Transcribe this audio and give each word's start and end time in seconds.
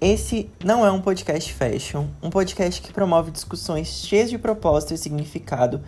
Esse 0.00 0.48
não 0.64 0.86
é 0.86 0.92
um 0.92 1.02
podcast 1.02 1.52
fashion, 1.52 2.06
um 2.22 2.30
podcast 2.30 2.80
que 2.80 2.92
promove 2.92 3.32
discussões 3.32 4.06
cheias 4.06 4.30
de 4.30 4.38
propósito 4.38 4.94
e 4.94 4.96
significado 4.96 5.82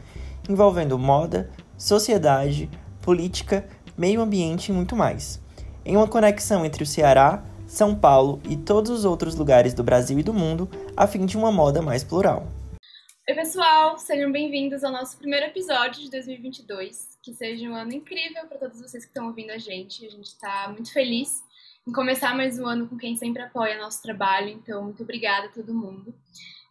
envolvendo 0.48 0.98
moda, 0.98 1.48
sociedade, 1.78 2.68
política, 3.00 3.68
meio 3.96 4.20
ambiente 4.20 4.70
e 4.70 4.72
muito 4.72 4.96
mais. 4.96 5.40
Em 5.84 5.96
uma 5.96 6.08
conexão 6.08 6.66
entre 6.66 6.82
o 6.82 6.86
Ceará, 6.86 7.44
São 7.68 7.94
Paulo 7.94 8.42
e 8.48 8.56
todos 8.56 8.90
os 8.90 9.04
outros 9.04 9.36
lugares 9.36 9.74
do 9.74 9.84
Brasil 9.84 10.18
e 10.18 10.24
do 10.24 10.34
mundo, 10.34 10.68
a 10.96 11.06
fim 11.06 11.24
de 11.24 11.36
uma 11.36 11.52
moda 11.52 11.80
mais 11.80 12.02
plural. 12.02 12.48
Oi, 13.28 13.34
pessoal! 13.36 13.96
Sejam 13.96 14.32
bem-vindos 14.32 14.82
ao 14.82 14.90
nosso 14.90 15.16
primeiro 15.18 15.46
episódio 15.46 16.02
de 16.02 16.10
2022. 16.10 17.10
Que 17.22 17.32
seja 17.32 17.64
um 17.68 17.76
ano 17.76 17.92
incrível 17.92 18.44
para 18.48 18.58
todos 18.58 18.80
vocês 18.80 19.04
que 19.04 19.10
estão 19.10 19.28
ouvindo 19.28 19.52
a 19.52 19.58
gente. 19.58 20.04
A 20.04 20.10
gente 20.10 20.26
está 20.26 20.68
muito 20.68 20.92
feliz 20.92 21.48
em 21.86 21.92
começar 21.92 22.36
mais 22.36 22.58
um 22.58 22.66
ano 22.66 22.86
com 22.86 22.96
quem 22.96 23.16
sempre 23.16 23.42
apoia 23.42 23.78
nosso 23.78 24.02
trabalho, 24.02 24.50
então 24.50 24.84
muito 24.84 25.02
obrigada 25.02 25.46
a 25.46 25.50
todo 25.50 25.74
mundo. 25.74 26.14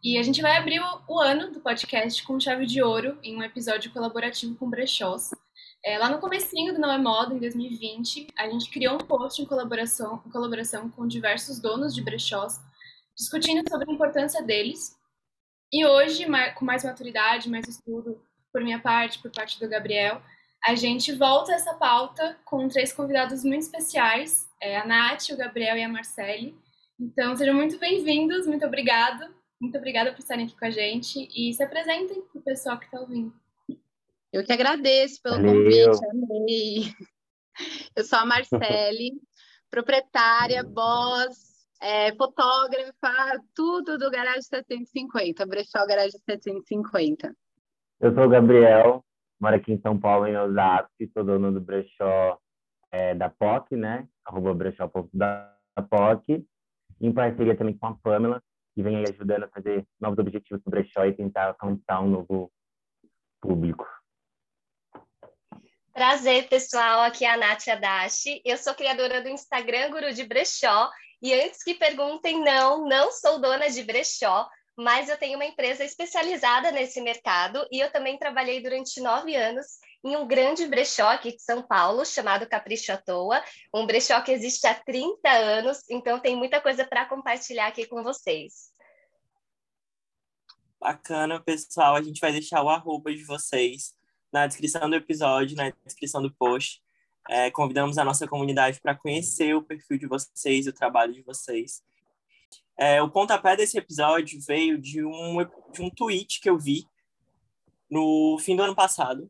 E 0.03 0.17
a 0.17 0.23
gente 0.23 0.41
vai 0.41 0.55
abrir 0.55 0.79
o, 1.07 1.19
ano 1.19 1.51
do 1.51 1.59
podcast 1.59 2.23
com 2.23 2.39
chave 2.39 2.65
de 2.65 2.81
ouro 2.81 3.17
em 3.21 3.35
um 3.35 3.43
episódio 3.43 3.91
colaborativo 3.91 4.55
com 4.55 4.69
brechós. 4.69 5.31
É, 5.83 5.97
lá 5.97 6.09
no 6.09 6.19
comecinho 6.19 6.73
do 6.73 6.79
Não 6.79 6.91
é 6.91 6.97
Moda, 6.97 7.33
em 7.33 7.39
2020, 7.39 8.27
a 8.37 8.49
gente 8.49 8.69
criou 8.69 8.95
um 8.95 8.99
post 8.99 9.41
em 9.41 9.45
colaboração, 9.45 10.21
em 10.25 10.29
colaboração 10.29 10.89
com 10.89 11.07
diversos 11.07 11.59
donos 11.59 11.93
de 11.93 12.01
brechós, 12.01 12.59
discutindo 13.17 13.67
sobre 13.67 13.89
a 13.89 13.93
importância 13.93 14.41
deles. 14.41 14.95
E 15.71 15.85
hoje, 15.85 16.25
com 16.55 16.65
mais 16.65 16.83
maturidade, 16.83 17.49
mais 17.49 17.67
estudo 17.67 18.21
por 18.53 18.61
minha 18.61 18.79
parte, 18.79 19.19
por 19.19 19.31
parte 19.31 19.59
do 19.59 19.67
Gabriel, 19.67 20.21
a 20.63 20.75
gente 20.75 21.13
volta 21.13 21.53
essa 21.53 21.73
pauta 21.73 22.37
com 22.45 22.67
três 22.67 22.93
convidados 22.93 23.43
muito 23.43 23.63
especiais, 23.63 24.48
é 24.61 24.77
a 24.77 24.85
Nath, 24.85 25.29
o 25.31 25.37
Gabriel 25.37 25.77
e 25.77 25.83
a 25.83 25.89
Marcele. 25.89 26.55
Então, 26.99 27.35
sejam 27.35 27.55
muito 27.55 27.79
bem-vindos, 27.79 28.45
muito 28.45 28.65
obrigado. 28.65 29.33
Muito 29.59 29.77
obrigada 29.77 30.11
por 30.11 30.19
estarem 30.19 30.45
aqui 30.45 30.57
com 30.57 30.65
a 30.65 30.69
gente 30.69 31.27
e 31.35 31.53
se 31.53 31.63
apresentem 31.63 32.21
para 32.21 32.39
o 32.39 32.43
pessoal 32.43 32.77
que 32.77 32.85
está 32.85 32.99
ouvindo. 32.99 33.33
Eu 34.31 34.43
que 34.43 34.53
agradeço 34.53 35.21
pelo 35.21 35.35
Valeu. 35.35 35.53
convite, 35.53 36.05
amei. 36.09 36.93
Eu 37.95 38.03
sou 38.03 38.19
a 38.19 38.25
Marcele, 38.25 39.11
proprietária, 39.69 40.63
boss, 40.63 41.67
é, 41.81 42.13
fotógrafa, 42.15 43.41
tudo 43.55 43.97
do 43.97 44.11
Garagem 44.11 44.41
750, 44.41 45.45
Brechó 45.45 45.85
Garagem 45.85 46.19
750. 46.25 47.35
Eu 47.99 48.13
sou 48.13 48.25
o 48.25 48.29
Gabriel, 48.29 49.03
moro 49.39 49.55
aqui 49.55 49.73
em 49.73 49.81
São 49.81 49.99
Paulo, 49.99 50.27
em 50.27 50.37
Osasco, 50.37 50.89
sou 51.13 51.23
dono 51.23 51.51
do 51.51 51.59
brechó 51.59 52.39
é, 52.91 53.13
da 53.15 53.29
POC, 53.29 53.75
né? 53.75 54.07
Arroba 54.25 54.55
da 55.13 55.55
POC, 55.89 56.45
em 57.01 57.13
parceria 57.13 57.55
também 57.55 57.77
com 57.77 57.87
a 57.87 57.95
Pamela, 57.95 58.41
que 58.75 58.83
vem 58.83 58.97
aí 58.97 59.05
ajudando 59.09 59.43
a 59.43 59.49
fazer 59.49 59.85
novos 59.99 60.19
objetivos 60.19 60.63
do 60.63 60.69
brechó 60.69 61.05
e 61.05 61.13
tentar 61.13 61.47
alcançar 61.47 62.01
um 62.01 62.09
novo 62.09 62.51
público. 63.41 63.87
Prazer, 65.93 66.47
pessoal. 66.47 67.01
Aqui 67.01 67.25
é 67.25 67.31
a 67.31 67.37
Nath 67.37 67.67
Adachi. 67.67 68.41
Eu 68.45 68.57
sou 68.57 68.73
criadora 68.73 69.21
do 69.21 69.29
Instagram 69.29 69.91
Guru 69.91 70.13
de 70.13 70.23
Brechó. 70.23 70.89
E 71.21 71.33
antes 71.33 71.61
que 71.63 71.73
perguntem, 71.73 72.41
não, 72.41 72.87
não 72.87 73.11
sou 73.11 73.41
dona 73.41 73.69
de 73.69 73.83
brechó 73.83 74.47
mas 74.79 75.09
eu 75.09 75.17
tenho 75.17 75.35
uma 75.37 75.45
empresa 75.45 75.83
especializada 75.83 76.71
nesse 76.71 77.01
mercado 77.01 77.67
e 77.69 77.81
eu 77.81 77.91
também 77.91 78.17
trabalhei 78.17 78.63
durante 78.63 79.01
nove 79.01 79.35
anos 79.35 79.65
em 80.03 80.15
um 80.15 80.27
grande 80.27 80.65
brechó 80.65 81.09
aqui 81.09 81.35
de 81.35 81.41
São 81.41 81.61
Paulo, 81.61 82.05
chamado 82.05 82.47
Capricho 82.47 82.91
à 82.91 82.97
Toa, 82.97 83.43
um 83.73 83.85
brechó 83.85 84.21
que 84.21 84.31
existe 84.31 84.65
há 84.65 84.73
30 84.73 85.29
anos, 85.29 85.79
então 85.89 86.19
tem 86.19 86.35
muita 86.35 86.61
coisa 86.61 86.85
para 86.85 87.05
compartilhar 87.05 87.67
aqui 87.67 87.85
com 87.85 88.01
vocês. 88.03 88.71
Bacana, 90.79 91.41
pessoal. 91.41 91.95
A 91.95 92.01
gente 92.01 92.21
vai 92.21 92.31
deixar 92.31 92.63
o 92.63 92.69
arroba 92.69 93.13
de 93.13 93.23
vocês 93.25 93.93
na 94.31 94.47
descrição 94.47 94.89
do 94.89 94.95
episódio, 94.95 95.57
na 95.57 95.71
descrição 95.85 96.21
do 96.21 96.33
post. 96.33 96.81
É, 97.27 97.51
convidamos 97.51 97.97
a 97.97 98.05
nossa 98.05 98.25
comunidade 98.27 98.79
para 98.79 98.95
conhecer 98.95 99.53
o 99.53 99.61
perfil 99.61 99.97
de 99.97 100.07
vocês, 100.07 100.67
o 100.67 100.73
trabalho 100.73 101.13
de 101.13 101.21
vocês. 101.21 101.83
É, 102.77 103.01
o 103.01 103.09
pontapé 103.09 103.57
desse 103.57 103.77
episódio 103.77 104.39
veio 104.47 104.79
de 104.79 105.03
um, 105.03 105.45
de 105.73 105.81
um 105.81 105.89
tweet 105.89 106.39
que 106.39 106.49
eu 106.49 106.57
vi 106.57 106.87
no 107.91 108.37
fim 108.39 108.55
do 108.55 108.63
ano 108.63 108.73
passado, 108.73 109.29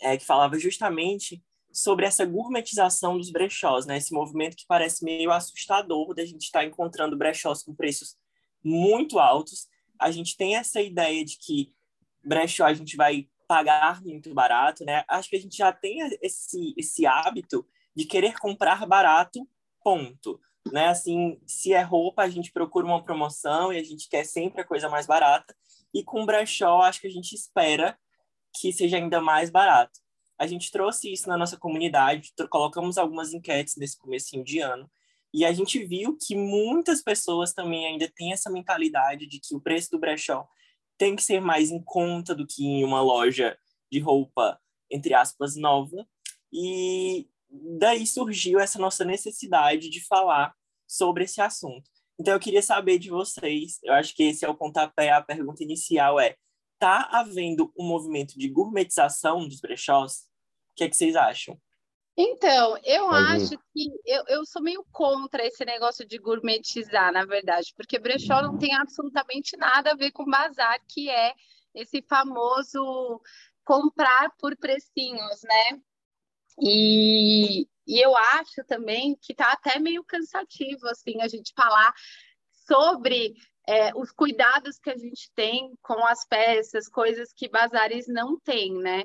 é, 0.00 0.16
que 0.16 0.24
falava 0.24 0.58
justamente 0.58 1.42
sobre 1.72 2.04
essa 2.04 2.24
gourmetização 2.24 3.16
dos 3.16 3.30
brechós, 3.30 3.86
né? 3.86 3.96
Esse 3.96 4.12
movimento 4.12 4.56
que 4.56 4.66
parece 4.66 5.04
meio 5.04 5.30
assustador 5.30 6.14
da 6.14 6.24
gente 6.24 6.42
estar 6.42 6.60
tá 6.60 6.64
encontrando 6.64 7.16
brechós 7.16 7.62
com 7.62 7.74
preços 7.74 8.16
muito 8.64 9.18
altos. 9.18 9.68
A 9.98 10.10
gente 10.10 10.36
tem 10.36 10.56
essa 10.56 10.80
ideia 10.80 11.24
de 11.24 11.38
que 11.38 11.72
brechó 12.24 12.64
a 12.64 12.74
gente 12.74 12.96
vai 12.96 13.28
pagar 13.46 14.02
muito 14.02 14.32
barato, 14.34 14.84
né? 14.84 15.04
Acho 15.08 15.28
que 15.30 15.36
a 15.36 15.40
gente 15.40 15.56
já 15.56 15.72
tem 15.72 15.98
esse, 16.22 16.74
esse 16.76 17.06
hábito 17.06 17.66
de 17.94 18.04
querer 18.04 18.38
comprar 18.38 18.86
barato, 18.86 19.48
ponto 19.82 20.40
né? 20.72 20.88
Assim, 20.88 21.40
se 21.46 21.72
é 21.72 21.82
roupa, 21.82 22.22
a 22.22 22.28
gente 22.28 22.52
procura 22.52 22.86
uma 22.86 23.02
promoção 23.02 23.72
e 23.72 23.78
a 23.78 23.82
gente 23.82 24.08
quer 24.08 24.24
sempre 24.24 24.60
a 24.60 24.66
coisa 24.66 24.88
mais 24.88 25.06
barata. 25.06 25.54
E 25.92 26.02
com 26.02 26.26
brechó, 26.26 26.82
acho 26.82 27.00
que 27.00 27.06
a 27.06 27.10
gente 27.10 27.34
espera 27.34 27.98
que 28.54 28.72
seja 28.72 28.96
ainda 28.96 29.20
mais 29.20 29.50
barato. 29.50 29.98
A 30.38 30.46
gente 30.46 30.70
trouxe 30.70 31.12
isso 31.12 31.28
na 31.28 31.36
nossa 31.36 31.56
comunidade, 31.56 32.32
colocamos 32.48 32.96
algumas 32.96 33.32
enquetes 33.34 33.76
nesse 33.76 33.98
comecinho 33.98 34.42
de 34.42 34.60
ano, 34.60 34.90
e 35.32 35.44
a 35.44 35.52
gente 35.52 35.84
viu 35.84 36.16
que 36.16 36.34
muitas 36.34 37.02
pessoas 37.02 37.52
também 37.52 37.86
ainda 37.86 38.10
têm 38.14 38.32
essa 38.32 38.50
mentalidade 38.50 39.26
de 39.26 39.38
que 39.38 39.54
o 39.54 39.60
preço 39.60 39.90
do 39.90 39.98
brechó 39.98 40.48
tem 40.98 41.14
que 41.14 41.22
ser 41.22 41.40
mais 41.40 41.70
em 41.70 41.82
conta 41.82 42.34
do 42.34 42.46
que 42.46 42.64
em 42.64 42.84
uma 42.84 43.00
loja 43.00 43.56
de 43.90 44.00
roupa, 44.00 44.60
entre 44.90 45.14
aspas, 45.14 45.56
nova. 45.56 46.06
E 46.52 47.28
daí 47.78 48.06
surgiu 48.06 48.58
essa 48.58 48.78
nossa 48.78 49.04
necessidade 49.04 49.88
de 49.88 50.04
falar 50.06 50.54
sobre 50.86 51.24
esse 51.24 51.40
assunto. 51.40 51.88
Então, 52.18 52.34
eu 52.34 52.40
queria 52.40 52.60
saber 52.60 52.98
de 52.98 53.08
vocês, 53.08 53.78
eu 53.82 53.94
acho 53.94 54.14
que 54.14 54.24
esse 54.24 54.44
é 54.44 54.48
o 54.48 54.54
pontapé, 54.54 55.10
a 55.10 55.22
pergunta 55.22 55.62
inicial 55.62 56.20
é, 56.20 56.36
tá 56.80 57.08
havendo 57.12 57.72
um 57.78 57.86
movimento 57.86 58.38
de 58.38 58.48
gourmetização 58.48 59.46
dos 59.46 59.60
brechós? 59.60 60.22
O 60.72 60.74
que, 60.76 60.84
é 60.84 60.88
que 60.88 60.96
vocês 60.96 61.14
acham? 61.14 61.60
Então, 62.16 62.76
eu 62.84 63.10
acho 63.10 63.56
que 63.72 63.88
eu, 64.04 64.24
eu 64.28 64.44
sou 64.44 64.60
meio 64.60 64.84
contra 64.90 65.46
esse 65.46 65.64
negócio 65.64 66.06
de 66.06 66.18
gourmetizar, 66.18 67.12
na 67.12 67.24
verdade, 67.24 67.72
porque 67.76 67.98
brechó 67.98 68.42
não 68.42 68.58
tem 68.58 68.74
absolutamente 68.74 69.56
nada 69.56 69.92
a 69.92 69.96
ver 69.96 70.10
com 70.10 70.24
bazar, 70.24 70.78
que 70.88 71.08
é 71.08 71.32
esse 71.74 72.02
famoso 72.02 73.20
comprar 73.64 74.34
por 74.38 74.56
precinhos, 74.56 75.42
né? 75.42 75.80
E, 76.60 77.66
e 77.86 78.04
eu 78.04 78.16
acho 78.16 78.64
também 78.66 79.16
que 79.20 79.32
está 79.32 79.52
até 79.52 79.78
meio 79.78 80.04
cansativo 80.04 80.86
assim 80.88 81.20
a 81.22 81.28
gente 81.28 81.52
falar 81.54 81.92
sobre 82.66 83.34
é, 83.70 83.94
os 83.94 84.10
cuidados 84.10 84.80
que 84.80 84.90
a 84.90 84.96
gente 84.96 85.30
tem 85.32 85.72
com 85.80 86.04
as 86.04 86.26
peças, 86.26 86.88
coisas 86.88 87.32
que 87.32 87.48
bazares 87.48 88.08
não 88.08 88.36
têm, 88.40 88.74
né? 88.74 89.04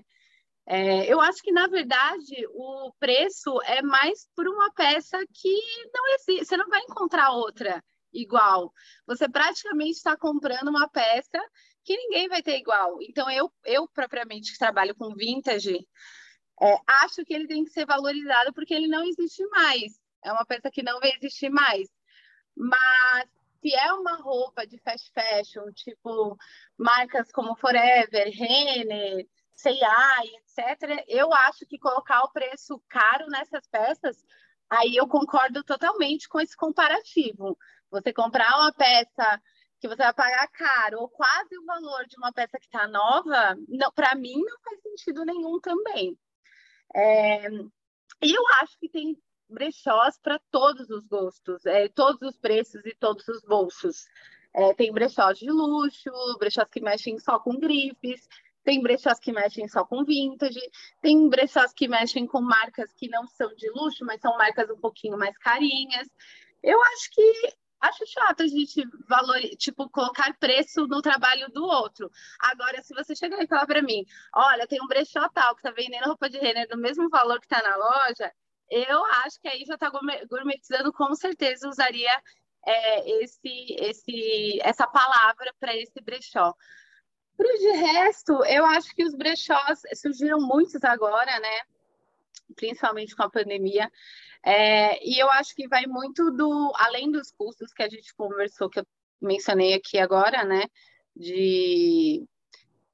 É, 0.66 1.06
eu 1.06 1.22
acho 1.22 1.44
que, 1.44 1.52
na 1.52 1.68
verdade, 1.68 2.36
o 2.50 2.92
preço 3.00 3.62
é 3.62 3.84
mais 3.84 4.28
por 4.36 4.48
uma 4.48 4.74
peça 4.74 5.24
que 5.32 5.56
não 5.94 6.16
existe, 6.16 6.46
você 6.46 6.58
não 6.58 6.68
vai 6.68 6.80
encontrar 6.82 7.30
outra 7.30 7.84
igual. 8.12 8.74
Você 9.06 9.30
praticamente 9.30 9.98
está 9.98 10.18
comprando 10.18 10.70
uma 10.70 10.90
peça 10.90 11.40
que 11.84 11.96
ninguém 11.96 12.28
vai 12.28 12.42
ter 12.42 12.58
igual. 12.58 12.98
Então, 13.04 13.30
eu, 13.30 13.54
eu 13.66 13.88
propriamente 13.88 14.52
que 14.52 14.58
trabalho 14.58 14.96
com 14.96 15.14
vintage, 15.14 15.88
é, 16.60 16.76
acho 17.04 17.24
que 17.24 17.36
ele 17.36 17.48
tem 17.48 17.64
que 17.64 17.70
ser 17.70 17.86
valorizado 17.86 18.52
porque 18.52 18.74
ele 18.74 18.88
não 18.88 19.04
existe 19.04 19.46
mais. 19.50 20.02
É 20.24 20.32
uma 20.34 20.44
peça 20.44 20.72
que 20.72 20.82
não 20.82 21.00
vai 21.00 21.12
existir 21.12 21.52
mais. 21.52 21.88
Mas 22.58 23.30
se 23.66 23.74
é 23.74 23.92
uma 23.94 24.18
roupa 24.18 24.68
de 24.68 24.78
fast 24.78 25.12
fashion, 25.12 25.72
tipo 25.74 26.38
marcas 26.78 27.32
como 27.32 27.56
Forever, 27.56 28.30
Renner, 28.32 29.28
C&A, 29.56 30.24
etc., 30.24 31.04
eu 31.08 31.34
acho 31.34 31.66
que 31.66 31.80
colocar 31.80 32.22
o 32.22 32.32
preço 32.32 32.80
caro 32.88 33.26
nessas 33.28 33.68
peças, 33.68 34.24
aí 34.70 34.96
eu 34.96 35.08
concordo 35.08 35.64
totalmente 35.64 36.30
com 36.30 36.40
esse 36.40 36.56
comparativo. 36.56 37.58
Você 37.90 38.14
comprar 38.14 38.56
uma 38.56 38.72
peça 38.72 39.42
que 39.80 39.88
você 39.88 40.04
vai 40.04 40.14
pagar 40.14 40.48
caro 40.50 41.00
ou 41.00 41.10
quase 41.10 41.58
o 41.58 41.66
valor 41.66 42.06
de 42.06 42.18
uma 42.18 42.32
peça 42.32 42.60
que 42.60 42.66
está 42.66 42.88
nova, 42.88 43.58
para 43.96 44.14
mim 44.14 44.44
não 44.44 44.60
faz 44.64 44.80
sentido 44.84 45.26
nenhum 45.26 45.60
também. 45.60 46.16
É, 46.96 47.48
e 48.22 48.32
eu 48.32 48.44
acho 48.62 48.78
que 48.78 48.90
tem 48.90 49.20
brechós 49.50 50.18
para 50.20 50.40
todos 50.52 50.90
os 50.90 51.06
gostos, 51.08 51.66
é, 51.66 51.88
todos 51.90 52.22
os 52.22 52.38
preços 52.38 52.86
e 52.86 52.96
todos 52.96 53.28
os 53.28 53.42
bolsos. 53.44 54.06
É, 54.54 54.74
tem 54.74 54.92
brechós 54.92 55.38
de 55.38 55.50
luxo, 55.50 56.12
brechós 56.40 56.68
que 56.70 56.80
mexem 56.80 57.20
só 57.20 57.40
com 57.40 57.58
grifes, 57.60 58.28
tem 58.64 58.82
brechós 58.82 59.20
que 59.20 59.32
mexem 59.32 59.68
só 59.68 59.86
com 59.86 60.04
vintage, 60.04 60.62
tem 61.02 61.30
brechós 61.30 61.74
que 61.74 61.88
mexem 61.88 62.26
com 62.26 62.42
marcas 62.42 62.92
que 62.94 63.08
não 63.10 63.28
são 63.28 63.54
de 63.56 63.70
luxo, 63.72 64.06
mas 64.06 64.22
são 64.22 64.38
marcas 64.38 64.70
um 64.70 64.80
pouquinho 64.80 65.18
mais 65.18 65.38
carinhas. 65.38 66.08
Eu 66.64 66.82
acho 66.82 67.12
que 67.12 67.56
Acho 67.82 68.04
chato 68.08 68.42
a 68.42 68.48
gente 68.48 68.84
valor, 69.08 69.40
tipo, 69.58 69.88
colocar 69.90 70.36
preço 70.40 70.88
no 70.88 71.02
trabalho 71.02 71.48
do 71.52 71.64
outro. 71.64 72.10
Agora, 72.40 72.82
se 72.82 72.96
você 72.96 73.16
chegar 73.16 73.42
e 73.44 73.48
falar 73.48 73.68
para 73.68 73.82
mim, 73.82 74.04
olha, 74.34 74.66
tem 74.66 74.82
um 74.82 74.88
brechó 74.88 75.28
tal 75.30 75.56
que 75.56 75.62
tá 75.62 75.70
vendendo 75.72 76.06
roupa 76.06 76.28
de 76.28 76.40
renner 76.40 76.68
do 76.68 76.78
mesmo 76.78 77.10
valor 77.10 77.40
que 77.40 77.48
tá 77.48 77.62
na 77.62 77.76
loja, 77.76 78.32
eu 78.70 79.06
acho 79.24 79.40
que 79.40 79.48
aí 79.48 79.64
já 79.66 79.78
tá 79.78 79.92
gourmetizando, 80.30 80.92
com 80.92 81.14
certeza 81.16 81.70
usaria 81.70 82.22
é, 82.66 83.24
esse, 83.24 83.76
esse, 83.80 84.60
essa 84.62 84.88
palavra 84.88 85.54
para 85.60 85.76
esse 85.76 86.02
brechó. 86.02 86.54
Para 87.38 87.58
de 87.58 87.72
resto, 87.72 88.44
eu 88.46 88.66
acho 88.66 88.96
que 88.96 89.04
os 89.04 89.14
brechós 89.14 89.82
surgiram 89.96 90.40
muitos 90.40 90.84
agora, 90.84 91.40
né? 91.40 91.62
Principalmente 92.56 93.16
com 93.16 93.24
a 93.24 93.30
pandemia. 93.30 93.92
É, 94.44 95.06
e 95.06 95.20
eu 95.20 95.30
acho 95.32 95.54
que 95.54 95.68
vai 95.68 95.86
muito 95.86 96.32
do, 96.32 96.72
além 96.78 97.12
dos 97.12 97.32
custos 97.32 97.74
que 97.74 97.84
a 97.84 97.90
gente 97.90 98.14
conversou, 98.16 98.70
que 98.70 98.80
eu 98.80 98.88
mencionei 99.22 99.74
aqui 99.74 99.98
agora, 100.00 100.44
né? 100.44 100.64
De, 101.16 102.26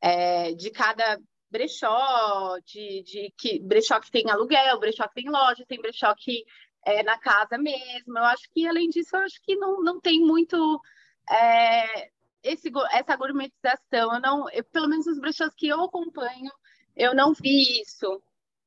é, 0.01 0.53
de 0.53 0.71
cada 0.71 1.19
brechó, 1.51 2.57
de, 2.65 3.03
de 3.03 3.33
que 3.37 3.59
brechó 3.59 3.99
que 3.99 4.09
tem 4.09 4.29
aluguel, 4.29 4.79
brechó 4.79 5.07
que 5.07 5.15
tem 5.15 5.29
loja, 5.29 5.65
tem 5.67 5.81
brechó 5.81 6.13
que 6.15 6.45
é 6.85 7.03
na 7.03 7.19
casa 7.19 7.57
mesmo. 7.57 8.17
Eu 8.17 8.23
acho 8.23 8.49
que, 8.51 8.65
além 8.65 8.89
disso, 8.89 9.15
eu 9.15 9.21
acho 9.21 9.41
que 9.43 9.55
não, 9.55 9.83
não 9.83 9.99
tem 9.99 10.19
muito 10.21 10.81
é, 11.29 12.09
esse, 12.41 12.71
essa 12.91 13.15
gourmetização. 13.15 14.13
Eu 14.13 14.19
não, 14.19 14.49
eu, 14.49 14.63
pelo 14.63 14.87
menos 14.87 15.05
os 15.05 15.19
brechós 15.19 15.53
que 15.53 15.67
eu 15.67 15.81
acompanho, 15.81 16.51
eu 16.95 17.13
não 17.13 17.33
vi 17.33 17.81
isso. 17.81 18.21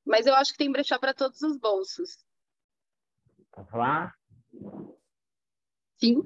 Mas 0.04 0.26
eu 0.26 0.34
acho 0.34 0.52
que 0.52 0.58
tem 0.58 0.70
brechó 0.70 0.98
para 0.98 1.14
todos 1.14 1.40
os 1.42 1.56
bolsos. 1.56 2.24
Posso 3.50 3.70
falar? 3.70 4.14
Sim. 5.96 6.22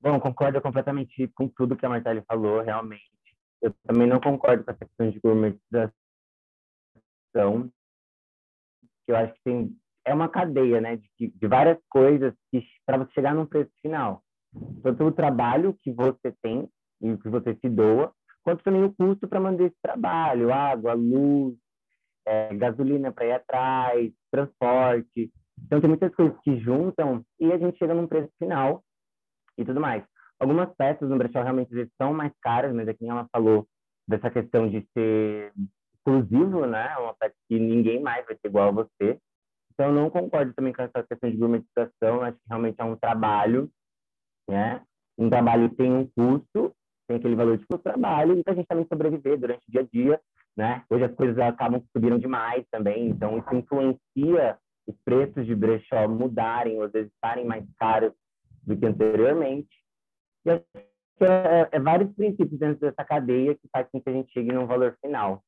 Bom, 0.00 0.18
concordo 0.20 0.60
completamente 0.62 1.28
com 1.34 1.48
tudo 1.48 1.76
que 1.76 1.84
a 1.84 1.88
Martelle 1.88 2.22
falou, 2.22 2.62
realmente. 2.62 3.15
Eu 3.62 3.74
também 3.86 4.06
não 4.06 4.20
concordo 4.20 4.64
com 4.64 4.70
essa 4.70 4.84
questão 4.84 5.10
de 5.10 5.20
gourmetização, 5.20 5.92
que 9.04 9.12
eu 9.12 9.16
acho 9.16 9.34
que 9.34 9.40
tem 9.44 9.76
é 10.06 10.14
uma 10.14 10.28
cadeia, 10.28 10.80
né, 10.80 10.96
de, 11.18 11.28
de 11.28 11.46
várias 11.48 11.78
coisas 11.90 12.32
para 12.86 12.98
você 12.98 13.12
chegar 13.12 13.34
num 13.34 13.44
preço 13.44 13.72
final. 13.82 14.22
Tanto 14.82 15.04
o 15.04 15.12
trabalho 15.12 15.76
que 15.82 15.92
você 15.92 16.32
tem 16.40 16.68
e 17.02 17.10
o 17.10 17.18
que 17.18 17.28
você 17.28 17.56
se 17.56 17.68
doa, 17.68 18.12
quanto 18.42 18.62
também 18.62 18.84
o 18.84 18.94
custo 18.94 19.26
para 19.26 19.40
manter 19.40 19.64
esse 19.64 19.76
trabalho, 19.82 20.52
água, 20.52 20.94
luz, 20.94 21.56
é, 22.24 22.54
gasolina 22.54 23.10
para 23.12 23.26
ir 23.26 23.32
atrás, 23.32 24.12
transporte. 24.30 25.32
Então, 25.64 25.80
tem 25.80 25.88
muitas 25.88 26.14
coisas 26.14 26.38
que 26.42 26.56
juntam 26.60 27.24
e 27.40 27.52
a 27.52 27.58
gente 27.58 27.76
chega 27.76 27.92
num 27.92 28.06
preço 28.06 28.30
final 28.38 28.84
e 29.58 29.64
tudo 29.64 29.80
mais. 29.80 30.04
Algumas 30.38 30.74
peças 30.74 31.08
no 31.08 31.16
brechó 31.16 31.42
realmente 31.42 31.70
são 32.00 32.12
mais 32.12 32.32
caras, 32.42 32.74
mas 32.74 32.88
aqui 32.88 33.08
ela 33.08 33.28
falou 33.32 33.66
dessa 34.06 34.30
questão 34.30 34.68
de 34.68 34.86
ser 34.92 35.52
exclusivo, 35.94 36.66
né? 36.66 36.96
Uma 36.98 37.14
peça 37.14 37.34
que 37.48 37.58
ninguém 37.58 38.00
mais 38.00 38.24
vai 38.26 38.36
ser 38.36 38.48
igual 38.48 38.68
a 38.68 38.72
você. 38.72 39.18
Então, 39.72 39.86
eu 39.86 39.92
não 39.92 40.10
concordo 40.10 40.54
também 40.54 40.72
com 40.72 40.82
essa 40.82 41.02
questão 41.02 41.30
de 41.30 41.36
gourmetização. 41.36 42.22
Acho 42.22 42.38
que 42.38 42.48
realmente 42.48 42.80
é 42.80 42.84
um 42.84 42.96
trabalho, 42.96 43.70
né? 44.48 44.82
Um 45.18 45.28
trabalho 45.28 45.68
tem 45.70 45.92
um 45.92 46.06
custo, 46.06 46.72
tem 47.08 47.16
aquele 47.16 47.34
valor 47.34 47.58
de 47.58 47.66
trabalho, 47.82 48.38
e 48.38 48.42
para 48.42 48.52
a 48.52 48.56
gente 48.56 48.66
também 48.66 48.86
sobreviver 48.86 49.38
durante 49.38 49.66
o 49.68 49.70
dia 49.70 49.80
a 49.80 49.84
dia, 49.84 50.20
né? 50.56 50.84
Hoje 50.90 51.04
as 51.04 51.14
coisas 51.14 51.38
acabam 51.38 51.82
subiram 51.92 52.18
demais 52.18 52.64
também, 52.70 53.08
então 53.08 53.38
isso 53.38 53.54
influencia 53.54 54.58
os 54.86 54.94
preços 55.04 55.46
de 55.46 55.54
brechó 55.54 56.06
mudarem, 56.08 56.76
ou 56.76 56.84
às 56.84 56.92
vezes 56.92 57.10
estarem 57.12 57.44
mais 57.44 57.64
caros 57.78 58.12
do 58.62 58.76
que 58.76 58.86
anteriormente. 58.86 59.68
E 60.46 60.50
acho 60.50 60.64
que 61.18 61.24
é, 61.24 61.68
é 61.72 61.80
vários 61.80 62.14
princípios 62.14 62.58
dentro 62.58 62.80
dessa 62.80 63.04
cadeia 63.04 63.54
que 63.54 63.68
faz 63.72 63.88
com 63.90 64.00
que 64.00 64.08
a 64.08 64.12
gente 64.12 64.32
chegue 64.32 64.52
num 64.52 64.66
valor 64.66 64.96
final. 65.00 65.42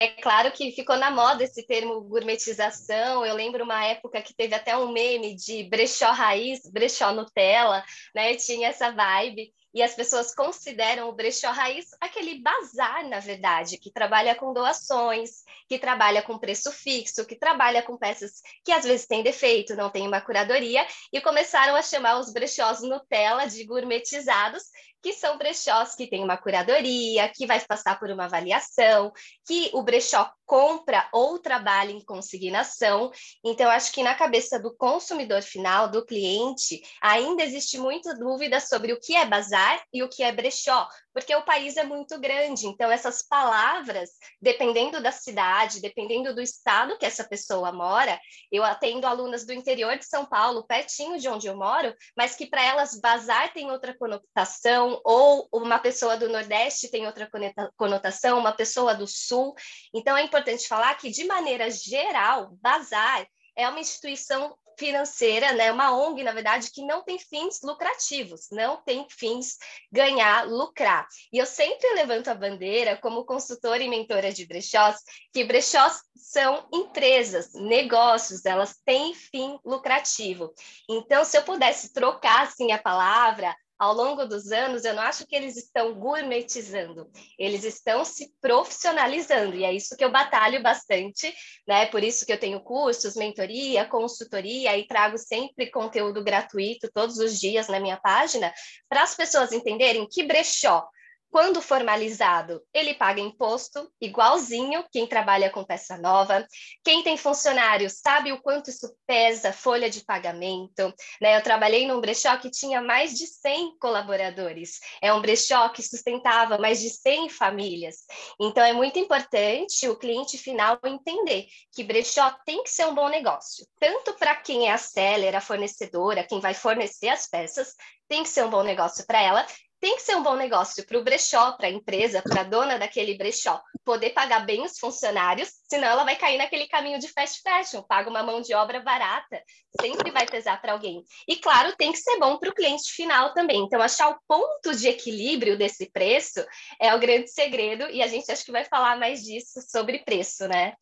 É 0.00 0.08
claro 0.08 0.50
que 0.50 0.72
ficou 0.72 0.96
na 0.96 1.12
moda 1.12 1.44
esse 1.44 1.64
termo 1.64 2.00
gourmetização. 2.00 3.24
Eu 3.24 3.36
lembro 3.36 3.62
uma 3.62 3.84
época 3.84 4.20
que 4.20 4.34
teve 4.34 4.52
até 4.52 4.76
um 4.76 4.90
meme 4.90 5.36
de 5.36 5.62
brechó 5.64 6.10
raiz, 6.10 6.68
brechó 6.72 7.12
Nutella, 7.12 7.84
né? 8.12 8.34
Tinha 8.34 8.68
essa 8.68 8.90
vibe. 8.90 9.52
E 9.74 9.82
as 9.82 9.94
pessoas 9.94 10.34
consideram 10.34 11.08
o 11.08 11.12
brechó 11.12 11.50
raiz 11.50 11.86
aquele 12.00 12.40
bazar, 12.40 13.08
na 13.08 13.20
verdade, 13.20 13.78
que 13.78 13.90
trabalha 13.90 14.34
com 14.34 14.52
doações, 14.52 15.44
que 15.66 15.78
trabalha 15.78 16.22
com 16.22 16.38
preço 16.38 16.70
fixo, 16.70 17.24
que 17.24 17.34
trabalha 17.34 17.82
com 17.82 17.96
peças 17.96 18.42
que 18.64 18.70
às 18.70 18.84
vezes 18.84 19.06
têm 19.06 19.22
defeito, 19.22 19.74
não 19.74 19.88
tem 19.88 20.06
uma 20.06 20.20
curadoria, 20.20 20.86
e 21.12 21.20
começaram 21.20 21.74
a 21.74 21.82
chamar 21.82 22.18
os 22.18 22.32
brechós 22.32 22.82
Nutella 22.82 23.46
de 23.46 23.64
gourmetizados, 23.64 24.64
que 25.02 25.12
são 25.12 25.36
brechós 25.36 25.94
que 25.94 26.06
têm 26.06 26.22
uma 26.22 26.36
curadoria, 26.36 27.28
que 27.28 27.46
vai 27.46 27.60
passar 27.60 27.98
por 27.98 28.10
uma 28.10 28.24
avaliação, 28.24 29.12
que 29.46 29.70
o 29.72 29.82
brechó 29.82 30.30
compra 30.46 31.08
ou 31.12 31.38
trabalha 31.38 31.90
em 31.90 32.04
consignação. 32.04 33.10
Então, 33.44 33.70
acho 33.70 33.92
que 33.92 34.02
na 34.02 34.14
cabeça 34.14 34.60
do 34.60 34.74
consumidor 34.76 35.42
final, 35.42 35.88
do 35.88 36.04
cliente, 36.04 36.80
ainda 37.00 37.42
existe 37.42 37.78
muita 37.78 38.14
dúvida 38.14 38.60
sobre 38.60 38.92
o 38.92 39.00
que 39.00 39.16
é 39.16 39.24
bazar 39.24 39.82
e 39.92 40.02
o 40.02 40.08
que 40.08 40.22
é 40.22 40.30
brechó, 40.30 40.86
porque 41.12 41.34
o 41.34 41.44
país 41.44 41.76
é 41.76 41.84
muito 41.84 42.18
grande. 42.18 42.66
Então, 42.66 42.90
essas 42.90 43.22
palavras, 43.22 44.10
dependendo 44.40 45.02
da 45.02 45.12
cidade, 45.12 45.80
dependendo 45.80 46.34
do 46.34 46.40
estado 46.40 46.96
que 46.98 47.06
essa 47.06 47.24
pessoa 47.24 47.72
mora, 47.72 48.20
eu 48.50 48.64
atendo 48.64 49.06
alunas 49.06 49.44
do 49.44 49.52
interior 49.52 49.96
de 49.96 50.06
São 50.06 50.24
Paulo, 50.24 50.66
pertinho 50.66 51.18
de 51.18 51.28
onde 51.28 51.46
eu 51.46 51.56
moro, 51.56 51.94
mas 52.16 52.34
que 52.34 52.46
para 52.46 52.64
elas 52.64 52.98
bazar 53.00 53.52
tem 53.52 53.70
outra 53.70 53.96
conotação, 53.96 55.00
ou 55.04 55.48
uma 55.52 55.78
pessoa 55.78 56.16
do 56.16 56.28
Nordeste 56.28 56.90
tem 56.90 57.06
outra 57.06 57.28
conotação, 57.76 58.38
uma 58.38 58.52
pessoa 58.52 58.94
do 58.94 59.06
Sul. 59.06 59.54
Então, 59.94 60.16
é 60.16 60.22
importante 60.22 60.68
falar 60.68 60.94
que, 60.94 61.10
de 61.10 61.24
maneira 61.24 61.70
geral, 61.70 62.50
Bazar 62.60 63.26
é 63.56 63.68
uma 63.68 63.80
instituição 63.80 64.56
financeira, 64.78 65.52
né, 65.52 65.70
uma 65.72 65.96
ONG, 65.96 66.22
na 66.22 66.32
verdade, 66.32 66.70
que 66.70 66.84
não 66.84 67.02
tem 67.02 67.18
fins 67.18 67.60
lucrativos, 67.62 68.48
não 68.50 68.82
tem 68.82 69.06
fins 69.08 69.56
ganhar, 69.90 70.46
lucrar. 70.46 71.06
E 71.32 71.38
eu 71.38 71.46
sempre 71.46 71.88
levanto 71.94 72.28
a 72.28 72.34
bandeira, 72.34 72.96
como 72.96 73.24
consultora 73.24 73.82
e 73.82 73.88
mentora 73.88 74.32
de 74.32 74.46
brechós, 74.46 74.96
que 75.32 75.44
brechós 75.44 76.00
são 76.16 76.66
empresas, 76.72 77.52
negócios, 77.54 78.44
elas 78.44 78.76
têm 78.84 79.14
fim 79.14 79.58
lucrativo. 79.64 80.52
Então, 80.88 81.24
se 81.24 81.36
eu 81.36 81.42
pudesse 81.42 81.92
trocar, 81.92 82.42
assim, 82.42 82.72
a 82.72 82.78
palavra, 82.78 83.54
ao 83.82 83.92
longo 83.92 84.24
dos 84.24 84.52
anos, 84.52 84.84
eu 84.84 84.94
não 84.94 85.02
acho 85.02 85.26
que 85.26 85.34
eles 85.34 85.56
estão 85.56 85.92
gourmetizando, 85.94 87.10
eles 87.36 87.64
estão 87.64 88.04
se 88.04 88.32
profissionalizando, 88.40 89.56
e 89.56 89.64
é 89.64 89.72
isso 89.72 89.96
que 89.96 90.04
eu 90.04 90.10
batalho 90.10 90.62
bastante, 90.62 91.34
né? 91.66 91.86
Por 91.86 92.04
isso 92.04 92.24
que 92.24 92.32
eu 92.32 92.38
tenho 92.38 92.60
cursos, 92.60 93.16
mentoria, 93.16 93.84
consultoria, 93.84 94.78
e 94.78 94.86
trago 94.86 95.18
sempre 95.18 95.68
conteúdo 95.68 96.22
gratuito 96.22 96.88
todos 96.94 97.18
os 97.18 97.40
dias 97.40 97.66
na 97.66 97.80
minha 97.80 97.96
página, 97.96 98.54
para 98.88 99.02
as 99.02 99.16
pessoas 99.16 99.50
entenderem 99.50 100.06
que 100.08 100.22
brechó 100.22 100.86
quando 101.32 101.62
formalizado, 101.62 102.62
ele 102.74 102.92
paga 102.92 103.18
imposto 103.18 103.90
igualzinho 103.98 104.84
quem 104.92 105.06
trabalha 105.06 105.48
com 105.48 105.64
peça 105.64 105.96
nova. 105.96 106.46
Quem 106.84 107.02
tem 107.02 107.16
funcionário 107.16 107.88
sabe 107.88 108.30
o 108.32 108.42
quanto 108.42 108.68
isso 108.68 108.94
pesa 109.06 109.50
folha 109.50 109.88
de 109.88 110.04
pagamento. 110.04 110.92
Né? 111.22 111.38
Eu 111.38 111.42
trabalhei 111.42 111.86
num 111.88 112.02
brechó 112.02 112.36
que 112.36 112.50
tinha 112.50 112.82
mais 112.82 113.14
de 113.14 113.26
100 113.26 113.78
colaboradores. 113.78 114.78
É 115.00 115.10
um 115.14 115.22
brechó 115.22 115.70
que 115.70 115.82
sustentava 115.82 116.58
mais 116.58 116.82
de 116.82 116.90
100 116.90 117.30
famílias. 117.30 118.04
Então, 118.38 118.62
é 118.62 118.74
muito 118.74 118.98
importante 118.98 119.88
o 119.88 119.96
cliente 119.96 120.36
final 120.36 120.78
entender 120.84 121.46
que 121.74 121.82
brechó 121.82 122.30
tem 122.44 122.62
que 122.62 122.68
ser 122.68 122.84
um 122.86 122.94
bom 122.94 123.08
negócio, 123.08 123.66
tanto 123.80 124.12
para 124.18 124.36
quem 124.36 124.68
é 124.68 124.72
a 124.72 124.76
seller, 124.76 125.34
a 125.34 125.40
fornecedora, 125.40 126.24
quem 126.24 126.40
vai 126.40 126.52
fornecer 126.52 127.08
as 127.08 127.26
peças, 127.26 127.74
tem 128.06 128.22
que 128.22 128.28
ser 128.28 128.44
um 128.44 128.50
bom 128.50 128.62
negócio 128.62 129.06
para 129.06 129.22
ela, 129.22 129.46
tem 129.82 129.96
que 129.96 130.02
ser 130.02 130.14
um 130.14 130.22
bom 130.22 130.36
negócio 130.36 130.86
para 130.86 130.96
o 130.96 131.02
brechó, 131.02 131.56
para 131.56 131.66
a 131.66 131.70
empresa, 131.70 132.22
para 132.22 132.42
a 132.42 132.44
dona 132.44 132.78
daquele 132.78 133.18
brechó, 133.18 133.60
poder 133.84 134.10
pagar 134.10 134.46
bem 134.46 134.64
os 134.64 134.78
funcionários, 134.78 135.50
senão 135.68 135.88
ela 135.88 136.04
vai 136.04 136.14
cair 136.14 136.38
naquele 136.38 136.68
caminho 136.68 137.00
de 137.00 137.08
fast 137.08 137.42
fashion, 137.42 137.82
paga 137.82 138.08
uma 138.08 138.22
mão 138.22 138.40
de 138.40 138.54
obra 138.54 138.78
barata, 138.78 139.42
sempre 139.80 140.12
vai 140.12 140.24
pesar 140.24 140.62
para 140.62 140.72
alguém. 140.72 141.02
E 141.26 141.34
claro, 141.34 141.74
tem 141.76 141.90
que 141.90 141.98
ser 141.98 142.16
bom 142.20 142.38
para 142.38 142.50
o 142.50 142.54
cliente 142.54 142.92
final 142.92 143.34
também. 143.34 143.64
Então, 143.64 143.82
achar 143.82 144.08
o 144.10 144.20
ponto 144.28 144.72
de 144.72 144.86
equilíbrio 144.86 145.58
desse 145.58 145.90
preço 145.90 146.46
é 146.80 146.94
o 146.94 147.00
grande 147.00 147.28
segredo, 147.32 147.90
e 147.90 148.04
a 148.04 148.06
gente 148.06 148.30
acho 148.30 148.44
que 148.44 148.52
vai 148.52 148.64
falar 148.64 148.96
mais 148.96 149.24
disso 149.24 149.60
sobre 149.68 150.04
preço, 150.04 150.46
né? 150.46 150.74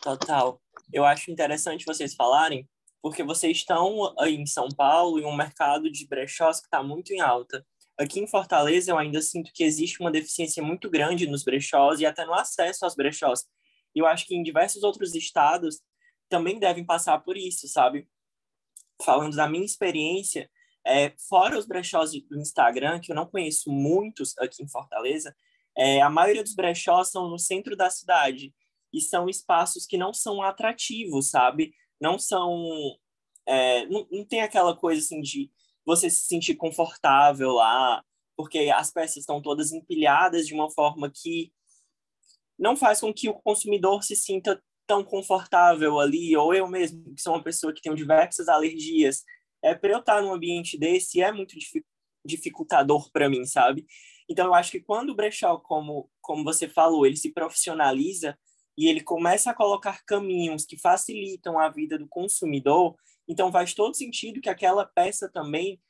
Total. 0.00 0.62
Eu 0.92 1.04
acho 1.04 1.32
interessante 1.32 1.84
vocês 1.84 2.14
falarem 2.14 2.64
porque 3.02 3.22
vocês 3.22 3.58
estão 3.58 4.14
em 4.26 4.44
São 4.46 4.68
Paulo, 4.68 5.18
em 5.18 5.24
um 5.24 5.36
mercado 5.36 5.90
de 5.90 6.06
brechós 6.06 6.60
que 6.60 6.66
está 6.66 6.82
muito 6.82 7.12
em 7.12 7.20
alta. 7.20 7.64
Aqui 7.98 8.20
em 8.20 8.26
Fortaleza, 8.26 8.90
eu 8.90 8.98
ainda 8.98 9.22
sinto 9.22 9.50
que 9.54 9.64
existe 9.64 10.00
uma 10.00 10.10
deficiência 10.10 10.62
muito 10.62 10.90
grande 10.90 11.26
nos 11.26 11.44
brechós 11.44 12.00
e 12.00 12.06
até 12.06 12.24
no 12.24 12.34
acesso 12.34 12.84
aos 12.84 12.94
brechós. 12.94 13.44
E 13.94 14.00
eu 14.00 14.06
acho 14.06 14.26
que 14.26 14.34
em 14.34 14.42
diversos 14.42 14.82
outros 14.82 15.14
estados 15.14 15.80
também 16.28 16.58
devem 16.58 16.84
passar 16.84 17.18
por 17.20 17.36
isso, 17.36 17.68
sabe? 17.68 18.08
falando 19.02 19.36
da 19.36 19.48
minha 19.48 19.64
experiência, 19.64 20.50
é, 20.86 21.12
fora 21.28 21.58
os 21.58 21.66
brechós 21.66 22.12
do 22.12 22.38
Instagram, 22.38 23.00
que 23.00 23.12
eu 23.12 23.16
não 23.16 23.26
conheço 23.26 23.70
muitos 23.70 24.36
aqui 24.38 24.62
em 24.62 24.68
Fortaleza, 24.68 25.34
é, 25.76 26.00
a 26.00 26.08
maioria 26.08 26.42
dos 26.42 26.54
brechós 26.54 27.10
são 27.10 27.28
no 27.28 27.38
centro 27.38 27.76
da 27.76 27.90
cidade 27.90 28.54
e 28.92 29.00
são 29.00 29.28
espaços 29.28 29.84
que 29.84 29.98
não 29.98 30.14
são 30.14 30.42
atrativos, 30.42 31.30
sabe? 31.30 31.74
Não 32.00 32.18
são. 32.18 32.54
É, 33.46 33.86
não, 33.86 34.06
não 34.10 34.24
tem 34.24 34.40
aquela 34.40 34.76
coisa 34.76 35.00
assim 35.00 35.20
de 35.20 35.50
você 35.84 36.10
se 36.10 36.26
sentir 36.26 36.56
confortável 36.56 37.52
lá, 37.52 38.02
porque 38.36 38.70
as 38.74 38.92
peças 38.92 39.18
estão 39.18 39.40
todas 39.40 39.72
empilhadas 39.72 40.46
de 40.46 40.54
uma 40.54 40.70
forma 40.70 41.10
que 41.14 41.52
não 42.58 42.76
faz 42.76 43.00
com 43.00 43.12
que 43.12 43.28
o 43.28 43.34
consumidor 43.34 44.02
se 44.02 44.16
sinta 44.16 44.60
tão 44.86 45.04
confortável 45.04 45.98
ali, 45.98 46.36
ou 46.36 46.54
eu 46.54 46.68
mesmo, 46.68 47.14
que 47.14 47.20
sou 47.20 47.34
uma 47.34 47.42
pessoa 47.42 47.72
que 47.72 47.82
tem 47.82 47.94
diversas 47.94 48.48
alergias, 48.48 49.22
é 49.62 49.74
para 49.74 49.92
eu 49.92 49.98
estar 49.98 50.22
num 50.22 50.32
ambiente 50.32 50.78
desse 50.78 51.20
é 51.20 51.32
muito 51.32 51.56
dificultador 52.24 53.10
para 53.12 53.28
mim, 53.28 53.44
sabe? 53.44 53.84
Então 54.28 54.46
eu 54.46 54.54
acho 54.54 54.70
que 54.70 54.80
quando 54.80 55.10
o 55.10 55.14
brechó, 55.14 55.58
como 55.58 56.10
como 56.20 56.44
você 56.44 56.68
falou, 56.68 57.06
ele 57.06 57.16
se 57.16 57.32
profissionaliza 57.32 58.36
e 58.76 58.88
ele 58.88 59.00
começa 59.00 59.50
a 59.50 59.54
colocar 59.54 60.04
caminhos 60.04 60.64
que 60.64 60.78
facilitam 60.78 61.58
a 61.58 61.68
vida 61.68 61.98
do 61.98 62.06
consumidor, 62.06 62.96
então 63.26 63.50
faz 63.50 63.74
todo 63.74 63.96
sentido 63.96 64.40
que 64.40 64.48
aquela 64.48 64.84
peça 64.84 65.28
também 65.28 65.80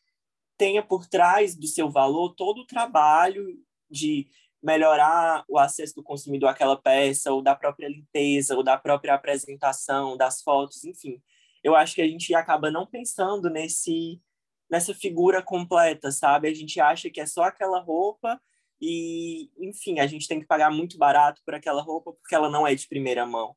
tenha 0.57 0.83
por 0.83 1.07
trás 1.07 1.55
do 1.55 1.67
seu 1.67 1.91
valor 1.91 2.35
todo 2.35 2.63
o 2.63 2.67
trabalho 2.67 3.47
de 3.91 4.29
melhorar 4.63 5.45
o 5.49 5.59
acesso 5.59 5.95
do 5.95 6.03
consumidor 6.03 6.49
àquela 6.49 6.77
peça, 6.77 7.33
ou 7.33 7.43
da 7.43 7.55
própria 7.55 7.89
limpeza, 7.89 8.57
ou 8.57 8.63
da 8.63 8.77
própria 8.77 9.15
apresentação, 9.15 10.17
das 10.17 10.43
fotos, 10.43 10.85
enfim. 10.85 11.23
Eu 11.63 11.75
acho 11.77 11.95
que 11.95 12.03
a 12.03 12.09
gente 12.09 12.35
acaba 12.35 12.71
não 12.71 12.87
pensando 12.87 13.51
nesse 13.51 14.21
nessa 14.69 14.93
figura 14.93 15.41
completa, 15.41 16.11
sabe? 16.11 16.49
A 16.49 16.55
gente 16.55 16.81
acha 16.81 17.09
que 17.09 17.21
é 17.21 17.27
só 17.27 17.45
aquela 17.45 17.79
roupa 17.79 18.41
e, 18.81 19.51
enfim, 19.59 20.01
a 20.01 20.07
gente 20.07 20.29
tem 20.29 20.41
que 20.41 20.47
pagar 20.47 20.71
muito 20.71 20.99
barato 20.99 21.41
por 21.45 21.55
aquela 21.55 21.83
roupa 21.83 22.13
porque 22.13 22.35
ela 22.35 22.51
não 22.51 22.67
é 22.67 22.75
de 22.75 22.87
primeira 22.89 23.27
mão. 23.27 23.57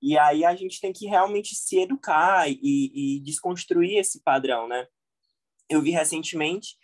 E 0.00 0.18
aí 0.18 0.44
a 0.44 0.54
gente 0.54 0.80
tem 0.80 0.92
que 0.92 1.06
realmente 1.06 1.54
se 1.54 1.78
educar 1.78 2.48
e, 2.48 2.58
e 2.62 3.20
desconstruir 3.20 3.98
esse 3.98 4.22
padrão, 4.22 4.68
né? 4.68 4.86
Eu 5.68 5.80
vi 5.80 5.90
recentemente 5.90 6.76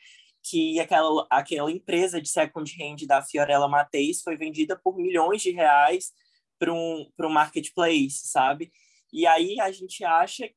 que 0.43 0.81
aquela, 0.81 1.27
aquela 1.31 1.71
empresa 1.71 2.21
de 2.21 2.29
second 2.29 2.73
hand 2.83 3.07
da 3.07 3.23
Fiorella 3.23 3.69
Mateis 3.69 4.23
foi 4.23 4.37
vendida 4.37 4.79
por 4.83 4.97
milhões 4.97 5.43
de 5.43 5.51
reais 5.51 6.13
para 6.59 6.73
um, 6.73 7.11
um 7.21 7.29
marketplace, 7.29 8.29
sabe? 8.29 8.73
E 9.13 9.27
aí 9.27 9.61
a 9.61 9.71
gente 9.71 10.05
acha 10.05 10.49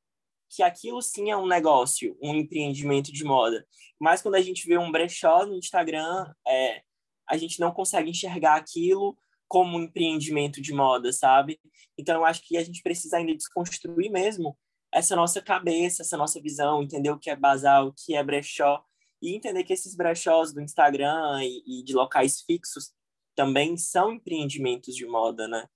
que 0.50 0.62
aquilo 0.62 1.02
sim 1.02 1.32
é 1.32 1.38
um 1.38 1.48
negócio, 1.48 2.18
um 2.22 2.36
empreendimento 2.36 3.12
de 3.12 3.24
moda. 3.24 3.66
Mas 4.00 4.22
quando 4.22 4.36
a 4.36 4.42
gente 4.42 4.68
vê 4.68 4.78
um 4.78 4.92
brechó 4.92 5.46
no 5.46 5.58
Instagram, 5.58 6.32
é, 6.48 6.82
a 7.30 7.38
gente 7.38 7.60
não 7.60 7.72
consegue 7.72 8.10
enxergar 8.10 8.56
aquilo 8.56 9.18
como 9.48 9.78
um 9.78 9.84
empreendimento 9.84 10.62
de 10.62 10.74
moda, 10.74 11.12
sabe? 11.14 11.60
Então 11.98 12.16
eu 12.16 12.26
acho 12.26 12.42
que 12.46 12.58
a 12.58 12.64
gente 12.64 12.82
precisa 12.82 13.18
ainda 13.18 13.36
desconstruir 13.36 14.12
mesmo 14.12 14.58
essa 14.92 15.16
nossa 15.16 15.42
cabeça, 15.42 16.04
essa 16.04 16.18
nossa 16.18 16.42
visão, 16.42 16.82
entender 16.82 17.10
o 17.10 17.20
que 17.20 17.30
é 17.30 17.36
basal, 17.36 17.88
o 17.88 17.94
que 17.94 18.16
é 18.16 18.24
brechó, 18.24 18.84
e 19.22 19.36
entender 19.36 19.64
que 19.64 19.74
esses 19.74 19.96
brechós 19.96 20.54
do 20.54 20.62
Instagram 20.62 21.44
e, 21.44 21.82
e 21.82 21.84
de 21.84 21.94
locais 21.94 22.42
fixos 22.42 22.92
também 23.36 23.78
são 23.78 24.12
empreendimentos 24.12 24.96
de 24.96 25.06
moda, 25.06 25.48
né? 25.48 25.68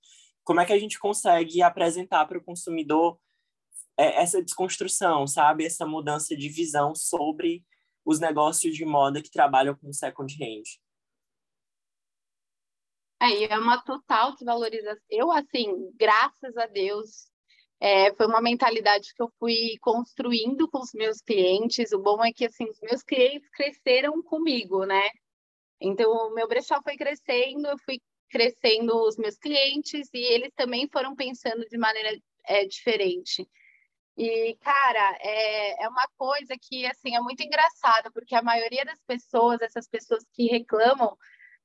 Como 0.44 0.60
é 0.60 0.66
que 0.66 0.72
a 0.72 0.78
gente 0.78 0.98
consegue 0.98 1.60
apresentar 1.62 2.26
para 2.26 2.38
o 2.38 2.44
consumidor 2.44 3.18
é, 3.96 4.22
essa 4.22 4.42
desconstrução, 4.42 5.26
sabe? 5.26 5.64
Essa 5.64 5.84
mudança 5.84 6.36
de 6.36 6.48
visão 6.48 6.94
sobre 6.94 7.64
os 8.04 8.20
negócios 8.20 8.74
de 8.74 8.84
moda 8.84 9.20
que 9.20 9.30
trabalham 9.30 9.74
com 9.74 9.92
second 9.92 10.32
hand. 10.42 10.62
Aí 13.20 13.44
é, 13.44 13.52
é 13.52 13.58
uma 13.58 13.82
total 13.82 14.32
desvalorização. 14.32 15.02
Eu, 15.10 15.30
assim, 15.32 15.90
graças 15.96 16.56
a 16.56 16.66
Deus, 16.66 17.28
é, 17.80 18.14
foi 18.14 18.26
uma 18.26 18.40
mentalidade 18.40 19.14
que 19.14 19.22
eu 19.22 19.30
fui 19.38 19.76
construindo 19.80 20.68
com 20.68 20.78
os 20.80 20.92
meus 20.92 21.20
clientes. 21.20 21.92
O 21.92 21.98
bom 21.98 22.24
é 22.24 22.32
que, 22.32 22.46
assim, 22.46 22.68
os 22.68 22.80
meus 22.80 23.02
clientes 23.02 23.48
cresceram 23.50 24.22
comigo, 24.22 24.84
né? 24.84 25.08
Então, 25.80 26.10
o 26.10 26.34
meu 26.34 26.48
brechó 26.48 26.80
foi 26.82 26.96
crescendo, 26.96 27.68
eu 27.68 27.78
fui 27.78 28.00
crescendo 28.30 28.96
os 29.06 29.16
meus 29.16 29.36
clientes 29.38 30.08
e 30.12 30.18
eles 30.18 30.52
também 30.54 30.88
foram 30.88 31.14
pensando 31.14 31.66
de 31.66 31.78
maneira 31.78 32.18
é, 32.46 32.64
diferente. 32.66 33.48
E, 34.16 34.56
cara, 34.60 35.16
é, 35.20 35.84
é 35.84 35.88
uma 35.88 36.08
coisa 36.16 36.54
que, 36.60 36.84
assim, 36.86 37.14
é 37.14 37.20
muito 37.20 37.42
engraçada, 37.42 38.10
porque 38.12 38.34
a 38.34 38.42
maioria 38.42 38.84
das 38.84 39.00
pessoas, 39.06 39.60
essas 39.62 39.88
pessoas 39.88 40.24
que 40.34 40.46
reclamam 40.46 41.16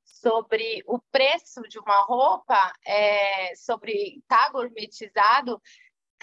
sobre 0.05 0.83
o 0.85 0.99
preço 1.11 1.61
de 1.63 1.79
uma 1.79 2.01
roupa, 2.05 2.73
é, 2.85 3.55
sobre 3.55 4.23
tá 4.27 4.49
gourmetizado, 4.49 5.61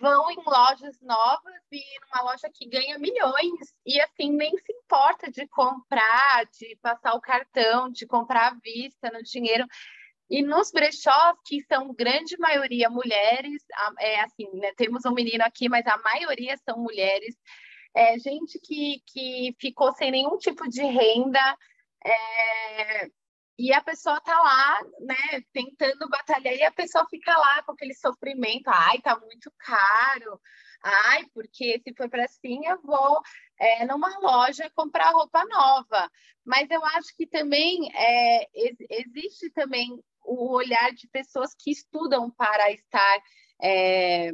vão 0.01 0.31
em 0.31 0.43
lojas 0.47 0.99
novas 1.03 1.63
e 1.71 1.83
numa 2.01 2.31
loja 2.31 2.51
que 2.53 2.69
ganha 2.69 2.99
milhões 2.99 3.75
e 3.85 4.01
assim 4.01 4.33
nem 4.33 4.57
se 4.59 4.73
importa 4.73 5.31
de 5.31 5.47
comprar, 5.49 6.47
de 6.47 6.77
passar 6.81 7.15
o 7.15 7.21
cartão, 7.21 7.91
de 7.91 8.07
comprar 8.07 8.53
à 8.53 8.57
vista 8.63 9.11
no 9.11 9.23
dinheiro. 9.23 9.67
E 10.31 10.43
nos 10.43 10.71
brechós, 10.71 11.37
que 11.45 11.61
são 11.65 11.93
grande 11.93 12.39
maioria 12.39 12.89
mulheres, 12.89 13.65
é 13.99 14.21
assim, 14.21 14.49
né, 14.55 14.73
temos 14.77 15.05
um 15.05 15.13
menino 15.13 15.45
aqui, 15.45 15.69
mas 15.69 15.85
a 15.87 15.99
maioria 15.99 16.57
são 16.59 16.79
mulheres, 16.79 17.37
é, 17.95 18.17
gente 18.19 18.59
que, 18.61 19.03
que 19.07 19.55
ficou 19.59 19.93
sem 19.93 20.13
nenhum 20.13 20.39
tipo 20.39 20.69
de 20.69 20.83
renda, 20.83 21.59
é, 22.05 23.11
e 23.61 23.75
a 23.75 23.83
pessoa 23.83 24.19
tá 24.23 24.41
lá, 24.41 24.81
né, 25.01 25.43
tentando 25.53 26.09
batalhar, 26.09 26.55
e 26.55 26.63
a 26.65 26.73
pessoa 26.73 27.07
fica 27.11 27.37
lá 27.37 27.63
com 27.63 27.73
aquele 27.73 27.93
sofrimento, 27.93 28.69
ai, 28.69 28.99
tá 29.03 29.19
muito 29.21 29.53
caro, 29.59 30.41
ai, 30.83 31.27
porque 31.35 31.79
se 31.85 31.95
for 31.95 32.09
para 32.09 32.25
assim, 32.25 32.67
eu 32.67 32.81
vou 32.81 33.21
é, 33.59 33.85
numa 33.85 34.19
loja 34.21 34.71
comprar 34.75 35.11
roupa 35.11 35.45
nova. 35.45 36.11
Mas 36.43 36.71
eu 36.71 36.83
acho 36.87 37.15
que 37.15 37.27
também 37.27 37.91
é, 37.95 38.47
existe 38.89 39.51
também 39.51 40.03
o 40.25 40.55
olhar 40.55 40.91
de 40.93 41.07
pessoas 41.09 41.55
que 41.55 41.71
estudam 41.71 42.31
para 42.31 42.73
estar 42.73 43.23
é, 43.63 44.31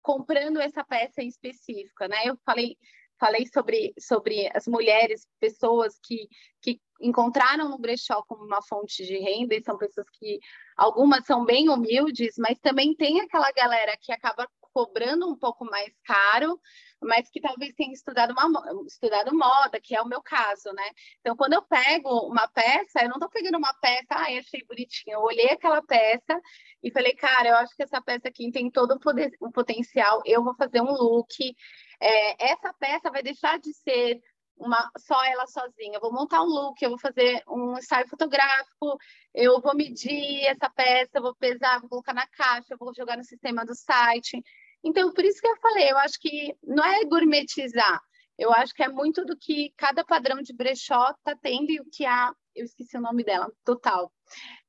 comprando 0.00 0.60
essa 0.60 0.84
peça 0.84 1.20
em 1.20 1.26
específica, 1.26 2.06
né? 2.06 2.18
Eu 2.26 2.38
falei 2.46 2.76
falei 3.22 3.46
sobre, 3.46 3.94
sobre 4.00 4.50
as 4.52 4.66
mulheres, 4.66 5.28
pessoas 5.38 5.96
que, 6.02 6.28
que 6.60 6.80
encontraram 7.00 7.68
no 7.68 7.78
brechó 7.78 8.20
como 8.26 8.44
uma 8.44 8.60
fonte 8.60 9.06
de 9.06 9.16
renda, 9.16 9.54
e 9.54 9.62
são 9.62 9.78
pessoas 9.78 10.08
que 10.18 10.40
algumas 10.76 11.24
são 11.24 11.44
bem 11.44 11.68
humildes, 11.68 12.34
mas 12.36 12.58
também 12.58 12.96
tem 12.96 13.20
aquela 13.20 13.52
galera 13.52 13.96
que 14.00 14.10
acaba 14.10 14.48
cobrando 14.72 15.28
um 15.28 15.36
pouco 15.36 15.64
mais 15.64 15.92
caro, 16.04 16.60
mas 17.00 17.28
que 17.30 17.40
talvez 17.40 17.72
tenha 17.74 17.92
estudado, 17.92 18.32
uma, 18.32 18.86
estudado 18.86 19.36
moda, 19.36 19.80
que 19.80 19.94
é 19.94 20.02
o 20.02 20.08
meu 20.08 20.22
caso, 20.22 20.72
né? 20.72 20.88
Então, 21.20 21.36
quando 21.36 21.54
eu 21.54 21.62
pego 21.62 22.26
uma 22.26 22.48
peça, 22.48 23.02
eu 23.02 23.08
não 23.08 23.16
estou 23.16 23.28
pegando 23.28 23.58
uma 23.58 23.74
peça, 23.74 24.06
ah, 24.10 24.38
achei 24.38 24.64
bonitinha. 24.66 25.16
Eu 25.16 25.20
olhei 25.20 25.50
aquela 25.50 25.82
peça 25.82 26.40
e 26.82 26.90
falei, 26.90 27.14
cara, 27.14 27.48
eu 27.48 27.56
acho 27.56 27.74
que 27.76 27.82
essa 27.82 28.00
peça 28.00 28.28
aqui 28.28 28.50
tem 28.50 28.70
todo 28.70 28.98
o 29.40 29.52
potencial, 29.52 30.22
eu 30.24 30.42
vou 30.42 30.54
fazer 30.54 30.80
um 30.80 30.92
look. 30.92 31.54
É, 32.00 32.52
essa 32.52 32.72
peça 32.74 33.10
vai 33.10 33.22
deixar 33.22 33.58
de 33.58 33.72
ser 33.74 34.20
uma, 34.62 34.90
só 34.98 35.22
ela 35.24 35.46
sozinha. 35.46 35.94
Eu 35.94 36.00
vou 36.00 36.12
montar 36.12 36.42
um 36.42 36.46
look, 36.46 36.80
eu 36.82 36.90
vou 36.90 36.98
fazer 36.98 37.42
um 37.48 37.76
ensaio 37.76 38.08
fotográfico, 38.08 38.96
eu 39.34 39.60
vou 39.60 39.74
medir 39.74 40.44
essa 40.46 40.70
peça, 40.70 41.20
vou 41.20 41.34
pesar, 41.34 41.80
vou 41.80 41.88
colocar 41.88 42.14
na 42.14 42.26
caixa, 42.26 42.76
vou 42.78 42.94
jogar 42.94 43.16
no 43.16 43.24
sistema 43.24 43.64
do 43.64 43.74
site. 43.74 44.42
Então, 44.84 45.12
por 45.12 45.24
isso 45.24 45.40
que 45.40 45.48
eu 45.48 45.56
falei, 45.56 45.90
eu 45.90 45.98
acho 45.98 46.18
que 46.20 46.56
não 46.62 46.84
é 46.84 47.04
gourmetizar, 47.04 48.00
eu 48.38 48.52
acho 48.52 48.74
que 48.74 48.82
é 48.82 48.88
muito 48.88 49.24
do 49.24 49.36
que 49.36 49.72
cada 49.76 50.04
padrão 50.04 50.42
de 50.42 50.52
brechó 50.52 51.10
está 51.10 51.36
tendo 51.40 51.70
e 51.70 51.80
o 51.80 51.84
que 51.90 52.04
a, 52.04 52.32
eu 52.54 52.64
esqueci 52.64 52.96
o 52.96 53.00
nome 53.00 53.22
dela, 53.22 53.50
total, 53.64 54.12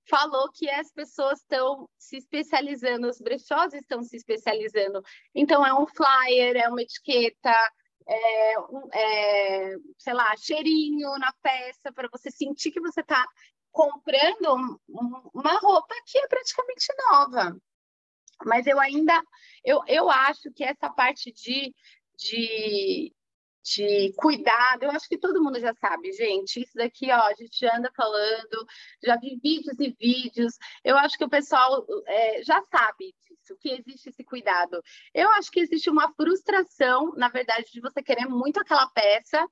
falou 0.10 0.52
que 0.52 0.70
as 0.70 0.92
pessoas 0.92 1.40
estão 1.40 1.90
se 1.98 2.18
especializando, 2.18 3.08
os 3.08 3.20
brechós 3.20 3.74
estão 3.74 4.04
se 4.04 4.18
especializando. 4.18 5.02
Então, 5.34 5.66
é 5.66 5.74
um 5.74 5.88
flyer, 5.88 6.58
é 6.58 6.68
uma 6.68 6.82
etiqueta, 6.82 7.72
é, 8.08 8.54
é, 8.94 9.76
sei 9.98 10.14
lá, 10.14 10.36
cheirinho 10.38 11.18
na 11.18 11.34
peça, 11.42 11.92
para 11.94 12.10
você 12.12 12.30
sentir 12.30 12.72
que 12.72 12.82
você 12.82 13.02
está 13.02 13.26
comprando 13.72 14.80
uma 15.34 15.58
roupa 15.60 15.96
que 16.06 16.18
é 16.20 16.28
praticamente 16.28 16.86
nova. 17.10 17.58
Mas 18.46 18.68
eu 18.68 18.80
ainda, 18.80 19.22
eu, 19.64 19.82
eu 19.88 20.10
acho 20.10 20.52
que 20.54 20.64
essa 20.64 20.90
parte 20.90 21.32
de, 21.32 21.74
de 22.18 23.14
de 23.64 24.14
cuidado. 24.18 24.84
Eu 24.84 24.92
acho 24.92 25.08
que 25.08 25.18
todo 25.18 25.42
mundo 25.42 25.60
já 25.60 25.74
sabe, 25.76 26.12
gente. 26.12 26.62
Isso 26.62 26.74
daqui, 26.76 27.10
ó, 27.12 27.22
a 27.22 27.34
gente 27.34 27.66
anda 27.66 27.90
falando, 27.96 28.68
já 29.02 29.16
vi 29.18 29.40
vídeos 29.42 29.80
e 29.80 29.96
vídeos. 30.00 30.58
Eu 30.84 30.98
acho 30.98 31.18
que 31.18 31.24
o 31.24 31.30
pessoal 31.30 31.86
é, 32.06 32.44
já 32.44 32.62
sabe 32.64 33.14
disso, 33.22 33.58
que 33.60 33.70
existe 33.70 34.10
esse 34.10 34.24
cuidado. 34.24 34.82
Eu 35.14 35.30
acho 35.32 35.50
que 35.50 35.62
existe 35.62 35.90
uma 35.90 36.14
frustração, 36.14 37.14
na 37.16 37.30
verdade, 37.30 37.72
de 37.72 37.80
você 37.80 38.04
querer 38.04 38.28
muito 38.28 38.60
aquela 38.60 38.88
peça 38.90 39.48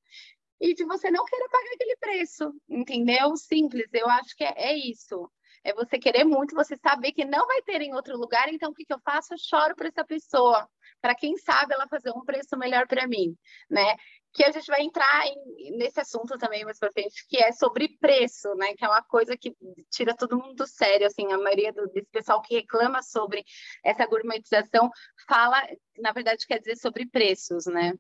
e 0.60 0.74
de 0.76 0.84
você 0.86 1.10
não 1.10 1.26
querer 1.26 1.48
pagar 1.50 1.74
aquele 1.74 1.96
preço, 1.98 2.54
entendeu? 2.70 3.36
Simples. 3.38 3.90
Eu 3.94 4.10
acho 4.10 4.36
que 4.36 4.44
é, 4.44 4.54
é 4.58 4.78
isso. 4.78 5.32
É 5.64 5.74
você 5.74 6.00
querer 6.00 6.24
muito, 6.24 6.56
você 6.56 6.76
saber 6.78 7.12
que 7.12 7.24
não 7.24 7.46
vai 7.46 7.62
ter 7.62 7.82
em 7.82 7.94
outro 7.94 8.18
lugar, 8.18 8.52
então 8.52 8.72
o 8.72 8.74
que, 8.74 8.86
que 8.86 8.94
eu 8.94 9.00
faço? 9.00 9.34
Eu 9.34 9.38
choro 9.38 9.76
para 9.76 9.88
essa 9.88 10.04
pessoa, 10.04 10.68
para 11.00 11.16
quem 11.16 11.38
sabe 11.38 11.74
ela 11.74 11.88
fazer 11.88 12.12
um 12.12 12.26
preço 12.26 12.58
melhor 12.58 12.88
para 12.88 13.08
mim, 13.08 13.36
né? 13.70 13.96
Que 14.34 14.44
a 14.44 14.52
gente 14.52 14.66
vai 14.66 14.82
entrar 14.82 15.28
em, 15.28 15.78
nesse 15.78 16.00
assunto 16.00 16.38
também 16.38 16.64
mais 16.64 16.80
para 16.80 16.92
frente, 16.92 17.28
que 17.28 17.38
é 17.38 17.52
sobre 17.52 17.90
preço, 18.00 18.54
né? 18.56 18.74
Que 18.76 18.86
é 18.86 18.88
uma 18.88 19.04
coisa 19.04 19.38
que 19.38 19.56
tira 19.92 20.16
todo 20.16 20.38
mundo 20.38 20.56
do 20.56 20.66
sério, 20.66 21.06
assim, 21.06 21.32
a 21.32 21.38
maioria 21.38 21.72
do, 21.72 21.88
desse 21.88 22.10
pessoal 22.10 22.42
que 22.42 22.56
reclama 22.56 23.04
sobre 23.04 23.44
essa 23.84 24.06
gourmetização 24.08 24.90
fala, 25.28 25.62
na 26.00 26.12
verdade, 26.12 26.48
quer 26.48 26.60
dizer 26.60 26.78
sobre 26.78 27.06
preços, 27.06 27.66
né? 27.66 27.94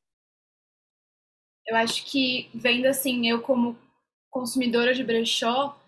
Eu 1.67 1.75
acho 1.75 2.05
que 2.05 2.49
vendo 2.53 2.87
assim, 2.87 3.29
eu 3.29 3.41
como 3.41 3.77
consumidora 4.29 4.93
de 4.93 5.03
brechó, 5.03 5.80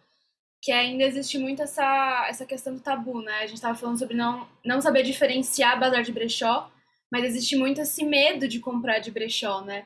que 0.64 0.72
ainda 0.72 1.04
existe 1.04 1.38
muito 1.38 1.62
essa, 1.62 2.26
essa 2.30 2.46
questão 2.46 2.74
do 2.74 2.80
tabu, 2.80 3.22
né? 3.22 3.40
A 3.40 3.48
gente 3.48 3.56
estava 3.56 3.78
falando 3.78 4.00
sobre 4.00 4.16
não, 4.16 4.48
não 4.64 4.80
saber 4.80 5.04
diferenciar 5.04 5.78
bazar 5.78 6.04
de 6.04 6.14
brechó, 6.14 6.72
mas 7.12 7.26
existe 7.26 7.58
muito 7.58 7.82
esse 7.82 8.06
medo 8.06 8.48
de 8.48 8.62
comprar 8.62 9.00
de 9.00 9.12
brechó, 9.12 9.60
né? 9.60 9.86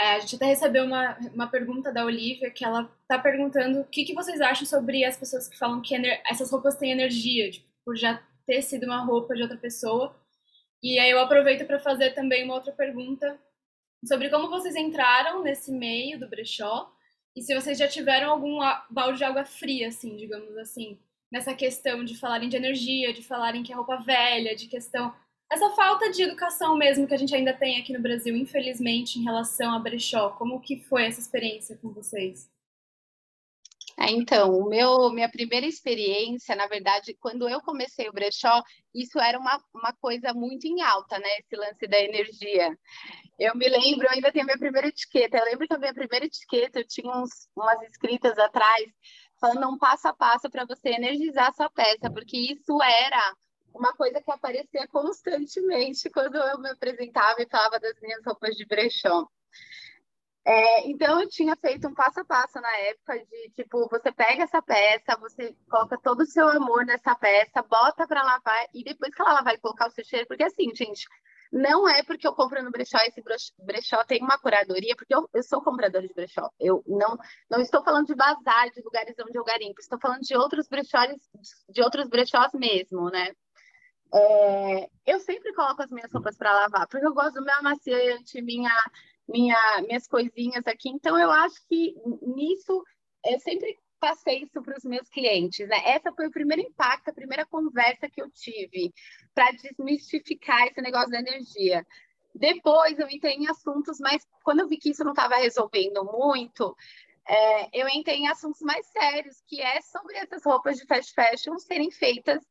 É, 0.00 0.14
a 0.14 0.20
gente 0.20 0.36
até 0.36 0.46
recebeu 0.46 0.84
uma, 0.84 1.18
uma 1.34 1.46
pergunta 1.46 1.92
da 1.92 2.06
Olivia, 2.06 2.50
que 2.50 2.64
ela 2.64 2.90
tá 3.06 3.18
perguntando 3.18 3.82
o 3.82 3.84
que, 3.84 4.02
que 4.02 4.14
vocês 4.14 4.40
acham 4.40 4.66
sobre 4.66 5.04
as 5.04 5.16
pessoas 5.16 5.46
que 5.46 5.58
falam 5.58 5.82
que 5.82 5.94
essas 6.26 6.50
roupas 6.50 6.76
têm 6.76 6.90
energia, 6.90 7.50
tipo, 7.50 7.68
por 7.84 7.94
já 7.94 8.20
ter 8.46 8.62
sido 8.62 8.86
uma 8.86 9.04
roupa 9.04 9.34
de 9.34 9.42
outra 9.42 9.58
pessoa. 9.58 10.16
E 10.82 10.98
aí 10.98 11.10
eu 11.10 11.20
aproveito 11.20 11.66
para 11.66 11.78
fazer 11.78 12.12
também 12.14 12.44
uma 12.44 12.54
outra 12.54 12.72
pergunta 12.72 13.38
sobre 14.06 14.30
como 14.30 14.48
vocês 14.48 14.74
entraram 14.74 15.42
nesse 15.42 15.70
meio 15.70 16.18
do 16.18 16.28
brechó 16.28 16.93
e 17.36 17.42
se 17.42 17.54
vocês 17.54 17.78
já 17.78 17.88
tiveram 17.88 18.30
algum 18.30 18.58
balde 18.88 19.18
de 19.18 19.24
água 19.24 19.44
fria, 19.44 19.88
assim, 19.88 20.16
digamos 20.16 20.56
assim, 20.56 20.98
nessa 21.30 21.52
questão 21.52 22.04
de 22.04 22.16
falarem 22.16 22.48
de 22.48 22.56
energia, 22.56 23.12
de 23.12 23.22
falarem 23.22 23.62
que 23.62 23.72
é 23.72 23.76
roupa 23.76 23.96
velha, 23.96 24.54
de 24.54 24.68
questão. 24.68 25.12
Essa 25.50 25.70
falta 25.70 26.10
de 26.10 26.22
educação 26.22 26.76
mesmo 26.76 27.06
que 27.06 27.14
a 27.14 27.18
gente 27.18 27.34
ainda 27.34 27.52
tem 27.52 27.80
aqui 27.80 27.92
no 27.92 28.00
Brasil, 28.00 28.36
infelizmente, 28.36 29.18
em 29.18 29.24
relação 29.24 29.74
a 29.74 29.78
brechó. 29.78 30.30
Como 30.30 30.60
que 30.60 30.80
foi 30.80 31.06
essa 31.06 31.20
experiência 31.20 31.76
com 31.76 31.90
vocês? 31.90 32.48
É, 33.98 34.10
então, 34.10 34.52
o 34.52 34.68
meu, 34.68 35.10
minha 35.10 35.28
primeira 35.28 35.66
experiência, 35.66 36.56
na 36.56 36.66
verdade, 36.66 37.14
quando 37.20 37.48
eu 37.48 37.60
comecei 37.60 38.08
o 38.08 38.12
brechó, 38.12 38.62
isso 38.94 39.18
era 39.20 39.38
uma, 39.38 39.62
uma 39.72 39.92
coisa 39.94 40.34
muito 40.34 40.66
em 40.66 40.82
alta, 40.82 41.18
né? 41.18 41.28
Esse 41.38 41.56
lance 41.56 41.86
da 41.86 41.98
energia. 42.00 42.76
Eu 43.38 43.54
me 43.56 43.68
lembro, 43.68 44.06
eu 44.06 44.10
ainda 44.10 44.32
tenho 44.32 44.44
a 44.44 44.46
minha 44.46 44.58
primeira 44.58 44.88
etiqueta. 44.88 45.38
Eu 45.38 45.44
lembro 45.44 45.66
que 45.66 45.74
a 45.74 45.78
minha 45.78 45.94
primeira 45.94 46.26
etiqueta, 46.26 46.80
eu 46.80 46.86
tinha 46.86 47.12
uns, 47.12 47.48
umas 47.56 47.80
escritas 47.82 48.36
atrás, 48.38 48.84
falando 49.40 49.68
um 49.68 49.78
passo 49.78 50.08
a 50.08 50.12
passo 50.12 50.50
para 50.50 50.64
você 50.64 50.90
energizar 50.90 51.48
a 51.48 51.52
sua 51.52 51.70
peça, 51.70 52.10
porque 52.10 52.36
isso 52.36 52.82
era 52.82 53.34
uma 53.74 53.92
coisa 53.92 54.22
que 54.22 54.30
aparecia 54.30 54.86
constantemente 54.88 56.08
quando 56.10 56.36
eu 56.36 56.58
me 56.60 56.70
apresentava 56.70 57.42
e 57.42 57.48
falava 57.48 57.80
das 57.80 58.00
minhas 58.00 58.24
roupas 58.24 58.56
de 58.56 58.64
brechó. 58.66 59.26
É, 60.46 60.86
então 60.90 61.20
eu 61.20 61.28
tinha 61.28 61.56
feito 61.56 61.88
um 61.88 61.94
passo 61.94 62.20
a 62.20 62.24
passo 62.24 62.60
na 62.60 62.76
época 62.78 63.18
de 63.18 63.50
tipo, 63.56 63.88
você 63.88 64.12
pega 64.12 64.42
essa 64.42 64.60
peça, 64.60 65.16
você 65.18 65.56
coloca 65.70 65.98
todo 66.02 66.20
o 66.20 66.26
seu 66.26 66.46
amor 66.48 66.84
nessa 66.84 67.14
peça, 67.14 67.62
bota 67.62 68.06
para 68.06 68.22
lavar 68.22 68.66
e 68.74 68.84
depois 68.84 69.14
que 69.14 69.22
ela 69.22 69.42
vai 69.42 69.56
colocar 69.56 69.88
o 69.88 69.90
seu 69.90 70.04
cheiro, 70.04 70.26
porque 70.26 70.44
assim, 70.44 70.74
gente, 70.74 71.06
não 71.50 71.88
é 71.88 72.02
porque 72.02 72.26
eu 72.26 72.34
compro 72.34 72.62
no 72.62 72.70
brechó, 72.70 72.98
esse 73.06 73.22
brechó 73.58 74.04
tem 74.04 74.22
uma 74.22 74.38
curadoria, 74.38 74.94
porque 74.96 75.14
eu, 75.14 75.28
eu 75.32 75.42
sou 75.42 75.62
compradora 75.62 76.06
de 76.06 76.12
brechó. 76.12 76.50
Eu 76.58 76.82
não, 76.86 77.16
não 77.48 77.60
estou 77.60 77.82
falando 77.84 78.06
de 78.06 78.14
bazar, 78.14 78.70
de 78.70 78.82
lugares 78.82 79.14
onde 79.20 79.38
eu 79.38 79.44
garimpo, 79.44 79.80
estou 79.80 79.98
falando 80.00 80.20
de 80.20 80.36
outros 80.36 80.68
brechós, 80.68 81.14
de 81.70 81.80
outros 81.80 82.08
brechós 82.08 82.52
mesmo, 82.54 83.08
né? 83.08 83.30
É, 84.12 84.88
eu 85.06 85.20
sempre 85.20 85.54
coloco 85.54 85.82
as 85.82 85.90
minhas 85.90 86.12
roupas 86.12 86.36
para 86.36 86.52
lavar, 86.52 86.88
porque 86.88 87.06
eu 87.06 87.14
gosto 87.14 87.34
do 87.34 87.44
meu 87.44 87.54
amaciante, 87.54 88.42
minha 88.42 88.72
minha, 89.28 89.82
minhas 89.86 90.06
coisinhas 90.06 90.66
aqui. 90.66 90.88
Então, 90.88 91.18
eu 91.18 91.30
acho 91.30 91.56
que 91.68 91.94
nisso 92.22 92.82
eu 93.24 93.38
sempre 93.40 93.78
passei 93.98 94.42
isso 94.42 94.62
para 94.62 94.76
os 94.76 94.84
meus 94.84 95.08
clientes. 95.08 95.66
Né? 95.66 95.76
Essa 95.86 96.12
foi 96.12 96.26
o 96.26 96.30
primeiro 96.30 96.62
impacto, 96.62 97.08
a 97.08 97.14
primeira 97.14 97.46
conversa 97.46 98.08
que 98.10 98.20
eu 98.20 98.30
tive 98.30 98.92
para 99.34 99.50
desmistificar 99.52 100.66
esse 100.66 100.80
negócio 100.82 101.10
da 101.10 101.20
energia. 101.20 101.84
Depois 102.34 102.98
eu 102.98 103.08
entrei 103.08 103.34
em 103.34 103.48
assuntos, 103.48 103.98
mas 104.00 104.26
quando 104.42 104.60
eu 104.60 104.68
vi 104.68 104.76
que 104.76 104.90
isso 104.90 105.04
não 105.04 105.12
estava 105.12 105.36
resolvendo 105.36 106.04
muito, 106.04 106.76
é, 107.26 107.80
eu 107.80 107.88
entrei 107.88 108.18
em 108.18 108.28
assuntos 108.28 108.60
mais 108.60 108.86
sérios, 108.86 109.42
que 109.46 109.60
é 109.60 109.80
sobre 109.80 110.16
essas 110.16 110.44
roupas 110.44 110.76
de 110.76 110.86
fast 110.86 111.12
fashion 111.14 111.58
serem 111.58 111.90
feitas 111.90 112.42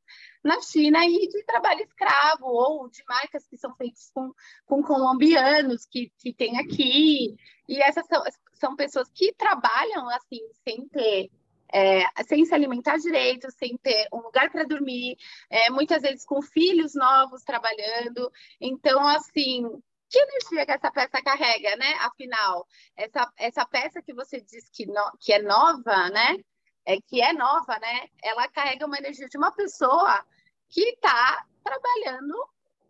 na 0.43 0.59
China 0.61 1.05
e 1.05 1.27
de 1.27 1.43
trabalho 1.43 1.81
escravo, 1.81 2.47
ou 2.47 2.89
de 2.89 3.03
marcas 3.07 3.47
que 3.47 3.57
são 3.57 3.75
feitas 3.75 4.09
com, 4.13 4.31
com 4.65 4.83
colombianos 4.83 5.85
que, 5.85 6.11
que 6.17 6.33
tem 6.33 6.57
aqui. 6.57 7.35
E 7.67 7.81
essas 7.81 8.05
são, 8.07 8.23
são 8.53 8.75
pessoas 8.75 9.09
que 9.13 9.31
trabalham 9.33 10.09
assim, 10.09 10.41
sem 10.63 10.87
ter 10.87 11.29
é, 11.73 12.03
sem 12.23 12.45
se 12.45 12.53
alimentar 12.53 12.97
direito, 12.97 13.49
sem 13.51 13.75
ter 13.77 14.07
um 14.13 14.19
lugar 14.19 14.51
para 14.51 14.63
dormir, 14.63 15.17
é, 15.49 15.71
muitas 15.71 16.03
vezes 16.03 16.23
com 16.23 16.39
filhos 16.39 16.93
novos 16.93 17.41
trabalhando. 17.41 18.31
Então, 18.61 19.05
assim, 19.07 19.65
que 20.13 20.19
energia 20.19 20.65
que 20.65 20.71
essa 20.71 20.91
peça 20.91 21.23
carrega, 21.23 21.75
né? 21.75 21.91
Afinal, 22.01 22.67
essa, 22.95 23.33
essa 23.35 23.65
peça 23.65 23.99
que 23.99 24.13
você 24.13 24.39
diz 24.39 24.69
que, 24.69 24.85
no, 24.85 25.11
que 25.19 25.33
é 25.33 25.41
nova, 25.41 26.09
né? 26.11 26.37
É, 26.85 26.97
que 27.01 27.19
é 27.19 27.33
nova, 27.33 27.79
né? 27.79 28.07
Ela 28.23 28.47
carrega 28.47 28.85
uma 28.85 28.97
energia 28.99 29.27
de 29.27 29.37
uma 29.39 29.51
pessoa 29.51 30.23
que 30.69 30.81
está 30.81 31.43
trabalhando 31.63 32.35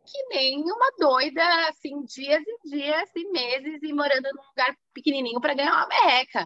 que 0.05 0.21
nem 0.27 0.61
uma 0.63 0.91
doida, 0.99 1.69
assim, 1.69 2.03
dias 2.03 2.43
e 2.45 2.69
dias 2.69 3.09
e 3.15 3.31
meses 3.31 3.81
e 3.81 3.93
morando 3.93 4.27
num 4.35 4.43
lugar 4.49 4.75
pequenininho 4.93 5.39
para 5.39 5.53
ganhar 5.53 5.71
uma 5.71 5.87
merreca. 5.87 6.45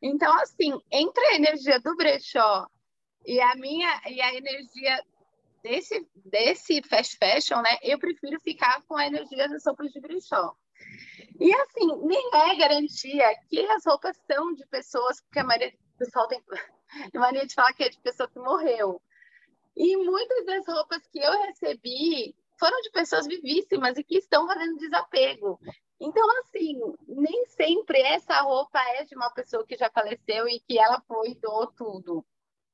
Então, 0.00 0.32
assim, 0.40 0.72
entre 0.90 1.22
a 1.26 1.34
energia 1.34 1.78
do 1.80 1.94
brechó 1.96 2.66
e 3.26 3.38
a 3.42 3.54
minha 3.56 4.00
e 4.06 4.22
a 4.22 4.34
energia 4.34 5.04
desse, 5.64 6.06
desse 6.14 6.82
fast 6.82 7.16
fashion, 7.16 7.56
né, 7.62 7.78
eu 7.82 7.98
prefiro 7.98 8.38
ficar 8.40 8.82
com 8.86 8.96
a 8.96 9.06
energia 9.06 9.48
das 9.48 9.64
roupas 9.64 9.90
de 9.90 9.98
brechó. 9.98 10.54
E 11.40 11.52
assim, 11.54 11.96
nem 12.02 12.30
é 12.34 12.54
garantia 12.56 13.34
que 13.48 13.60
as 13.66 13.84
roupas 13.86 14.14
são 14.30 14.52
de 14.52 14.64
pessoas, 14.66 15.22
porque 15.22 15.38
a 15.38 15.44
maioria 15.44 15.70
do 15.70 15.98
pessoal 15.98 16.28
tem 16.28 16.40
mania 17.14 17.46
de 17.46 17.54
falar 17.54 17.72
que 17.72 17.82
é 17.82 17.88
de 17.88 17.98
pessoa 18.00 18.28
que 18.28 18.38
morreu. 18.38 19.00
E 19.74 19.96
muitas 19.96 20.44
das 20.44 20.66
roupas 20.68 21.04
que 21.10 21.18
eu 21.18 21.32
recebi 21.42 22.36
foram 22.60 22.78
de 22.82 22.90
pessoas 22.90 23.26
vivíssimas 23.26 23.96
e 23.96 24.04
que 24.04 24.18
estão 24.18 24.46
fazendo 24.46 24.76
desapego. 24.76 25.58
Então, 25.98 26.24
assim, 26.40 26.78
nem 27.08 27.46
sempre 27.46 28.00
essa 28.02 28.40
roupa 28.42 28.78
é 28.96 29.04
de 29.04 29.16
uma 29.16 29.30
pessoa 29.30 29.66
que 29.66 29.76
já 29.76 29.90
faleceu 29.90 30.46
e 30.46 30.60
que 30.60 30.78
ela 30.78 31.00
foi 31.08 31.30
e 31.30 31.40
doou 31.40 31.66
tudo 31.68 32.24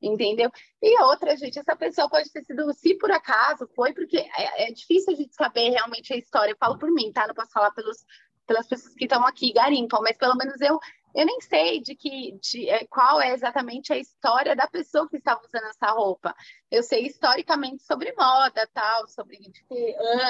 entendeu? 0.01 0.51
E 0.83 1.03
outra, 1.03 1.37
gente, 1.37 1.59
essa 1.59 1.77
pessoa 1.77 2.09
pode 2.09 2.31
ter 2.31 2.45
sido, 2.45 2.73
se 2.73 2.95
por 2.97 3.11
acaso 3.11 3.69
foi, 3.75 3.93
porque 3.93 4.19
é, 4.19 4.69
é, 4.69 4.73
difícil 4.73 5.13
a 5.13 5.17
gente 5.17 5.35
saber 5.35 5.71
realmente 5.71 6.13
a 6.13 6.17
história. 6.17 6.53
Eu 6.53 6.57
falo 6.59 6.79
por 6.79 6.91
mim, 6.91 7.13
tá? 7.13 7.27
Não 7.27 7.35
posso 7.35 7.53
falar 7.53 7.71
pelos, 7.73 8.05
pelas 8.47 8.67
pessoas 8.67 8.95
que 8.95 9.05
estão 9.05 9.25
aqui, 9.27 9.53
garimpam, 9.53 10.01
mas 10.03 10.17
pelo 10.17 10.37
menos 10.37 10.61
eu, 10.61 10.79
eu 11.15 11.27
nem 11.27 11.41
sei 11.41 11.81
de 11.81 11.95
que, 11.95 12.33
de, 12.41 12.69
é, 12.69 12.87
qual 12.87 13.21
é 13.21 13.33
exatamente 13.33 13.93
a 13.93 13.99
história 13.99 14.57
da 14.57 14.67
pessoa 14.67 15.09
que 15.09 15.17
estava 15.17 15.41
usando 15.45 15.67
essa 15.67 15.91
roupa. 15.91 16.35
Eu 16.71 16.83
sei 16.83 17.07
historicamente 17.07 17.83
sobre 17.83 18.13
moda, 18.13 18.69
tal, 18.73 19.07
sobre 19.09 19.39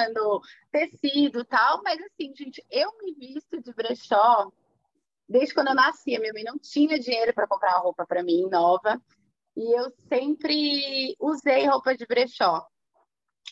ano, 0.06 0.40
tecido, 0.72 1.44
tal, 1.44 1.83
mas 1.83 2.00
assim, 2.00 2.35
gente, 2.35 2.64
eu 2.70 2.90
me 3.02 3.14
visto 3.14 3.61
de 3.61 3.72
brechó 3.72 4.50
desde 5.30 5.54
quando 5.54 5.68
eu 5.68 5.74
nasci. 5.74 6.18
Minha 6.18 6.33
mãe 6.33 6.42
não 6.42 6.59
tinha 6.59 6.98
dinheiro 6.98 7.33
para 7.33 7.46
comprar 7.46 7.76
uma 7.76 7.80
roupa 7.80 8.04
para 8.04 8.22
mim 8.22 8.48
nova. 8.50 9.00
E 9.61 9.79
eu 9.79 9.90
sempre 10.09 11.14
usei 11.20 11.66
roupa 11.66 11.94
de 11.94 12.07
brechó. 12.07 12.66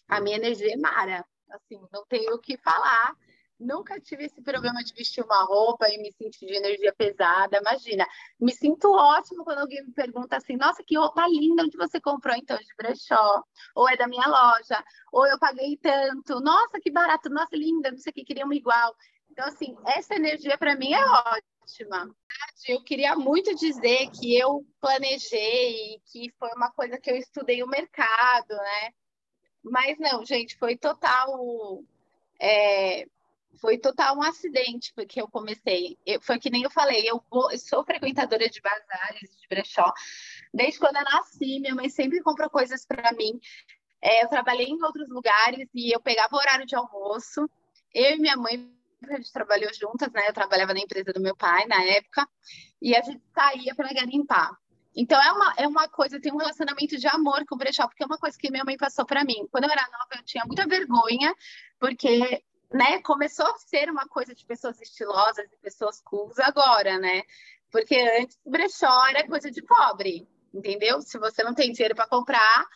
A 0.08 0.22
minha 0.22 0.36
energia 0.36 0.72
é 0.72 0.76
mara, 0.78 1.22
assim, 1.50 1.78
não 1.92 2.02
tenho 2.06 2.34
o 2.34 2.38
que 2.38 2.56
falar. 2.56 3.14
Nunca 3.60 4.00
tive 4.00 4.24
esse 4.24 4.40
problema 4.40 4.82
de 4.82 4.94
vestir 4.94 5.22
uma 5.22 5.44
roupa 5.44 5.86
e 5.90 5.98
me 5.98 6.10
sentir 6.12 6.46
de 6.46 6.54
energia 6.54 6.94
pesada. 6.96 7.58
Imagina, 7.58 8.06
me 8.40 8.54
sinto 8.54 8.90
ótimo 8.90 9.44
quando 9.44 9.58
alguém 9.58 9.84
me 9.84 9.92
pergunta 9.92 10.38
assim: 10.38 10.56
Nossa, 10.56 10.82
que 10.82 10.96
roupa 10.96 11.28
linda, 11.28 11.64
onde 11.64 11.76
você 11.76 12.00
comprou 12.00 12.34
então 12.34 12.56
de 12.56 12.74
brechó? 12.74 13.42
Ou 13.74 13.86
é 13.86 13.94
da 13.94 14.08
minha 14.08 14.26
loja? 14.26 14.82
Ou 15.12 15.26
eu 15.26 15.38
paguei 15.38 15.76
tanto? 15.76 16.40
Nossa, 16.40 16.80
que 16.80 16.90
barato, 16.90 17.28
nossa, 17.28 17.54
linda, 17.54 17.90
não 17.90 17.98
sei 17.98 18.12
o 18.12 18.14
que, 18.14 18.24
queria 18.24 18.46
uma 18.46 18.54
igual. 18.54 18.96
Então, 19.30 19.46
assim, 19.46 19.76
essa 19.84 20.14
energia 20.14 20.56
para 20.56 20.74
mim 20.74 20.94
é 20.94 21.04
ótima. 21.04 22.10
Eu 22.66 22.82
queria 22.82 23.14
muito 23.14 23.54
dizer 23.54 24.10
que 24.10 24.36
eu 24.36 24.66
planejei, 24.80 26.00
que 26.10 26.32
foi 26.38 26.50
uma 26.54 26.70
coisa 26.70 26.98
que 26.98 27.10
eu 27.10 27.16
estudei 27.16 27.62
o 27.62 27.68
mercado, 27.68 28.50
né? 28.50 28.90
Mas 29.62 29.98
não, 29.98 30.24
gente, 30.24 30.56
foi 30.56 30.76
total. 30.76 31.82
É, 32.40 33.06
foi 33.60 33.78
total 33.78 34.16
um 34.16 34.22
acidente 34.22 34.92
porque 34.94 35.20
eu 35.20 35.28
comecei. 35.28 35.96
Eu, 36.06 36.20
foi 36.20 36.38
que 36.38 36.50
nem 36.50 36.62
eu 36.62 36.70
falei, 36.70 37.08
eu, 37.08 37.22
vou, 37.30 37.50
eu 37.50 37.58
sou 37.58 37.84
frequentadora 37.84 38.48
de 38.48 38.60
bazares, 38.60 39.36
de 39.40 39.48
brechó. 39.48 39.92
Desde 40.52 40.78
quando 40.78 40.96
eu 40.96 41.04
nasci, 41.04 41.60
minha 41.60 41.74
mãe 41.74 41.88
sempre 41.88 42.22
comprou 42.22 42.48
coisas 42.50 42.84
para 42.86 43.12
mim. 43.12 43.38
É, 44.00 44.24
eu 44.24 44.28
trabalhei 44.28 44.66
em 44.66 44.82
outros 44.82 45.08
lugares 45.08 45.68
e 45.74 45.94
eu 45.94 46.00
pegava 46.00 46.36
horário 46.36 46.66
de 46.66 46.76
almoço. 46.76 47.48
Eu 47.92 48.16
e 48.16 48.18
minha 48.18 48.36
mãe, 48.36 48.70
a 49.02 49.16
gente 49.16 49.32
trabalhou 49.32 49.72
juntas, 49.72 50.10
né? 50.12 50.28
Eu 50.28 50.32
trabalhava 50.32 50.74
na 50.74 50.80
empresa 50.80 51.12
do 51.12 51.20
meu 51.20 51.36
pai 51.36 51.66
na 51.66 51.82
época. 51.84 52.28
E 52.80 52.94
a 52.96 53.02
gente 53.02 53.22
saía 53.34 53.74
para 53.74 53.92
garimpar. 53.92 54.56
Então 54.94 55.20
é 55.22 55.32
uma, 55.32 55.54
é 55.56 55.68
uma 55.68 55.88
coisa, 55.88 56.20
tem 56.20 56.32
um 56.32 56.38
relacionamento 56.38 56.96
de 56.96 57.06
amor 57.06 57.44
com 57.46 57.54
o 57.54 57.58
brechó, 57.58 57.86
porque 57.86 58.02
é 58.02 58.06
uma 58.06 58.18
coisa 58.18 58.36
que 58.36 58.50
minha 58.50 58.64
mãe 58.64 58.76
passou 58.76 59.06
para 59.06 59.24
mim. 59.24 59.46
Quando 59.50 59.64
eu 59.64 59.70
era 59.70 59.82
nova, 59.82 60.16
eu 60.16 60.24
tinha 60.24 60.44
muita 60.44 60.66
vergonha, 60.66 61.32
porque 61.78 62.42
né, 62.72 63.00
começou 63.02 63.46
a 63.46 63.58
ser 63.58 63.88
uma 63.90 64.06
coisa 64.08 64.34
de 64.34 64.44
pessoas 64.44 64.80
estilosas 64.80 65.46
e 65.52 65.56
pessoas 65.58 66.00
cools 66.00 66.38
agora, 66.40 66.98
né? 66.98 67.22
Porque 67.70 67.96
antes 68.20 68.38
brechó 68.44 69.06
era 69.06 69.26
coisa 69.28 69.50
de 69.50 69.62
pobre, 69.62 70.28
entendeu? 70.52 71.00
Se 71.00 71.18
você 71.18 71.44
não 71.44 71.54
tem 71.54 71.70
dinheiro 71.70 71.94
para 71.94 72.08
comprar, 72.08 72.66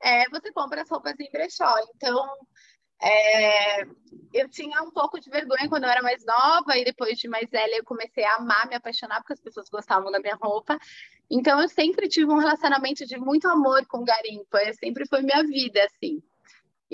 é, 0.00 0.28
você 0.28 0.52
compra 0.52 0.82
as 0.82 0.90
roupas 0.90 1.14
em 1.18 1.30
brechó. 1.30 1.74
Então, 1.94 2.28
é, 3.02 3.82
eu 4.32 4.48
tinha 4.48 4.80
um 4.82 4.90
pouco 4.90 5.20
de 5.20 5.28
vergonha 5.28 5.68
quando 5.68 5.84
eu 5.84 5.90
era 5.90 6.02
mais 6.02 6.24
nova 6.24 6.76
e 6.76 6.84
depois 6.84 7.18
de 7.18 7.28
mais 7.28 7.50
velha 7.50 7.76
eu 7.76 7.84
comecei 7.84 8.24
a 8.24 8.36
amar, 8.36 8.68
me 8.68 8.76
apaixonar 8.76 9.18
porque 9.18 9.32
as 9.32 9.40
pessoas 9.40 9.68
gostavam 9.68 10.10
da 10.10 10.20
minha 10.20 10.36
roupa. 10.36 10.78
Então 11.30 11.60
eu 11.60 11.68
sempre 11.68 12.08
tive 12.08 12.30
um 12.30 12.38
relacionamento 12.38 13.04
de 13.04 13.18
muito 13.18 13.48
amor 13.48 13.84
com 13.86 14.04
garimpo, 14.04 14.56
sempre 14.78 15.06
foi 15.06 15.22
minha 15.22 15.42
vida 15.42 15.84
assim. 15.84 16.22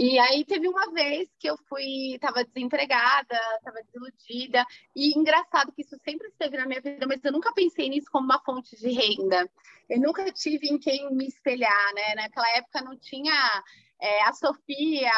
E 0.00 0.16
aí 0.20 0.44
teve 0.44 0.68
uma 0.68 0.92
vez 0.92 1.28
que 1.40 1.50
eu 1.50 1.56
fui, 1.68 2.14
estava 2.14 2.44
desempregada, 2.44 3.36
estava 3.56 3.82
desiludida, 3.82 4.64
e 4.94 5.18
engraçado 5.18 5.72
que 5.72 5.82
isso 5.82 5.96
sempre 6.04 6.28
esteve 6.28 6.56
na 6.56 6.66
minha 6.66 6.80
vida, 6.80 7.04
mas 7.04 7.22
eu 7.24 7.32
nunca 7.32 7.52
pensei 7.52 7.88
nisso 7.88 8.06
como 8.12 8.24
uma 8.24 8.40
fonte 8.44 8.76
de 8.76 8.90
renda. 8.90 9.50
Eu 9.90 10.00
nunca 10.00 10.30
tive 10.30 10.68
em 10.68 10.78
quem 10.78 11.12
me 11.12 11.26
espelhar, 11.26 11.94
né? 11.94 12.14
Naquela 12.14 12.48
época 12.56 12.80
não 12.80 12.96
tinha 12.96 13.64
é, 14.00 14.22
a 14.22 14.32
Sofia, 14.32 15.10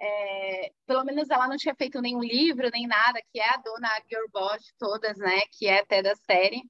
é, 0.00 0.72
pelo 0.86 1.04
menos 1.04 1.28
ela 1.30 1.46
não 1.46 1.56
tinha 1.56 1.74
feito 1.74 2.00
nenhum 2.00 2.22
livro, 2.22 2.70
nem 2.72 2.86
nada, 2.86 3.20
que 3.32 3.38
é 3.38 3.48
a 3.48 3.58
dona 3.58 3.88
Girl 4.08 4.26
Boss 4.32 4.72
todas, 4.78 5.18
né? 5.18 5.42
Que 5.52 5.66
é 5.66 5.80
até 5.80 6.02
da 6.02 6.14
série. 6.16 6.62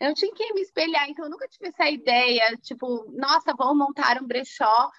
Eu 0.00 0.08
não 0.08 0.14
tinha 0.14 0.34
quem 0.34 0.52
me 0.52 0.60
espelhar, 0.60 1.08
então 1.08 1.24
eu 1.24 1.30
nunca 1.30 1.48
tive 1.48 1.68
essa 1.68 1.88
ideia, 1.88 2.56
tipo, 2.62 3.10
nossa, 3.12 3.54
vamos 3.56 3.78
montar 3.78 4.20
um 4.20 4.26
brechó 4.26 4.90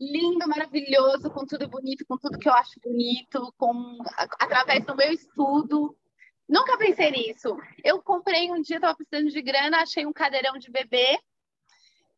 lindo, 0.00 0.48
maravilhoso, 0.48 1.30
com 1.30 1.46
tudo 1.46 1.68
bonito, 1.68 2.04
com 2.06 2.16
tudo 2.16 2.38
que 2.38 2.48
eu 2.48 2.54
acho 2.54 2.80
bonito, 2.82 3.52
com 3.56 3.98
através 4.38 4.84
do 4.84 4.96
meu 4.96 5.12
estudo. 5.12 5.96
Nunca 6.48 6.76
pensei 6.78 7.10
nisso. 7.10 7.56
Eu 7.84 8.02
comprei 8.02 8.50
um 8.50 8.60
dia, 8.60 8.76
estava 8.76 8.96
precisando 8.96 9.30
de 9.30 9.42
grana, 9.42 9.82
achei 9.82 10.06
um 10.06 10.12
cadeirão 10.12 10.58
de 10.58 10.70
bebê 10.70 11.18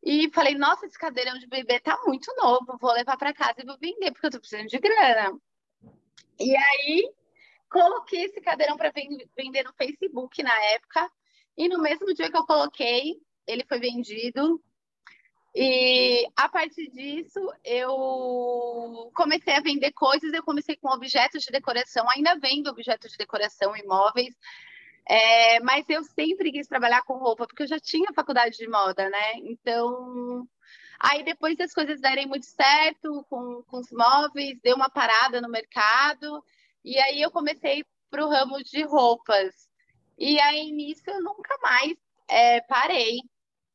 e 0.03 0.29
falei: 0.31 0.55
Nossa, 0.55 0.85
esse 0.85 0.97
cadeirão 0.97 1.37
de 1.37 1.47
bebê 1.47 1.79
tá 1.79 1.99
muito 2.05 2.33
novo, 2.37 2.77
vou 2.79 2.91
levar 2.91 3.17
para 3.17 3.33
casa 3.33 3.61
e 3.61 3.65
vou 3.65 3.77
vender 3.79 4.11
porque 4.11 4.27
eu 4.27 4.31
tô 4.31 4.39
precisando 4.39 4.67
de 4.67 4.79
grana. 4.79 5.37
E 6.39 6.55
aí 6.55 7.11
coloquei 7.69 8.25
esse 8.25 8.41
cadeirão 8.41 8.77
para 8.77 8.91
vender 8.91 9.63
no 9.63 9.73
Facebook 9.73 10.43
na 10.43 10.63
época 10.73 11.11
e 11.57 11.67
no 11.67 11.81
mesmo 11.81 12.13
dia 12.13 12.29
que 12.29 12.37
eu 12.37 12.45
coloquei, 12.45 13.15
ele 13.47 13.65
foi 13.65 13.79
vendido 13.79 14.61
e 15.55 16.27
a 16.35 16.49
partir 16.49 16.89
disso, 16.89 17.39
eu 17.63 19.11
comecei 19.13 19.53
a 19.53 19.61
vender 19.61 19.91
coisas. 19.91 20.33
Eu 20.33 20.43
comecei 20.43 20.75
com 20.75 20.89
objetos 20.89 21.43
de 21.43 21.51
decoração, 21.51 22.09
ainda 22.09 22.39
vendo 22.39 22.67
objetos 22.67 23.11
de 23.11 23.17
decoração, 23.17 23.77
imóveis, 23.77 24.33
é, 25.07 25.59
mas 25.61 25.85
eu 25.89 26.03
sempre 26.03 26.51
quis 26.51 26.67
trabalhar 26.67 27.01
com 27.03 27.17
roupa, 27.17 27.47
porque 27.47 27.63
eu 27.63 27.67
já 27.67 27.79
tinha 27.79 28.13
faculdade 28.13 28.57
de 28.57 28.67
moda, 28.67 29.09
né? 29.09 29.33
Então, 29.37 30.47
aí 30.99 31.23
depois 31.23 31.57
das 31.57 31.73
coisas 31.73 31.99
derem 31.99 32.27
muito 32.27 32.45
certo 32.45 33.25
com, 33.29 33.63
com 33.63 33.79
os 33.79 33.91
móveis, 33.91 34.59
deu 34.61 34.75
uma 34.75 34.89
parada 34.89 35.41
no 35.41 35.49
mercado, 35.49 36.43
e 36.83 36.97
aí 36.99 37.21
eu 37.21 37.31
comecei 37.31 37.83
para 38.09 38.25
o 38.25 38.29
ramo 38.29 38.61
de 38.63 38.83
roupas. 38.83 39.69
E 40.17 40.39
aí 40.39 40.71
nisso 40.71 41.03
eu 41.07 41.21
nunca 41.21 41.57
mais 41.61 41.93
é, 42.29 42.61
parei 42.61 43.17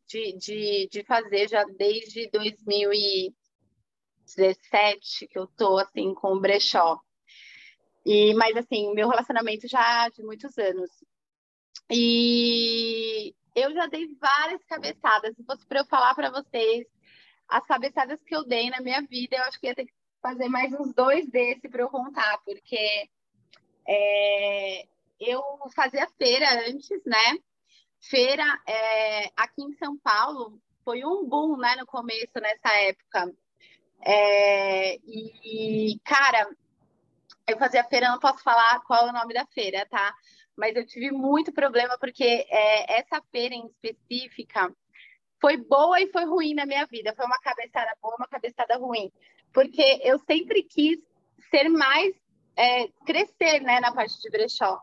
de, 0.07 0.33
de, 0.38 0.88
de 0.91 1.05
fazer 1.05 1.49
já 1.49 1.64
desde 1.64 2.29
2017 2.31 5.27
que 5.29 5.38
eu 5.38 5.47
tô 5.47 5.79
assim 5.79 6.14
com 6.14 6.33
o 6.35 6.41
brechó. 6.41 6.99
E, 8.07 8.33
mas 8.35 8.57
assim, 8.57 8.95
meu 8.95 9.09
relacionamento 9.09 9.69
já 9.69 10.09
de 10.09 10.23
muitos 10.23 10.57
anos. 10.57 10.91
E 11.90 13.35
eu 13.55 13.72
já 13.72 13.87
dei 13.87 14.14
várias 14.20 14.62
cabeçadas. 14.64 15.35
Se 15.37 15.44
fosse 15.44 15.66
para 15.66 15.81
eu 15.81 15.87
falar 15.87 16.14
para 16.14 16.31
vocês 16.31 16.87
as 17.48 17.66
cabeçadas 17.66 18.22
que 18.24 18.37
eu 18.37 18.44
dei 18.44 18.70
na 18.70 18.81
minha 18.81 19.03
vida, 19.03 19.37
eu 19.37 19.42
acho 19.44 19.59
que 19.59 19.66
ia 19.66 19.74
ter 19.74 19.87
que 19.87 19.94
fazer 20.20 20.48
mais 20.48 20.72
uns 20.72 20.92
dois 20.94 21.29
desse 21.29 21.68
para 21.68 21.83
eu 21.83 21.88
contar, 21.88 22.38
porque 22.44 23.09
é, 23.87 24.87
eu 25.18 25.42
fazia 25.74 26.07
feira 26.18 26.68
antes, 26.68 27.03
né? 27.07 27.38
feira 28.01 28.44
é, 28.66 29.31
aqui 29.37 29.62
em 29.62 29.72
São 29.74 29.96
Paulo 29.98 30.61
foi 30.85 31.05
um 31.05 31.29
boom, 31.29 31.57
né, 31.57 31.77
no 31.77 31.87
começo, 31.87 32.33
nessa 32.40 32.74
época. 32.83 33.33
É, 34.01 34.96
e, 34.96 35.98
cara, 36.05 36.48
eu 37.46 37.59
fazia 37.59 37.85
feira, 37.85 38.11
não 38.11 38.18
posso 38.18 38.42
falar 38.42 38.81
qual 38.81 39.07
é 39.07 39.11
o 39.11 39.12
nome 39.12 39.35
da 39.35 39.44
feira, 39.46 39.87
tá? 39.90 40.14
Mas 40.59 40.75
eu 40.75 40.85
tive 40.85 41.12
muito 41.12 41.53
problema 41.53 41.97
porque 42.01 42.25
é, 42.25 42.99
essa 42.99 43.23
feira 43.31 43.55
em 43.55 43.64
específica 43.68 44.75
foi 45.40 45.57
boa 45.57 46.01
e 46.01 46.11
foi 46.11 46.25
ruim 46.25 46.53
na 46.53 46.66
minha 46.66 46.85
vida. 46.85 47.14
Foi 47.14 47.25
uma 47.25 47.38
cabeçada 47.38 47.97
boa, 48.03 48.16
uma 48.18 48.27
cabeçada 48.27 48.77
ruim. 48.77 49.09
Porque 49.55 50.01
eu 50.03 50.18
sempre 50.18 50.64
quis 50.64 50.99
ser 51.49 51.68
mais, 51.68 52.12
é, 52.57 52.88
crescer, 53.07 53.61
né, 53.61 53.79
na 53.79 53.94
parte 53.94 54.21
de 54.21 54.29
brechó. 54.31 54.83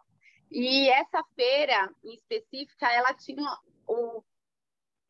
E 0.50 0.90
essa 0.90 1.22
feira 1.36 1.94
em 2.06 2.14
específica, 2.14 2.90
ela 2.94 3.14
tinha 3.14 3.46
o 3.86 4.24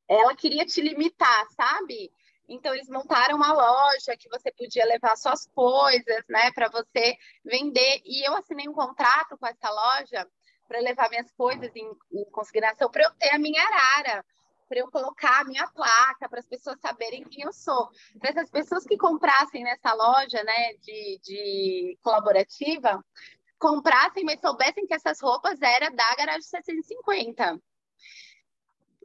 ela 0.08 0.36
queria 0.36 0.65
te 0.65 0.82
limitar, 0.82 1.47
sabe? 1.51 2.12
Então 2.47 2.73
eles 2.73 2.88
montaram 2.89 3.38
uma 3.38 3.54
loja 3.54 4.17
que 4.17 4.30
você 4.30 4.51
podia 4.51 4.86
levar 4.86 5.15
suas 5.15 5.47
coisas, 5.47 6.23
né, 6.28 6.51
para 6.54 6.69
você 6.69 7.17
vender. 7.43 8.01
E 8.04 8.28
eu 8.28 8.36
assinei 8.36 8.67
um 8.67 8.73
contrato 8.73 9.38
com 9.38 9.47
essa 9.47 9.69
loja 9.69 10.28
para 10.67 10.80
levar 10.80 11.10
minhas 11.10 11.32
coisas 11.32 11.75
em, 11.75 11.91
em 12.12 12.25
consignação 12.32 12.89
para 12.89 13.04
eu 13.04 13.12
ter 13.12 13.34
a 13.34 13.39
minha 13.39 13.62
arara, 13.62 14.25
para 14.67 14.80
eu 14.80 14.89
colocar 14.89 15.41
a 15.41 15.43
minha 15.43 15.67
placa, 15.67 16.28
para 16.28 16.39
as 16.39 16.47
pessoas 16.47 16.80
saberem 16.80 17.23
quem 17.23 17.43
eu 17.43 17.54
sou. 17.54 17.89
Para 18.19 18.32
essas 18.32 18.49
pessoas 18.49 18.84
que 18.84 18.97
comprassem 18.97 19.63
nessa 19.63 19.93
loja, 19.93 20.43
né, 20.43 20.73
de, 20.82 21.19
de 21.23 21.97
colaborativa, 22.01 23.04
comprassem, 23.60 24.23
mas 24.23 24.39
soubessem 24.39 24.88
que 24.88 24.93
essas 24.93 25.21
roupas 25.21 25.62
eram 25.62 25.95
da 25.95 26.15
Garagem 26.15 26.41
750. 26.41 27.62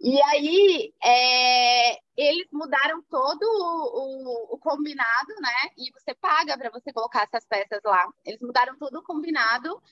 E 0.02 0.18
aí, 0.22 0.94
é, 1.04 1.98
eles 2.16 2.48
mudaram 2.50 3.02
todo 3.02 3.42
o, 3.42 4.52
o, 4.52 4.54
o, 4.54 4.58
combinado, 4.58 5.34
né? 5.40 5.72
E 5.76 5.92
você 5.92 6.14
paga 6.14 6.56
para 6.56 6.70
você 6.70 6.90
colocar 6.90 7.24
essas 7.24 7.44
peças 7.44 7.82
lá. 7.84 8.08
Eles 8.24 8.40
mudaram 8.40 8.78
todo 8.78 8.98
o 8.98 9.02
combinado. 9.02 9.82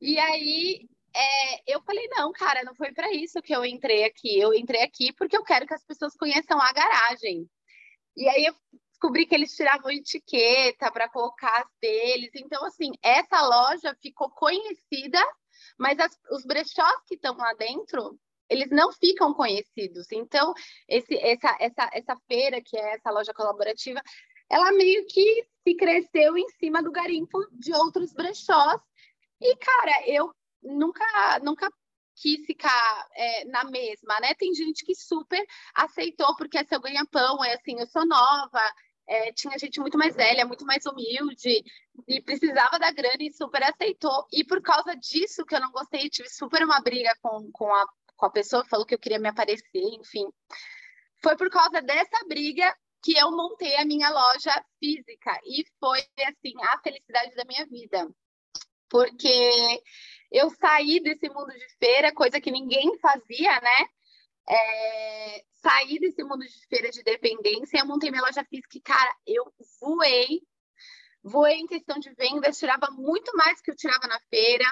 E 0.00 0.18
aí, 0.18 0.88
é, 1.14 1.74
eu 1.74 1.82
falei: 1.82 2.06
não, 2.08 2.32
cara, 2.32 2.62
não 2.64 2.74
foi 2.74 2.92
para 2.92 3.12
isso 3.12 3.42
que 3.42 3.54
eu 3.54 3.64
entrei 3.64 4.04
aqui. 4.04 4.38
Eu 4.38 4.54
entrei 4.54 4.82
aqui 4.82 5.12
porque 5.12 5.36
eu 5.36 5.44
quero 5.44 5.66
que 5.66 5.74
as 5.74 5.84
pessoas 5.84 6.16
conheçam 6.16 6.60
a 6.60 6.72
garagem. 6.72 7.48
E 8.16 8.28
aí, 8.28 8.46
eu 8.46 8.54
descobri 8.90 9.26
que 9.26 9.34
eles 9.34 9.54
tiravam 9.54 9.90
etiqueta 9.90 10.90
para 10.90 11.08
colocar 11.08 11.60
as 11.60 11.68
deles. 11.80 12.30
Então, 12.34 12.64
assim, 12.64 12.90
essa 13.02 13.40
loja 13.42 13.96
ficou 14.02 14.28
conhecida, 14.30 15.20
mas 15.78 15.98
as, 15.98 16.18
os 16.32 16.44
brechós 16.44 17.04
que 17.06 17.14
estão 17.14 17.36
lá 17.36 17.52
dentro, 17.54 18.18
eles 18.48 18.70
não 18.70 18.92
ficam 18.92 19.32
conhecidos. 19.34 20.10
Então, 20.10 20.52
esse, 20.88 21.16
essa, 21.16 21.56
essa, 21.60 21.90
essa 21.92 22.16
feira, 22.26 22.60
que 22.60 22.76
é 22.76 22.94
essa 22.94 23.10
loja 23.10 23.32
colaborativa, 23.32 24.02
ela 24.50 24.72
meio 24.72 25.06
que 25.06 25.46
se 25.62 25.74
cresceu 25.76 26.36
em 26.36 26.48
cima 26.58 26.82
do 26.82 26.90
garimpo 26.90 27.38
de 27.52 27.72
outros 27.74 28.12
brechós. 28.12 28.80
E, 29.40 29.56
cara, 29.56 30.08
eu 30.08 30.34
nunca, 30.62 31.04
nunca 31.42 31.70
quis 32.20 32.44
ficar 32.46 33.08
é, 33.14 33.44
na 33.46 33.64
mesma, 33.64 34.18
né? 34.20 34.34
Tem 34.34 34.52
gente 34.54 34.84
que 34.84 34.94
super 34.94 35.44
aceitou, 35.74 36.34
porque 36.36 36.58
é 36.58 36.64
seu 36.64 36.80
ganha-pão, 36.80 37.44
é 37.44 37.54
assim, 37.54 37.78
eu 37.78 37.86
sou 37.86 38.06
nova, 38.06 38.60
é, 39.06 39.32
tinha 39.32 39.58
gente 39.58 39.80
muito 39.80 39.96
mais 39.96 40.14
velha, 40.14 40.46
muito 40.46 40.66
mais 40.66 40.84
humilde, 40.84 41.62
e 42.06 42.20
precisava 42.22 42.78
da 42.78 42.92
grana 42.92 43.16
e 43.20 43.32
super 43.32 43.62
aceitou. 43.62 44.26
E 44.32 44.44
por 44.44 44.60
causa 44.60 44.94
disso 44.96 45.44
que 45.44 45.54
eu 45.54 45.60
não 45.60 45.72
gostei, 45.72 46.10
tive 46.10 46.28
super 46.28 46.62
uma 46.64 46.80
briga 46.80 47.12
com, 47.22 47.50
com, 47.52 47.72
a, 47.72 47.86
com 48.16 48.26
a 48.26 48.30
pessoa 48.30 48.64
falou 48.66 48.84
que 48.84 48.94
eu 48.94 48.98
queria 48.98 49.18
me 49.18 49.28
aparecer, 49.28 49.64
enfim. 49.74 50.28
Foi 51.22 51.36
por 51.36 51.50
causa 51.50 51.80
dessa 51.80 52.24
briga 52.28 52.76
que 53.02 53.16
eu 53.16 53.30
montei 53.30 53.76
a 53.76 53.84
minha 53.84 54.10
loja 54.10 54.52
física 54.78 55.40
e 55.44 55.64
foi 55.80 56.00
assim 56.26 56.54
a 56.62 56.78
felicidade 56.80 57.34
da 57.34 57.44
minha 57.44 57.64
vida. 57.66 58.08
Porque 58.88 59.82
eu 60.30 60.50
saí 60.50 61.00
desse 61.00 61.28
mundo 61.28 61.52
de 61.52 61.68
feira, 61.78 62.14
coisa 62.14 62.40
que 62.40 62.50
ninguém 62.50 62.98
fazia, 62.98 63.60
né? 63.60 63.88
É, 64.48 65.44
saí 65.62 65.98
desse 65.98 66.22
mundo 66.24 66.44
de 66.44 66.66
feira 66.68 66.90
de 66.90 67.02
dependência, 67.02 67.78
eu 67.78 67.86
montei 67.86 68.10
minha 68.10 68.22
loja 68.22 68.44
física 68.44 68.78
e, 68.78 68.80
cara, 68.80 69.14
eu 69.26 69.52
voei, 69.80 70.40
voei 71.22 71.56
em 71.56 71.66
questão 71.66 71.98
de 71.98 72.12
vendas, 72.14 72.58
tirava 72.58 72.88
muito 72.90 73.36
mais 73.36 73.60
que 73.60 73.70
eu 73.70 73.76
tirava 73.76 74.06
na 74.06 74.18
feira. 74.30 74.64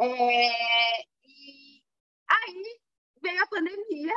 É, 0.00 1.00
e 1.24 1.82
aí 2.28 2.80
veio 3.22 3.42
a 3.42 3.46
pandemia, 3.46 4.14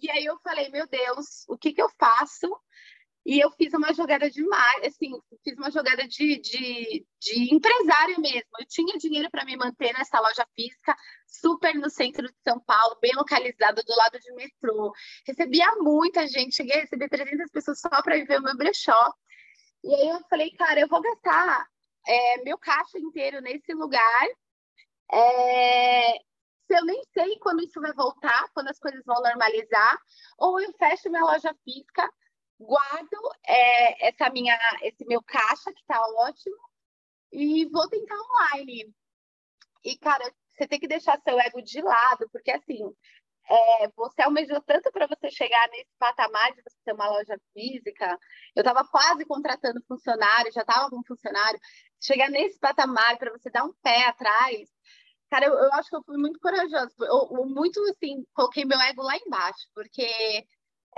e 0.00 0.10
aí 0.10 0.24
eu 0.24 0.38
falei, 0.40 0.68
meu 0.68 0.86
Deus, 0.86 1.44
o 1.48 1.56
que 1.58 1.72
que 1.72 1.82
eu 1.82 1.88
faço? 1.98 2.48
E 3.28 3.38
eu 3.40 3.50
fiz 3.50 3.74
uma 3.74 3.92
jogada 3.92 4.30
de 4.30 4.42
assim, 4.86 5.12
fiz 5.44 5.54
uma 5.58 5.70
jogada 5.70 6.08
de, 6.08 6.40
de, 6.40 7.06
de 7.20 7.54
empresária 7.54 8.18
mesmo. 8.18 8.48
Eu 8.58 8.66
tinha 8.66 8.96
dinheiro 8.96 9.30
para 9.30 9.44
me 9.44 9.54
manter 9.54 9.92
nessa 9.92 10.18
loja 10.18 10.46
física, 10.56 10.96
super 11.26 11.74
no 11.74 11.90
centro 11.90 12.26
de 12.26 12.34
São 12.42 12.58
Paulo, 12.58 12.96
bem 13.02 13.14
localizada, 13.14 13.82
do 13.82 13.94
lado 13.94 14.18
de 14.18 14.32
metrô. 14.32 14.94
Recebia 15.26 15.70
muita 15.76 16.26
gente, 16.26 16.56
cheguei 16.56 16.78
a 16.78 16.80
receber 16.80 17.10
300 17.10 17.50
pessoas 17.50 17.78
só 17.78 17.90
para 17.90 18.16
ver 18.24 18.40
o 18.40 18.42
meu 18.42 18.56
brechó. 18.56 19.12
E 19.84 19.94
aí 19.94 20.08
eu 20.08 20.20
falei, 20.30 20.50
cara, 20.52 20.80
eu 20.80 20.88
vou 20.88 21.02
gastar 21.02 21.66
é, 22.06 22.42
meu 22.44 22.56
caixa 22.56 22.98
inteiro 22.98 23.42
nesse 23.42 23.74
lugar. 23.74 24.26
É, 25.12 26.12
se 26.66 26.78
eu 26.78 26.82
nem 26.82 27.02
sei 27.12 27.38
quando 27.40 27.62
isso 27.62 27.78
vai 27.78 27.92
voltar, 27.92 28.48
quando 28.54 28.68
as 28.68 28.78
coisas 28.78 29.04
vão 29.04 29.20
normalizar, 29.22 29.98
ou 30.38 30.58
eu 30.58 30.72
fecho 30.78 31.10
minha 31.10 31.24
loja 31.24 31.54
física, 31.62 32.10
guardo 32.58 33.16
é, 33.46 34.08
essa 34.08 34.30
minha, 34.30 34.58
esse 34.82 35.04
meu 35.06 35.22
caixa, 35.22 35.72
que 35.72 35.80
está 35.80 36.00
ótimo, 36.00 36.56
e 37.32 37.66
vou 37.66 37.88
tentar 37.88 38.16
online. 38.16 38.92
E, 39.84 39.96
cara, 39.98 40.24
você 40.52 40.66
tem 40.66 40.80
que 40.80 40.88
deixar 40.88 41.20
seu 41.20 41.38
ego 41.40 41.62
de 41.62 41.80
lado, 41.80 42.28
porque 42.32 42.50
assim, 42.50 42.80
é, 43.48 43.88
você 43.96 44.22
almejou 44.22 44.60
tanto 44.62 44.90
para 44.92 45.06
você 45.06 45.30
chegar 45.30 45.68
nesse 45.70 45.90
patamar 45.98 46.52
de 46.52 46.62
você 46.62 46.76
ter 46.84 46.92
uma 46.92 47.08
loja 47.08 47.38
física. 47.52 48.18
Eu 48.54 48.62
estava 48.62 48.86
quase 48.88 49.24
contratando 49.24 49.82
funcionário, 49.86 50.52
já 50.52 50.62
estava 50.62 50.90
com 50.90 51.02
funcionário. 51.04 51.58
Chegar 52.00 52.30
nesse 52.30 52.58
patamar 52.58 53.18
para 53.18 53.32
você 53.32 53.50
dar 53.50 53.64
um 53.64 53.72
pé 53.82 54.06
atrás, 54.06 54.68
Cara, 55.30 55.46
eu, 55.46 55.52
eu, 55.52 55.72
acho 55.74 55.90
que 55.90 55.96
eu 55.96 56.02
fui 56.04 56.16
muito 56.16 56.40
corajosa. 56.40 56.90
Eu, 57.00 57.28
eu, 57.38 57.46
muito, 57.46 57.80
assim, 57.90 58.24
coloquei 58.32 58.64
meu 58.64 58.80
ego 58.80 59.02
lá 59.02 59.14
embaixo, 59.16 59.68
porque 59.74 60.06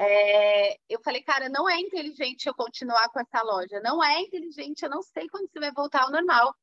é, 0.03 0.79
eu 0.89 0.99
falei, 1.05 1.23
cara, 1.23 1.51
não 1.51 1.69
é 1.69 1.79
inteligente 1.79 2.47
eu 2.47 2.55
continuar 2.55 3.11
com 3.11 3.21
essa 3.21 3.43
loja. 3.43 3.81
Não 3.81 4.03
é 4.03 4.21
inteligente, 4.21 4.83
eu 4.83 4.89
não 4.89 5.03
sei 5.03 5.29
quando 5.29 5.47
você 5.51 5.61
vai 5.61 5.71
voltar 5.73 6.05
ao 6.05 6.11
normal. 6.11 6.55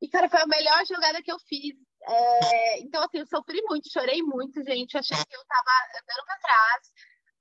E, 0.00 0.08
cara, 0.08 0.30
foi 0.30 0.40
a 0.40 0.46
melhor 0.46 0.86
jogada 0.86 1.22
que 1.22 1.30
eu 1.30 1.38
fiz. 1.40 1.76
É, 2.02 2.80
então, 2.80 3.02
assim, 3.04 3.18
eu 3.18 3.26
sofri 3.26 3.60
muito, 3.64 3.92
chorei 3.92 4.22
muito, 4.22 4.64
gente. 4.64 4.96
Achei 4.96 5.16
que 5.18 5.36
eu 5.36 5.44
tava 5.44 5.70
andando 6.00 6.24
para 6.24 6.38
trás, 6.38 6.92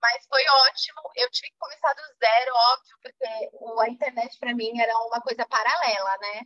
mas 0.02 0.28
foi 0.28 0.44
ótimo. 0.68 1.00
Eu 1.16 1.32
tive 1.32 1.50
que 1.50 1.58
começar 1.58 1.94
do 1.94 2.02
zero, 2.20 2.52
óbvio, 2.54 2.98
porque 3.02 3.82
a 3.82 3.90
internet 3.90 4.38
para 4.38 4.54
mim 4.54 4.82
era 4.82 4.94
uma 5.08 5.22
coisa 5.22 5.46
paralela, 5.48 6.18
né? 6.20 6.42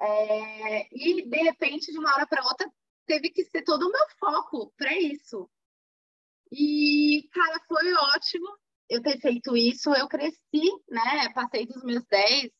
É, 0.00 0.88
e, 0.92 1.28
de 1.28 1.42
repente, 1.42 1.92
de 1.92 1.98
uma 1.98 2.14
hora 2.14 2.26
para 2.26 2.42
outra, 2.44 2.70
teve 3.06 3.28
que 3.28 3.44
ser 3.44 3.62
todo 3.64 3.86
o 3.86 3.92
meu 3.92 4.08
foco 4.18 4.72
para 4.78 4.94
isso. 4.94 5.46
E, 6.52 7.28
cara, 7.32 7.60
foi 7.68 7.92
ótimo 7.92 8.46
eu 8.88 9.02
ter 9.02 9.18
feito 9.20 9.56
isso. 9.56 9.92
Eu 9.94 10.08
cresci, 10.08 10.70
né? 10.88 11.32
Passei 11.34 11.66
dos 11.66 11.82
meus 11.82 12.04
10 12.06 12.50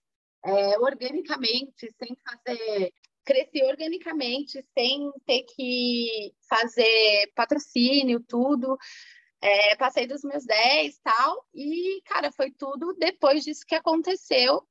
é, 0.44 0.78
organicamente, 0.78 1.92
sem 1.98 2.16
fazer. 2.24 2.92
Cresci 3.24 3.62
organicamente, 3.64 4.64
sem 4.78 5.10
ter 5.26 5.42
que 5.54 6.32
fazer 6.48 7.32
patrocínio, 7.34 8.20
tudo. 8.28 8.76
É, 9.40 9.76
passei 9.76 10.06
dos 10.06 10.22
meus 10.22 10.44
10 10.44 10.98
tal, 11.00 11.44
e, 11.54 12.00
cara, 12.06 12.32
foi 12.32 12.50
tudo 12.52 12.94
depois 12.98 13.44
disso 13.44 13.64
que 13.66 13.74
aconteceu. 13.74 14.62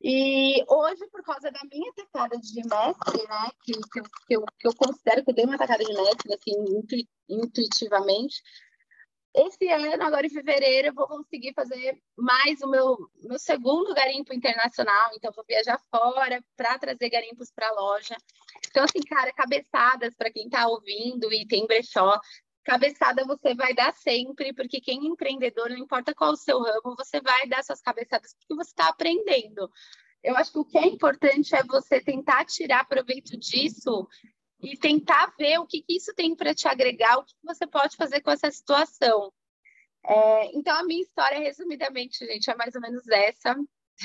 E 0.00 0.64
hoje, 0.68 1.06
por 1.08 1.22
causa 1.22 1.50
da 1.50 1.60
minha 1.70 1.92
tacada 1.92 2.36
de 2.38 2.54
mestre, 2.54 3.28
né, 3.28 3.50
que, 3.64 3.72
que, 3.72 4.02
que, 4.26 4.36
eu, 4.36 4.44
que 4.58 4.68
eu 4.68 4.74
considero 4.76 5.24
que 5.24 5.30
eu 5.30 5.34
dei 5.34 5.44
uma 5.44 5.58
tacada 5.58 5.84
de 5.84 5.92
mestre, 5.92 6.34
assim, 6.34 7.02
intuitivamente, 7.28 8.40
esse 9.34 9.68
ano, 9.68 10.02
agora 10.02 10.26
em 10.26 10.30
fevereiro, 10.30 10.88
eu 10.88 10.94
vou 10.94 11.06
conseguir 11.06 11.52
fazer 11.54 12.00
mais 12.16 12.60
o 12.62 12.68
meu, 12.68 12.96
meu 13.22 13.38
segundo 13.38 13.94
garimpo 13.94 14.34
internacional. 14.34 15.10
Então, 15.14 15.30
vou 15.32 15.44
viajar 15.46 15.80
fora 15.90 16.42
para 16.56 16.78
trazer 16.78 17.10
garimpos 17.10 17.50
para 17.52 17.68
a 17.68 17.72
loja. 17.72 18.16
Então, 18.68 18.84
assim, 18.84 19.00
cara, 19.00 19.32
cabeçadas 19.32 20.14
para 20.16 20.32
quem 20.32 20.46
está 20.46 20.66
ouvindo 20.66 21.32
e 21.32 21.46
tem 21.46 21.66
brechó, 21.66 22.18
cabeçada 22.68 23.24
você 23.24 23.54
vai 23.54 23.72
dar 23.72 23.94
sempre, 23.94 24.52
porque 24.52 24.78
quem 24.78 25.00
é 25.00 25.08
empreendedor, 25.08 25.70
não 25.70 25.78
importa 25.78 26.14
qual 26.14 26.32
o 26.32 26.36
seu 26.36 26.60
ramo, 26.60 26.94
você 26.94 27.18
vai 27.18 27.48
dar 27.48 27.64
suas 27.64 27.80
cabeçadas 27.80 28.34
porque 28.34 28.54
você 28.54 28.70
está 28.70 28.88
aprendendo. 28.88 29.70
Eu 30.22 30.36
acho 30.36 30.52
que 30.52 30.58
o 30.58 30.64
que 30.66 30.76
é 30.76 30.86
importante 30.86 31.54
é 31.56 31.64
você 31.64 31.98
tentar 31.98 32.44
tirar 32.44 32.86
proveito 32.86 33.38
disso 33.38 34.06
e 34.60 34.76
tentar 34.76 35.32
ver 35.38 35.58
o 35.58 35.66
que, 35.66 35.80
que 35.80 35.96
isso 35.96 36.12
tem 36.14 36.36
para 36.36 36.54
te 36.54 36.68
agregar, 36.68 37.16
o 37.16 37.24
que, 37.24 37.32
que, 37.32 37.46
você 37.46 37.66
pode 37.66 37.96
fazer 37.96 38.20
com 38.20 38.30
essa 38.30 38.50
situação. 38.50 39.32
É, 40.04 40.56
então, 40.56 40.76
a 40.76 40.84
minha 40.84 41.00
história, 41.00 41.38
resumidamente, 41.38 42.26
gente, 42.26 42.50
é 42.50 42.54
mais 42.54 42.74
ou 42.74 42.82
menos 42.82 43.08
essa. 43.08 43.56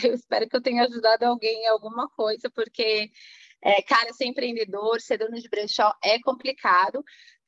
Eu 0.04 0.14
espero 0.14 0.48
que 0.48 0.56
eu 0.56 0.62
tenha 0.62 0.84
ajudado 0.84 1.24
alguém 1.24 1.64
em 1.64 1.68
alguma 1.68 2.10
coisa, 2.10 2.50
porque, 2.50 3.12
é, 3.62 3.82
cara, 3.82 4.14
ser 4.14 4.26
empreendedor, 4.26 5.02
ser 5.02 5.18
dono 5.18 5.40
de 5.40 5.50
brechó 5.50 5.94
é 6.02 6.20
complicado. 6.20 7.04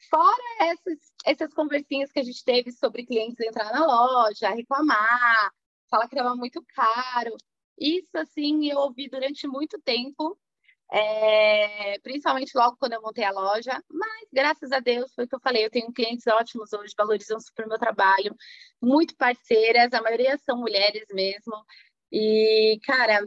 Fora 0.10 0.44
essas, 0.62 1.00
essas 1.26 1.54
conversinhas 1.54 2.12
que 2.12 2.20
a 2.20 2.24
gente 2.24 2.44
teve 2.44 2.72
sobre 2.72 3.06
clientes 3.06 3.40
entrar 3.40 3.72
na 3.72 3.86
loja, 3.86 4.50
reclamar, 4.50 5.52
falar 5.90 6.08
que 6.08 6.16
estava 6.16 6.36
muito 6.36 6.64
caro. 6.74 7.36
Isso, 7.78 8.18
assim, 8.18 8.70
eu 8.70 8.78
ouvi 8.80 9.10
durante 9.10 9.48
muito 9.48 9.80
tempo, 9.82 10.38
é, 10.92 12.00
principalmente 12.00 12.56
logo 12.56 12.78
quando 12.78 12.94
eu 12.94 13.02
montei 13.02 13.24
a 13.24 13.32
loja. 13.32 13.84
Mas, 13.90 14.28
graças 14.32 14.72
a 14.72 14.80
Deus, 14.80 15.14
foi 15.14 15.26
o 15.26 15.28
que 15.28 15.36
eu 15.36 15.42
falei, 15.42 15.66
eu 15.66 15.70
tenho 15.70 15.92
clientes 15.92 16.26
ótimos 16.28 16.72
hoje, 16.74 16.94
valorizam 16.98 17.40
super 17.40 17.68
meu 17.68 17.78
trabalho, 17.78 18.36
muito 18.82 19.16
parceiras, 19.18 19.94
a 19.94 20.02
maioria 20.02 20.38
são 20.38 20.58
mulheres 20.58 21.06
mesmo. 21.12 21.54
E, 22.12 22.80
cara, 22.86 23.24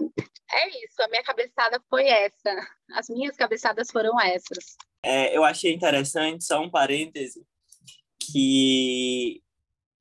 é 0.50 0.68
isso, 0.84 1.02
a 1.02 1.08
minha 1.08 1.22
cabeçada 1.22 1.80
foi 1.90 2.06
essa. 2.08 2.50
As 2.94 3.08
minhas 3.08 3.36
cabeçadas 3.36 3.90
foram 3.90 4.18
essas. 4.20 4.76
É, 5.02 5.36
eu 5.36 5.44
achei 5.44 5.72
interessante, 5.72 6.44
só 6.44 6.60
um 6.60 6.70
parêntese, 6.70 7.44
que 8.18 9.42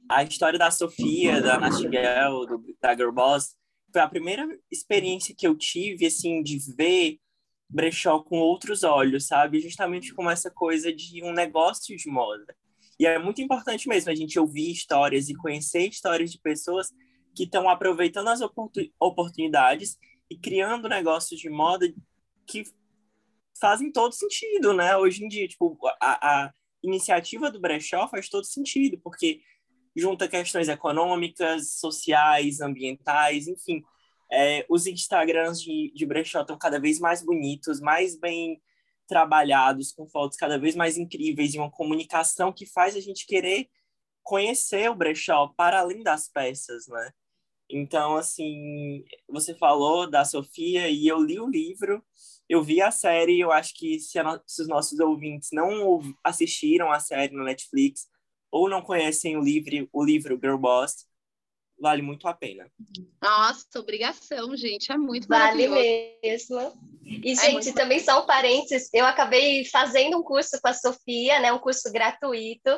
a 0.10 0.24
história 0.24 0.58
da 0.58 0.72
Sofia, 0.72 1.42
da 1.42 1.60
Nightingale, 1.60 2.48
do, 2.48 2.64
da 2.82 2.96
Girl 2.96 3.12
Boss, 3.12 3.56
foi 3.92 4.02
a 4.02 4.08
primeira 4.08 4.48
experiência 4.72 5.36
que 5.38 5.48
eu 5.48 5.56
tive, 5.56 6.06
assim, 6.06 6.42
de 6.42 6.58
ver 6.76 7.20
brechó 7.70 8.20
com 8.20 8.38
outros 8.40 8.84
olhos, 8.84 9.28
sabe? 9.28 9.60
Justamente 9.60 10.14
como 10.14 10.30
essa 10.30 10.50
coisa 10.50 10.94
de 10.94 11.24
um 11.24 11.34
negócio 11.34 11.96
de 11.98 12.10
moda. 12.10 12.56
E 13.00 13.06
é 13.06 13.20
muito 13.20 13.42
importante 13.42 13.88
mesmo 13.88 14.10
a 14.10 14.16
gente 14.16 14.40
ouvir 14.40 14.72
histórias 14.72 15.30
e 15.30 15.36
conhecer 15.36 15.88
histórias 15.88 16.32
de 16.32 16.40
pessoas 16.40 16.92
que 17.36 17.44
estão 17.44 17.70
aproveitando 17.70 18.30
as 18.30 18.40
oportunidades 19.00 19.98
e 20.30 20.38
criando 20.38 20.90
negócios 20.90 21.40
de 21.40 21.50
moda 21.50 21.88
que 22.48 22.64
fazem 23.60 23.92
todo 23.92 24.14
sentido, 24.14 24.74
né? 24.74 24.96
Hoje 24.98 25.24
em 25.24 25.28
dia, 25.28 25.48
tipo, 25.48 25.78
a, 26.02 26.46
a 26.46 26.54
iniciativa 26.84 27.52
do 27.52 27.60
brechó 27.60 28.08
faz 28.08 28.30
todo 28.30 28.46
sentido, 28.46 29.00
porque 29.04 29.42
junta 29.96 30.28
questões 30.28 30.70
econômicas, 30.70 31.74
sociais, 31.80 32.62
ambientais, 32.62 33.48
enfim. 33.48 33.82
É, 34.32 34.66
os 34.70 34.86
Instagrams 34.86 35.62
de, 35.62 35.92
de 35.96 36.06
brechó 36.06 36.42
estão 36.42 36.58
cada 36.58 36.80
vez 36.80 37.00
mais 37.00 37.24
bonitos, 37.24 37.80
mais 37.80 38.18
bem 38.20 38.62
trabalhados, 39.08 39.92
com 39.92 40.08
fotos 40.08 40.38
cada 40.38 40.60
vez 40.60 40.76
mais 40.76 40.98
incríveis 40.98 41.54
e 41.54 41.58
uma 41.58 41.72
comunicação 41.72 42.52
que 42.52 42.66
faz 42.66 42.96
a 42.96 43.00
gente 43.00 43.26
querer 43.26 43.70
conhecer 44.22 44.90
o 44.90 44.96
brechó 44.96 45.48
para 45.56 45.80
além 45.80 46.04
das 46.04 46.28
peças, 46.28 46.88
né? 46.88 47.12
Então, 47.70 48.16
assim, 48.16 49.04
você 49.28 49.56
falou 49.56 50.10
da 50.10 50.24
Sofia 50.24 50.90
e 50.90 51.08
eu 51.08 51.22
li 51.22 51.40
o 51.40 51.50
livro, 51.50 52.04
eu 52.50 52.64
vi 52.64 52.82
a 52.82 52.92
série, 52.92 53.40
eu 53.40 53.52
acho 53.52 53.74
que 53.76 54.00
se, 54.00 54.18
a, 54.18 54.42
se 54.46 54.62
os 54.62 54.68
nossos 54.68 55.00
ouvintes 55.00 55.50
não 55.52 56.00
assistiram 56.24 56.92
a 56.92 57.00
série 57.00 57.34
no 57.34 57.44
Netflix 57.44 58.08
ou 58.50 58.70
não 58.70 58.82
conhecem 58.82 59.38
o 59.38 59.42
livro, 59.42 59.90
o 59.92 60.04
livro 60.04 60.40
Girl 60.42 60.58
Boss, 60.58 61.06
vale 61.80 62.02
muito 62.02 62.28
a 62.28 62.34
pena. 62.34 62.70
Nossa, 63.22 63.66
obrigação, 63.78 64.56
gente, 64.56 64.92
é 64.92 64.98
muito 64.98 65.28
Vale 65.28 65.68
mesmo. 65.68 65.78
E, 67.04 67.32
é 67.32 67.36
gente, 67.36 67.72
também 67.74 68.00
só 68.00 68.24
um 68.24 68.26
parênteses, 68.26 68.90
eu 68.94 69.06
acabei 69.06 69.64
fazendo 69.66 70.18
um 70.18 70.24
curso 70.24 70.60
com 70.62 70.68
a 70.68 70.74
Sofia, 70.74 71.40
né, 71.40 71.54
um 71.54 71.60
curso 71.60 71.92
gratuito. 71.92 72.70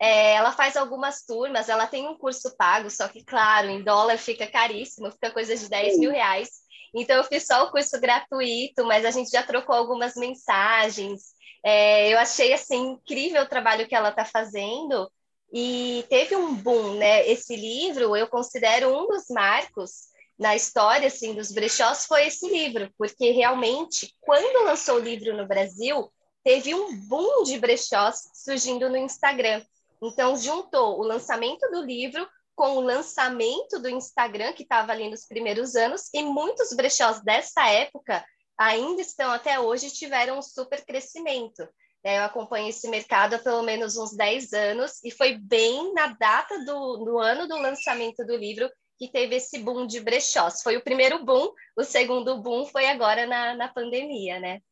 É, 0.00 0.34
ela 0.34 0.52
faz 0.52 0.76
algumas 0.76 1.24
turmas, 1.24 1.68
ela 1.68 1.86
tem 1.86 2.08
um 2.08 2.16
curso 2.16 2.56
pago, 2.56 2.90
só 2.90 3.08
que, 3.08 3.24
claro, 3.24 3.68
em 3.68 3.82
dólar 3.82 4.18
fica 4.18 4.46
caríssimo, 4.46 5.10
fica 5.12 5.30
coisa 5.30 5.54
de 5.54 5.68
10 5.68 5.98
mil 5.98 6.10
reais. 6.10 6.65
Então, 6.96 7.16
eu 7.16 7.24
fiz 7.24 7.46
só 7.46 7.64
o 7.64 7.70
curso 7.70 8.00
gratuito, 8.00 8.84
mas 8.84 9.04
a 9.04 9.10
gente 9.10 9.30
já 9.30 9.42
trocou 9.42 9.74
algumas 9.74 10.14
mensagens. 10.14 11.34
É, 11.64 12.12
eu 12.12 12.18
achei, 12.18 12.52
assim, 12.52 12.92
incrível 12.92 13.42
o 13.42 13.48
trabalho 13.48 13.86
que 13.86 13.94
ela 13.94 14.08
está 14.08 14.24
fazendo. 14.24 15.10
E 15.52 16.04
teve 16.08 16.34
um 16.34 16.54
boom, 16.54 16.94
né? 16.94 17.26
Esse 17.28 17.54
livro 17.54 18.16
eu 18.16 18.26
considero 18.26 18.88
um 18.96 19.06
dos 19.06 19.26
marcos 19.28 20.06
na 20.38 20.54
história 20.54 21.06
assim 21.08 21.34
dos 21.34 21.50
brechós 21.50 22.04
foi 22.06 22.26
esse 22.26 22.46
livro, 22.48 22.92
porque 22.98 23.30
realmente 23.30 24.14
quando 24.20 24.64
lançou 24.64 24.96
o 24.96 25.02
livro 25.02 25.34
no 25.36 25.46
Brasil, 25.46 26.12
teve 26.44 26.74
um 26.74 26.94
boom 26.94 27.42
de 27.42 27.58
brechós 27.58 28.28
surgindo 28.34 28.88
no 28.88 28.96
Instagram. 28.96 29.64
Então 30.02 30.36
juntou 30.36 31.00
o 31.00 31.02
lançamento 31.02 31.68
do 31.70 31.82
livro 31.82 32.26
com 32.56 32.78
o 32.78 32.80
lançamento 32.80 33.78
do 33.78 33.88
Instagram 33.88 34.54
que 34.54 34.62
estava 34.62 34.90
ali 34.90 35.10
nos 35.10 35.26
primeiros 35.26 35.76
anos 35.76 36.08
e 36.12 36.22
muitos 36.22 36.74
brechós 36.74 37.22
dessa 37.22 37.68
época 37.68 38.24
ainda 38.58 39.02
estão 39.02 39.30
até 39.30 39.60
hoje 39.60 39.92
tiveram 39.92 40.38
um 40.38 40.42
super 40.42 40.84
crescimento. 40.84 41.68
É, 42.02 42.18
eu 42.18 42.24
acompanho 42.24 42.68
esse 42.68 42.88
mercado 42.88 43.34
há 43.34 43.38
pelo 43.38 43.62
menos 43.62 43.96
uns 43.96 44.16
10 44.16 44.52
anos 44.54 45.04
e 45.04 45.10
foi 45.10 45.36
bem 45.36 45.92
na 45.92 46.08
data 46.08 46.64
do 46.64 47.04
no 47.04 47.18
ano 47.18 47.46
do 47.46 47.56
lançamento 47.56 48.24
do 48.24 48.34
livro 48.36 48.70
que 48.98 49.10
teve 49.10 49.36
esse 49.36 49.58
boom 49.58 49.86
de 49.86 50.00
brechós. 50.00 50.62
Foi 50.62 50.76
o 50.76 50.82
primeiro 50.82 51.22
boom, 51.24 51.52
o 51.76 51.84
segundo 51.84 52.40
boom 52.40 52.64
foi 52.64 52.86
agora 52.86 53.26
na, 53.26 53.54
na 53.54 53.68
pandemia, 53.68 54.40
né? 54.40 54.62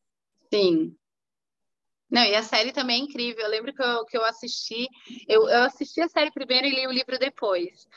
Sim. 0.53 0.97
Não, 2.14 2.22
e 2.22 2.37
a 2.37 2.42
série 2.44 2.72
também 2.72 3.00
é 3.00 3.05
incrível. 3.05 3.42
Eu 3.42 3.50
lembro 3.50 3.74
que 3.74 3.83
eu, 3.83 4.05
que 4.05 4.16
eu 4.16 4.24
assisti, 4.24 4.87
eu, 5.29 5.48
eu 5.48 5.64
assisti 5.64 6.00
a 6.00 6.09
série 6.09 6.31
primeiro 6.31 6.64
e 6.64 6.70
li 6.70 6.87
o 6.87 6.92
livro 6.92 7.18
depois. 7.18 7.88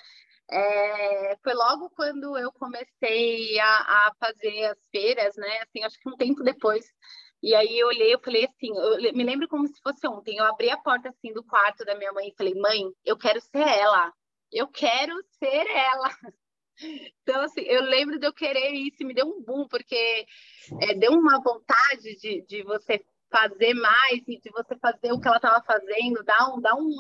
É, 0.49 1.37
foi 1.43 1.53
logo 1.53 1.91
quando 1.91 2.35
eu 2.35 2.51
comecei 2.53 3.59
a, 3.59 3.67
a, 4.07 4.13
fazer 4.19 4.65
as 4.65 4.77
feiras, 4.91 5.35
né? 5.35 5.59
Assim, 5.59 5.83
acho 5.83 5.99
que 5.99 6.09
um 6.09 6.17
tempo 6.17 6.41
depois 6.43 6.83
e 7.43 7.53
aí 7.53 7.77
eu 7.77 7.87
olhei, 7.87 8.11
eu 8.11 8.19
falei 8.19 8.45
assim, 8.45 8.75
eu 8.75 9.13
me 9.13 9.23
lembro 9.23 9.47
como 9.47 9.67
se 9.67 9.79
fosse 9.81 10.07
ontem. 10.07 10.37
Eu 10.37 10.45
abri 10.45 10.71
a 10.71 10.77
porta 10.77 11.09
assim 11.09 11.31
do 11.31 11.43
quarto 11.43 11.85
da 11.85 11.95
minha 11.95 12.11
mãe 12.11 12.29
e 12.29 12.35
falei: 12.35 12.55
"Mãe, 12.55 12.91
eu 13.05 13.15
quero 13.15 13.39
ser 13.39 13.67
ela. 13.67 14.11
Eu 14.51 14.67
quero 14.67 15.13
ser 15.39 15.67
ela". 15.67 16.09
Então, 17.23 17.41
assim, 17.41 17.61
eu 17.61 17.81
lembro 17.81 18.19
de 18.19 18.27
eu 18.27 18.31
querer 18.31 18.69
isso, 18.69 19.03
me 19.03 19.11
deu 19.11 19.25
um 19.25 19.41
boom, 19.43 19.67
porque 19.67 20.27
é, 20.79 20.93
deu 20.93 21.11
uma 21.11 21.41
vontade 21.41 22.15
de, 22.17 22.45
de 22.45 22.61
você 22.61 23.03
fazer 23.29 23.73
mais 23.73 24.21
e 24.27 24.39
de 24.39 24.49
você 24.51 24.75
fazer 24.77 25.11
o 25.11 25.19
que 25.19 25.27
ela 25.27 25.37
estava 25.37 25.63
fazendo, 25.63 26.23
dá, 26.23 26.53
um, 26.53 26.61
dá 26.61 26.75
um, 26.75 26.95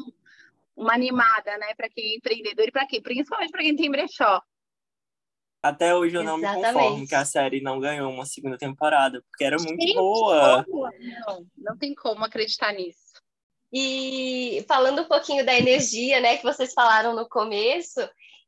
uma 0.75 0.93
animada, 0.93 1.57
né, 1.57 1.73
para 1.75 1.89
quem 1.89 2.11
é 2.11 2.15
empreendedor 2.17 2.67
e 2.67 2.71
para 2.71 2.85
quem, 2.87 3.01
principalmente 3.01 3.51
para 3.51 3.61
quem 3.61 3.75
tem 3.75 3.89
brechó. 3.89 4.41
Até 5.61 5.95
hoje 5.95 6.15
eu 6.15 6.23
não 6.23 6.37
Exatamente. 6.37 6.67
me 6.67 6.73
conformo 6.73 7.07
que 7.07 7.15
a 7.15 7.25
série 7.25 7.61
não 7.61 7.79
ganhou 7.79 8.11
uma 8.11 8.25
segunda 8.25 8.57
temporada, 8.57 9.23
porque 9.29 9.43
era 9.43 9.57
muito 9.57 9.81
Gente, 9.81 9.95
boa. 9.95 10.65
Não, 10.67 11.45
não 11.57 11.77
tem 11.77 11.95
como 11.95 12.23
acreditar 12.23 12.71
nisso. 12.73 13.07
E 13.73 14.63
falando 14.67 15.01
um 15.01 15.07
pouquinho 15.07 15.45
da 15.45 15.53
energia, 15.53 16.21
né, 16.21 16.37
que 16.37 16.43
vocês 16.43 16.73
falaram 16.73 17.13
no 17.13 17.27
começo, 17.27 17.99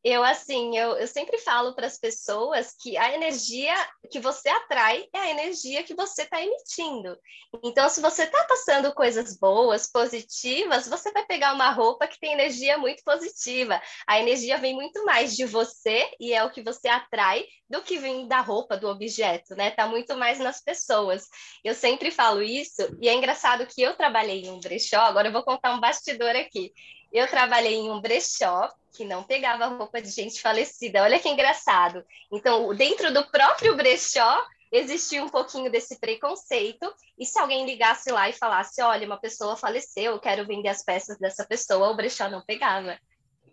eu 0.03 0.23
assim, 0.23 0.77
eu, 0.77 0.97
eu 0.97 1.07
sempre 1.07 1.37
falo 1.39 1.75
para 1.75 1.85
as 1.85 1.97
pessoas 1.97 2.73
que 2.79 2.97
a 2.97 3.13
energia 3.13 3.73
que 4.09 4.19
você 4.19 4.47
atrai 4.47 5.05
é 5.13 5.19
a 5.19 5.29
energia 5.31 5.83
que 5.83 5.93
você 5.93 6.23
está 6.23 6.41
emitindo. 6.41 7.17
Então, 7.63 7.89
se 7.89 7.99
você 7.99 8.23
está 8.23 8.43
passando 8.45 8.93
coisas 8.93 9.37
boas, 9.37 9.91
positivas, 9.91 10.87
você 10.87 11.11
vai 11.11 11.25
pegar 11.25 11.53
uma 11.53 11.71
roupa 11.71 12.07
que 12.07 12.19
tem 12.19 12.31
energia 12.31 12.77
muito 12.77 13.03
positiva. 13.03 13.81
A 14.07 14.19
energia 14.19 14.57
vem 14.57 14.73
muito 14.73 15.03
mais 15.03 15.35
de 15.35 15.45
você 15.45 16.09
e 16.19 16.33
é 16.33 16.43
o 16.43 16.51
que 16.51 16.63
você 16.63 16.87
atrai 16.87 17.45
do 17.69 17.81
que 17.81 17.97
vem 17.97 18.27
da 18.27 18.39
roupa, 18.39 18.77
do 18.77 18.87
objeto, 18.87 19.53
né? 19.55 19.71
Tá 19.71 19.85
muito 19.85 20.15
mais 20.17 20.39
nas 20.39 20.61
pessoas. 20.61 21.27
Eu 21.63 21.75
sempre 21.75 22.09
falo 22.09 22.41
isso 22.41 22.81
e 23.01 23.09
é 23.09 23.13
engraçado 23.13 23.67
que 23.67 23.81
eu 23.81 23.95
trabalhei 23.95 24.43
em 24.43 24.49
um 24.49 24.59
brechó. 24.59 25.01
Agora 25.01 25.27
eu 25.27 25.33
vou 25.33 25.43
contar 25.43 25.73
um 25.73 25.79
bastidor 25.79 26.35
aqui. 26.35 26.71
Eu 27.11 27.27
trabalhei 27.27 27.75
em 27.75 27.89
um 27.89 27.99
brechó 27.99 28.69
que 28.91 29.05
não 29.05 29.23
pegava 29.23 29.67
roupa 29.67 30.01
de 30.01 30.09
gente 30.09 30.41
falecida. 30.41 31.03
Olha 31.03 31.19
que 31.19 31.29
engraçado. 31.29 32.03
Então, 32.31 32.73
dentro 32.75 33.13
do 33.13 33.25
próprio 33.31 33.75
brechó, 33.75 34.45
existia 34.71 35.23
um 35.23 35.29
pouquinho 35.29 35.71
desse 35.71 35.99
preconceito. 35.99 36.91
E 37.17 37.25
se 37.25 37.39
alguém 37.39 37.65
ligasse 37.65 38.11
lá 38.11 38.29
e 38.29 38.33
falasse: 38.33 38.81
olha, 38.81 39.05
uma 39.05 39.19
pessoa 39.19 39.55
faleceu, 39.55 40.13
eu 40.13 40.19
quero 40.19 40.45
vender 40.45 40.69
as 40.69 40.83
peças 40.83 41.17
dessa 41.17 41.45
pessoa, 41.45 41.89
o 41.89 41.95
brechó 41.95 42.29
não 42.29 42.43
pegava. 42.45 42.97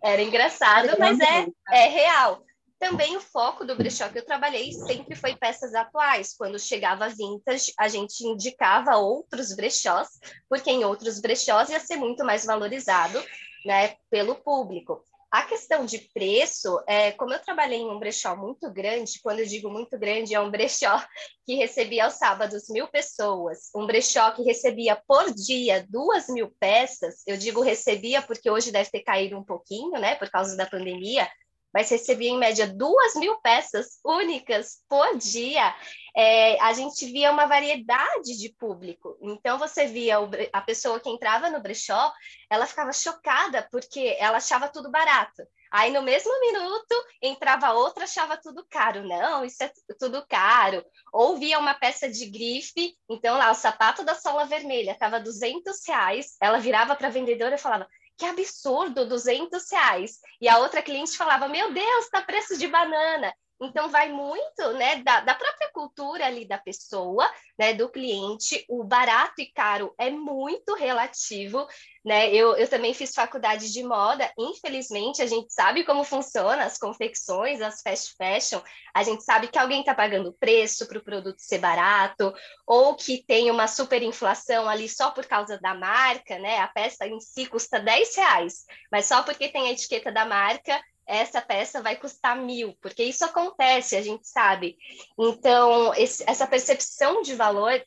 Era 0.03 0.21
engraçado, 0.21 0.95
mas 0.99 1.19
é, 1.19 1.47
é 1.71 1.87
real. 1.87 2.43
Também 2.79 3.17
o 3.17 3.21
foco 3.21 3.65
do 3.65 3.75
brechó 3.75 4.07
que 4.07 4.19
eu 4.19 4.25
trabalhei 4.25 4.71
sempre 4.71 5.15
foi 5.15 5.35
peças 5.35 5.73
atuais. 5.73 6.35
Quando 6.37 6.59
chegava 6.59 7.09
vintage, 7.09 7.73
a 7.75 7.87
gente 7.87 8.23
indicava 8.23 8.97
outros 8.97 9.55
brechós, 9.55 10.07
porque 10.47 10.69
em 10.69 10.85
outros 10.85 11.19
brechós 11.19 11.69
ia 11.69 11.79
ser 11.79 11.95
muito 11.95 12.23
mais 12.23 12.45
valorizado 12.45 13.19
né, 13.67 13.95
pelo 14.09 14.35
público. 14.35 15.03
A 15.29 15.43
questão 15.43 15.85
de 15.85 15.97
preço, 16.13 16.81
é, 16.87 17.11
como 17.11 17.33
eu 17.33 17.41
trabalhei 17.41 17.79
em 17.79 17.89
um 17.89 17.99
brechó 17.99 18.33
muito 18.33 18.71
grande, 18.71 19.19
quando 19.21 19.39
eu 19.39 19.45
digo 19.45 19.69
muito 19.69 19.99
grande, 19.99 20.33
é 20.33 20.39
um 20.39 20.49
brechó 20.49 21.03
que 21.45 21.55
recebia 21.55 22.05
aos 22.05 22.13
sábados 22.13 22.69
mil 22.69 22.87
pessoas, 22.87 23.69
um 23.75 23.85
brechó 23.85 24.31
que 24.31 24.41
recebia 24.43 24.95
por 25.05 25.33
dia 25.33 25.85
duas 25.89 26.29
mil 26.29 26.49
peças, 26.57 27.23
eu 27.27 27.35
digo 27.35 27.61
recebia 27.61 28.21
porque 28.21 28.49
hoje 28.49 28.71
deve 28.71 28.89
ter 28.89 29.01
caído 29.01 29.37
um 29.37 29.43
pouquinho, 29.43 29.99
né, 29.99 30.15
por 30.15 30.29
causa 30.29 30.55
da 30.55 30.65
pandemia, 30.65 31.29
mas 31.73 31.89
recebia 31.89 32.29
em 32.29 32.37
média 32.37 32.67
duas 32.67 33.15
mil 33.15 33.39
peças 33.41 33.99
únicas 34.03 34.83
por 34.87 35.17
dia. 35.17 35.75
É, 36.15 36.59
a 36.61 36.73
gente 36.73 37.05
via 37.05 37.31
uma 37.31 37.45
variedade 37.45 38.37
de 38.37 38.53
público. 38.57 39.17
Então, 39.21 39.59
você 39.59 39.85
via 39.85 40.19
o, 40.19 40.29
a 40.51 40.61
pessoa 40.61 40.99
que 40.99 41.09
entrava 41.09 41.49
no 41.49 41.61
brechó, 41.61 42.11
ela 42.49 42.65
ficava 42.65 42.91
chocada 42.91 43.67
porque 43.71 44.15
ela 44.19 44.37
achava 44.37 44.67
tudo 44.67 44.89
barato. 44.89 45.43
Aí, 45.71 45.91
no 45.91 46.01
mesmo 46.01 46.31
minuto, 46.39 46.95
entrava 47.21 47.73
outra, 47.73 48.05
achava 48.05 48.37
tudo 48.37 48.65
caro. 48.69 49.07
Não, 49.07 49.43
isso 49.43 49.63
é 49.63 49.71
tudo 49.99 50.25
caro. 50.27 50.83
Ou 51.11 51.37
via 51.37 51.59
uma 51.59 51.73
peça 51.73 52.09
de 52.09 52.25
grife, 52.29 52.95
então 53.09 53.37
lá, 53.37 53.51
o 53.51 53.55
sapato 53.55 54.03
da 54.03 54.15
sola 54.15 54.45
vermelha 54.45 54.91
estava 54.91 55.19
200 55.19 55.77
reais, 55.87 56.37
ela 56.41 56.59
virava 56.59 56.95
para 56.95 57.07
a 57.07 57.11
vendedora 57.11 57.55
e 57.55 57.59
falava, 57.59 57.87
que 58.17 58.25
absurdo, 58.25 59.07
200 59.07 59.63
reais. 59.71 60.19
E 60.41 60.49
a 60.49 60.57
outra 60.57 60.81
cliente 60.81 61.17
falava, 61.17 61.47
meu 61.47 61.73
Deus, 61.73 62.09
tá 62.09 62.21
preço 62.21 62.57
de 62.57 62.67
banana. 62.67 63.33
Então, 63.59 63.89
vai 63.89 64.11
muito 64.11 64.73
né, 64.73 64.97
da, 64.97 65.21
da, 65.21 65.33
própria 65.33 65.71
cultura 65.71 66.27
ali 66.27 66.47
da 66.47 66.59
pessoa, 66.59 67.27
né, 67.57 67.73
do 67.73 67.89
cliente. 67.89 68.63
O 68.69 68.83
barato 68.83 69.41
e 69.41 69.47
caro 69.51 69.93
é 69.97 70.11
muito 70.11 70.75
relativo. 70.75 71.67
Né? 72.05 72.29
Eu, 72.33 72.55
eu 72.55 72.67
também 72.67 72.93
fiz 72.93 73.15
faculdade 73.15 73.73
de 73.73 73.83
moda. 73.83 74.31
Infelizmente, 74.37 75.23
a 75.23 75.25
gente 75.25 75.51
sabe 75.51 75.83
como 75.83 76.03
funciona 76.03 76.65
as 76.65 76.77
confecções, 76.77 77.59
as 77.59 77.81
fast 77.81 78.15
fashion. 78.15 78.61
A 78.93 79.01
gente 79.01 79.23
sabe 79.23 79.47
que 79.47 79.57
alguém 79.57 79.79
está 79.79 79.95
pagando 79.95 80.33
preço 80.39 80.87
para 80.87 80.99
o 80.99 81.03
produto 81.03 81.39
ser 81.39 81.57
barato, 81.57 82.31
ou 82.65 82.95
que 82.95 83.23
tem 83.25 83.49
uma 83.49 83.67
superinflação 83.67 84.69
ali 84.69 84.87
só 84.87 85.09
por 85.09 85.25
causa 85.25 85.59
da 85.59 85.73
marca. 85.73 86.37
Né? 86.37 86.59
A 86.59 86.67
peça 86.67 87.07
em 87.07 87.19
si 87.19 87.47
custa 87.47 87.79
10 87.79 88.15
reais, 88.15 88.65
mas 88.91 89.07
só 89.07 89.23
porque 89.23 89.49
tem 89.49 89.67
a 89.67 89.71
etiqueta 89.71 90.11
da 90.11 90.25
marca 90.25 90.79
essa 91.07 91.41
peça 91.41 91.81
vai 91.81 91.95
custar 91.95 92.35
mil, 92.35 92.75
porque 92.81 93.03
isso 93.03 93.23
acontece, 93.23 93.95
a 93.95 94.01
gente 94.01 94.27
sabe. 94.27 94.77
Então, 95.17 95.93
esse, 95.95 96.23
essa 96.27 96.45
percepção 96.45 97.21
de 97.21 97.33
valor 97.33 97.81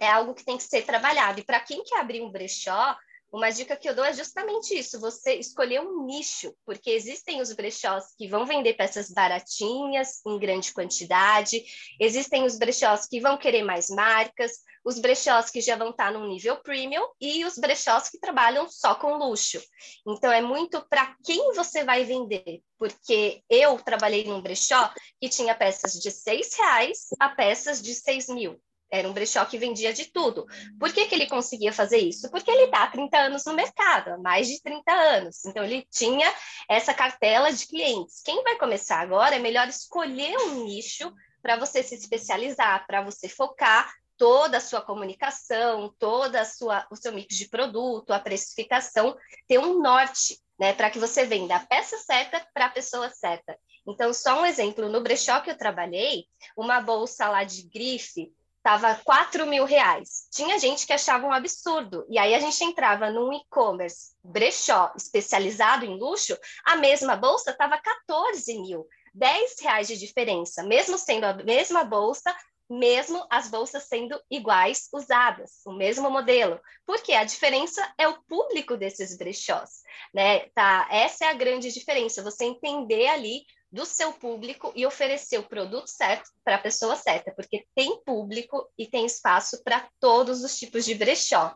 é 0.00 0.08
algo 0.08 0.34
que 0.34 0.44
tem 0.44 0.56
que 0.56 0.62
ser 0.62 0.82
trabalhado. 0.82 1.40
E 1.40 1.44
para 1.44 1.60
quem 1.60 1.82
quer 1.82 1.98
abrir 1.98 2.22
um 2.22 2.30
brechó, 2.30 2.96
uma 3.34 3.50
dica 3.50 3.76
que 3.76 3.88
eu 3.88 3.96
dou 3.96 4.04
é 4.04 4.12
justamente 4.12 4.78
isso: 4.78 5.00
você 5.00 5.34
escolher 5.34 5.80
um 5.80 6.06
nicho, 6.06 6.54
porque 6.64 6.90
existem 6.90 7.40
os 7.40 7.52
brechós 7.52 8.14
que 8.16 8.28
vão 8.28 8.46
vender 8.46 8.74
peças 8.74 9.10
baratinhas, 9.10 10.24
em 10.24 10.38
grande 10.38 10.72
quantidade, 10.72 11.64
existem 12.00 12.44
os 12.44 12.56
brechós 12.56 13.08
que 13.08 13.20
vão 13.20 13.36
querer 13.36 13.64
mais 13.64 13.88
marcas, 13.90 14.52
os 14.84 15.00
brechós 15.00 15.50
que 15.50 15.60
já 15.60 15.74
vão 15.74 15.90
estar 15.90 16.12
no 16.12 16.28
nível 16.28 16.58
premium 16.62 17.02
e 17.20 17.44
os 17.44 17.56
brechós 17.58 18.08
que 18.08 18.20
trabalham 18.20 18.68
só 18.70 18.94
com 18.94 19.16
luxo. 19.16 19.60
Então, 20.06 20.30
é 20.30 20.40
muito 20.40 20.80
para 20.88 21.16
quem 21.24 21.52
você 21.54 21.82
vai 21.82 22.04
vender, 22.04 22.62
porque 22.78 23.42
eu 23.50 23.76
trabalhei 23.82 24.24
num 24.24 24.40
brechó 24.40 24.92
que 25.20 25.28
tinha 25.28 25.56
peças 25.56 25.94
de 25.94 26.10
seis 26.12 26.54
reais 26.54 27.08
a 27.18 27.30
peças 27.30 27.82
de 27.82 27.94
seis 27.94 28.28
mil. 28.28 28.60
Era 28.94 29.08
um 29.08 29.12
brechó 29.12 29.44
que 29.44 29.58
vendia 29.58 29.92
de 29.92 30.04
tudo. 30.04 30.46
Por 30.78 30.92
que, 30.92 31.06
que 31.06 31.14
ele 31.16 31.26
conseguia 31.26 31.72
fazer 31.72 31.98
isso? 31.98 32.30
Porque 32.30 32.48
ele 32.48 32.66
está 32.66 32.84
há 32.84 32.86
30 32.86 33.18
anos 33.18 33.44
no 33.44 33.52
mercado, 33.52 34.10
há 34.12 34.18
mais 34.18 34.46
de 34.46 34.62
30 34.62 34.92
anos. 34.92 35.44
Então, 35.44 35.64
ele 35.64 35.84
tinha 35.90 36.32
essa 36.68 36.94
cartela 36.94 37.52
de 37.52 37.66
clientes. 37.66 38.22
Quem 38.22 38.44
vai 38.44 38.56
começar 38.56 39.00
agora 39.00 39.34
é 39.34 39.40
melhor 39.40 39.66
escolher 39.66 40.36
um 40.38 40.64
nicho 40.64 41.12
para 41.42 41.56
você 41.56 41.82
se 41.82 41.96
especializar, 41.96 42.86
para 42.86 43.02
você 43.02 43.28
focar 43.28 43.92
toda 44.16 44.58
a 44.58 44.60
sua 44.60 44.80
comunicação, 44.80 45.92
toda 45.98 46.40
a 46.40 46.44
sua 46.44 46.86
o 46.88 46.94
seu 46.94 47.12
mix 47.12 47.36
de 47.36 47.48
produto, 47.48 48.12
a 48.12 48.20
precificação, 48.20 49.16
ter 49.48 49.58
um 49.58 49.80
norte, 49.82 50.38
né, 50.56 50.72
para 50.72 50.88
que 50.88 51.00
você 51.00 51.26
venda 51.26 51.56
a 51.56 51.66
peça 51.66 51.98
certa 51.98 52.40
para 52.54 52.66
a 52.66 52.70
pessoa 52.70 53.10
certa. 53.10 53.58
Então, 53.86 54.14
só 54.14 54.40
um 54.40 54.46
exemplo, 54.46 54.88
no 54.88 55.02
brechó 55.02 55.40
que 55.40 55.50
eu 55.50 55.58
trabalhei, 55.58 56.26
uma 56.56 56.80
bolsa 56.80 57.28
lá 57.28 57.42
de 57.42 57.68
grife 57.68 58.32
estava 58.64 58.98
4 59.04 59.46
mil 59.46 59.66
reais. 59.66 60.26
Tinha 60.32 60.58
gente 60.58 60.86
que 60.86 60.92
achava 60.94 61.26
um 61.26 61.32
absurdo. 61.32 62.06
E 62.08 62.18
aí 62.18 62.34
a 62.34 62.40
gente 62.40 62.64
entrava 62.64 63.10
num 63.10 63.30
e-commerce 63.30 64.14
brechó 64.24 64.90
especializado 64.96 65.84
em 65.84 65.98
luxo, 65.98 66.34
a 66.64 66.74
mesma 66.74 67.14
bolsa 67.14 67.50
estava 67.50 67.76
14 67.78 68.58
mil. 68.62 68.86
10 69.12 69.60
reais 69.60 69.86
de 69.86 69.98
diferença, 69.98 70.62
mesmo 70.62 70.96
sendo 70.96 71.24
a 71.24 71.34
mesma 71.34 71.84
bolsa, 71.84 72.34
mesmo 72.68 73.24
as 73.30 73.48
bolsas 73.48 73.84
sendo 73.84 74.18
iguais, 74.30 74.88
usadas, 74.92 75.60
o 75.66 75.72
mesmo 75.72 76.10
modelo. 76.10 76.58
Porque 76.86 77.12
a 77.12 77.22
diferença 77.22 77.86
é 77.98 78.08
o 78.08 78.20
público 78.22 78.78
desses 78.78 79.16
brechós, 79.16 79.82
né? 80.12 80.48
Tá? 80.54 80.88
Essa 80.90 81.26
é 81.26 81.28
a 81.28 81.34
grande 81.34 81.70
diferença, 81.70 82.22
você 82.22 82.46
entender 82.46 83.06
ali 83.08 83.44
do 83.74 83.84
seu 83.84 84.12
público 84.12 84.72
e 84.76 84.86
oferecer 84.86 85.36
o 85.36 85.48
produto 85.48 85.88
certo 85.88 86.30
para 86.44 86.54
a 86.54 86.60
pessoa 86.60 86.94
certa, 86.94 87.32
porque 87.32 87.66
tem 87.74 88.00
público 88.04 88.70
e 88.78 88.86
tem 88.86 89.04
espaço 89.04 89.62
para 89.64 89.88
todos 89.98 90.44
os 90.44 90.56
tipos 90.56 90.84
de 90.84 90.94
brechó. 90.94 91.52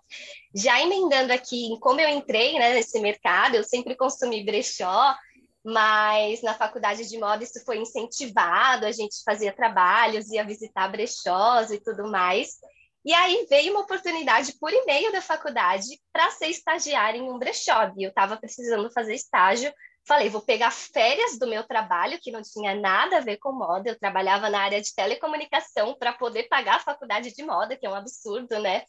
Já 0.53 0.83
emendando 0.83 1.33
aqui 1.33 1.67
em 1.67 1.79
como 1.79 2.01
eu 2.01 2.09
entrei 2.09 2.59
né, 2.59 2.75
nesse 2.75 2.99
mercado, 2.99 3.55
eu 3.55 3.63
sempre 3.63 3.95
consumi 3.95 4.45
brechó, 4.45 5.17
mas 5.65 6.43
na 6.43 6.55
faculdade 6.55 7.09
de 7.09 7.17
moda 7.19 7.45
isso 7.45 7.65
foi 7.65 7.79
incentivado, 7.79 8.85
a 8.85 8.93
gente 8.93 9.23
fazia 9.25 9.53
trabalhos, 9.53 10.29
ia 10.29 10.45
visitar 10.45 10.89
brechós 10.89 11.71
e 11.71 11.79
tudo 11.79 12.11
mais. 12.11 12.57
E 13.05 13.15
aí 13.15 13.47
veio 13.49 13.71
uma 13.71 13.83
oportunidade 13.83 14.59
por 14.59 14.73
e-mail 14.73 15.13
da 15.13 15.23
faculdade 15.23 15.87
para 16.13 16.33
ser 16.33 16.49
estagiária 16.49 17.17
em 17.17 17.31
um 17.31 17.39
brechó. 17.39 17.93
E 17.97 18.03
eu 18.03 18.09
estava 18.09 18.37
precisando 18.37 18.91
fazer 18.91 19.15
estágio 19.15 19.73
Falei, 20.09 20.31
vou 20.31 20.41
pegar 20.41 20.71
férias 20.71 21.39
do 21.39 21.47
meu 21.47 21.63
trabalho, 21.65 22.19
que 22.19 22.31
não 22.31 22.41
tinha 22.41 22.75
nada 22.75 23.19
a 23.19 23.21
ver 23.21 23.37
com 23.37 23.53
moda. 23.53 23.91
Eu 23.91 23.99
trabalhava 23.99 24.49
na 24.49 24.59
área 24.59 24.81
de 24.81 24.95
telecomunicação 24.95 25.95
para 25.99 26.15
poder 26.15 26.45
pagar 26.45 26.77
a 26.77 26.81
faculdade 26.81 27.35
de 27.35 27.43
moda, 27.45 27.77
que 27.77 27.85
é 27.85 27.91
um 27.91 27.95
absurdo, 27.95 28.59
né? 28.59 28.85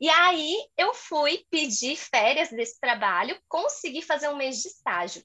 E 0.00 0.10
aí 0.10 0.56
eu 0.76 0.92
fui 0.92 1.46
pedir 1.48 1.94
férias 1.94 2.50
desse 2.50 2.80
trabalho, 2.80 3.38
consegui 3.48 4.02
fazer 4.02 4.28
um 4.28 4.36
mês 4.36 4.60
de 4.60 4.66
estágio. 4.66 5.22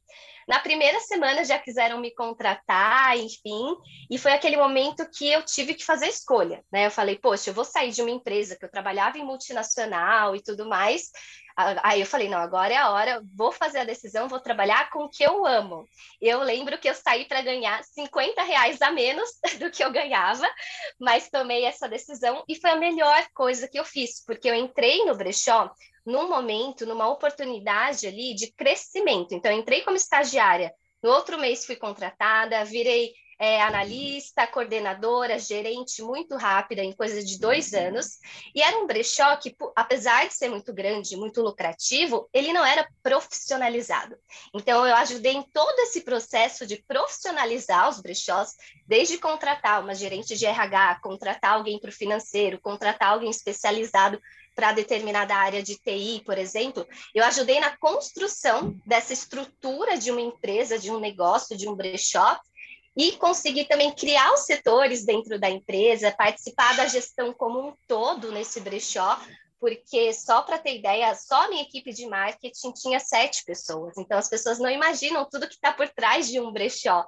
Na 0.47 0.59
primeira 0.59 0.99
semana 0.99 1.43
já 1.43 1.57
quiseram 1.59 1.99
me 1.99 2.13
contratar, 2.13 3.17
enfim, 3.17 3.75
e 4.09 4.17
foi 4.17 4.31
aquele 4.31 4.57
momento 4.57 5.09
que 5.09 5.29
eu 5.29 5.43
tive 5.43 5.73
que 5.73 5.85
fazer 5.85 6.07
escolha, 6.07 6.63
né? 6.71 6.87
Eu 6.87 6.91
falei, 6.91 7.17
poxa, 7.17 7.49
eu 7.49 7.53
vou 7.53 7.65
sair 7.65 7.91
de 7.91 8.01
uma 8.01 8.11
empresa 8.11 8.55
que 8.55 8.65
eu 8.65 8.71
trabalhava 8.71 9.17
em 9.17 9.25
multinacional 9.25 10.35
e 10.35 10.41
tudo 10.41 10.67
mais, 10.67 11.11
Aí 11.83 11.99
eu 11.99 12.05
falei, 12.05 12.29
não, 12.29 12.37
agora 12.37 12.73
é 12.73 12.77
a 12.77 12.89
hora, 12.89 13.21
vou 13.35 13.51
fazer 13.51 13.79
a 13.79 13.83
decisão, 13.83 14.27
vou 14.27 14.39
trabalhar 14.39 14.89
com 14.89 15.03
o 15.03 15.09
que 15.09 15.23
eu 15.23 15.45
amo. 15.45 15.85
Eu 16.19 16.41
lembro 16.41 16.77
que 16.77 16.89
eu 16.89 16.95
saí 16.95 17.25
para 17.25 17.41
ganhar 17.41 17.83
50 17.83 18.41
reais 18.43 18.81
a 18.81 18.91
menos 18.91 19.29
do 19.59 19.69
que 19.69 19.83
eu 19.83 19.91
ganhava, 19.91 20.47
mas 20.99 21.29
tomei 21.29 21.65
essa 21.65 21.87
decisão 21.87 22.43
e 22.47 22.55
foi 22.55 22.71
a 22.71 22.75
melhor 22.75 23.27
coisa 23.33 23.67
que 23.67 23.79
eu 23.79 23.85
fiz, 23.85 24.23
porque 24.25 24.49
eu 24.49 24.55
entrei 24.55 25.05
no 25.05 25.15
brechó 25.15 25.69
num 26.05 26.29
momento, 26.29 26.85
numa 26.85 27.09
oportunidade 27.09 28.07
ali 28.07 28.33
de 28.33 28.51
crescimento. 28.51 29.33
Então, 29.33 29.51
entrei 29.51 29.81
como 29.81 29.97
estagiária, 29.97 30.73
no 31.01 31.09
outro 31.09 31.39
mês 31.39 31.65
fui 31.65 31.75
contratada, 31.75 32.63
virei 32.63 33.13
é, 33.41 33.59
analista, 33.59 34.45
coordenadora, 34.45 35.39
gerente 35.39 36.03
muito 36.03 36.35
rápida, 36.35 36.83
em 36.83 36.93
coisa 36.93 37.23
de 37.23 37.39
dois 37.39 37.73
anos. 37.73 38.19
E 38.53 38.61
era 38.61 38.77
um 38.77 38.85
brechó 38.85 39.35
que, 39.37 39.55
apesar 39.75 40.27
de 40.27 40.35
ser 40.35 40.47
muito 40.47 40.71
grande, 40.71 41.17
muito 41.17 41.41
lucrativo, 41.41 42.29
ele 42.31 42.53
não 42.53 42.63
era 42.63 42.87
profissionalizado. 43.01 44.15
Então, 44.53 44.85
eu 44.85 44.95
ajudei 44.95 45.33
em 45.33 45.41
todo 45.41 45.79
esse 45.79 46.01
processo 46.01 46.67
de 46.67 46.83
profissionalizar 46.87 47.89
os 47.89 47.99
brechós, 47.99 48.51
desde 48.85 49.17
contratar 49.17 49.81
uma 49.81 49.95
gerente 49.95 50.37
de 50.37 50.45
RH, 50.45 50.99
contratar 51.01 51.53
alguém 51.53 51.79
para 51.79 51.89
o 51.89 51.93
financeiro, 51.93 52.61
contratar 52.61 53.09
alguém 53.09 53.31
especializado 53.31 54.21
para 54.55 54.73
determinada 54.73 55.35
área 55.35 55.63
de 55.63 55.77
TI, 55.77 56.21
por 56.25 56.37
exemplo, 56.37 56.85
eu 57.15 57.23
ajudei 57.25 57.59
na 57.59 57.75
construção 57.77 58.75
dessa 58.85 59.13
estrutura 59.13 59.97
de 59.97 60.11
uma 60.11 60.21
empresa, 60.21 60.77
de 60.77 60.91
um 60.91 60.99
negócio, 60.99 61.57
de 61.57 61.67
um 61.67 61.75
brechó, 61.75 62.39
e 62.95 63.13
conseguir 63.13 63.65
também 63.65 63.93
criar 63.93 64.33
os 64.33 64.41
setores 64.41 65.05
dentro 65.05 65.39
da 65.39 65.49
empresa, 65.49 66.11
participar 66.11 66.75
da 66.75 66.87
gestão 66.87 67.33
como 67.33 67.59
um 67.69 67.73
todo 67.87 68.31
nesse 68.31 68.59
brechó, 68.59 69.17
porque 69.59 70.11
só 70.11 70.41
para 70.41 70.57
ter 70.57 70.77
ideia, 70.77 71.13
só 71.15 71.45
a 71.45 71.47
minha 71.47 71.61
equipe 71.61 71.93
de 71.93 72.05
marketing 72.07 72.71
tinha 72.73 72.99
sete 72.99 73.45
pessoas, 73.45 73.97
então 73.97 74.17
as 74.17 74.27
pessoas 74.27 74.59
não 74.59 74.69
imaginam 74.69 75.27
tudo 75.29 75.47
que 75.47 75.53
está 75.53 75.71
por 75.71 75.87
trás 75.87 76.27
de 76.27 76.39
um 76.39 76.51
brechó. 76.51 77.05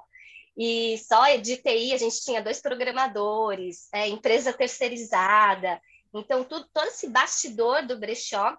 E 0.56 0.96
só 0.98 1.34
de 1.36 1.56
TI 1.56 1.92
a 1.92 1.98
gente 1.98 2.22
tinha 2.22 2.40
dois 2.40 2.60
programadores, 2.60 3.88
é, 3.92 4.08
empresa 4.08 4.52
terceirizada, 4.52 5.80
então 6.14 6.44
tudo, 6.44 6.66
todo 6.72 6.86
esse 6.86 7.08
bastidor 7.08 7.86
do 7.86 7.98
brechó 7.98 8.56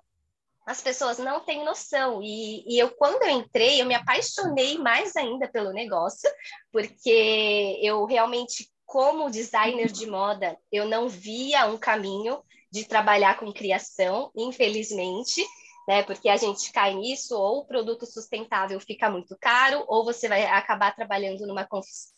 as 0.66 0.82
pessoas 0.82 1.20
não 1.20 1.42
têm 1.42 1.64
noção. 1.64 2.22
E, 2.24 2.64
e, 2.68 2.80
eu, 2.80 2.90
quando 2.90 3.22
eu 3.22 3.30
entrei, 3.30 3.82
eu 3.82 3.86
me 3.86 3.94
apaixonei 3.94 4.78
mais 4.80 5.16
ainda 5.16 5.48
pelo 5.48 5.72
negócio, 5.72 6.30
porque 6.72 7.80
eu 7.82 8.04
realmente, 8.06 8.68
como 8.86 9.30
designer 9.30 9.92
de 9.92 10.08
moda, 10.08 10.58
eu 10.72 10.88
não 10.88 11.08
via 11.08 11.68
um 11.68 11.78
caminho 11.78 12.42
de 12.72 12.84
trabalhar 12.84 13.38
com 13.38 13.54
criação, 13.54 14.32
infelizmente. 14.36 15.46
Né, 15.88 16.02
porque 16.02 16.28
a 16.30 16.36
gente 16.36 16.72
cai 16.72 16.96
nisso, 16.96 17.38
ou 17.38 17.60
o 17.60 17.66
produto 17.68 18.08
sustentável 18.08 18.80
fica 18.80 19.08
muito 19.08 19.38
caro, 19.40 19.86
ou 19.88 20.04
você 20.04 20.28
vai 20.28 20.44
acabar 20.44 20.96
trabalhando 20.96 21.46
numa 21.46 21.68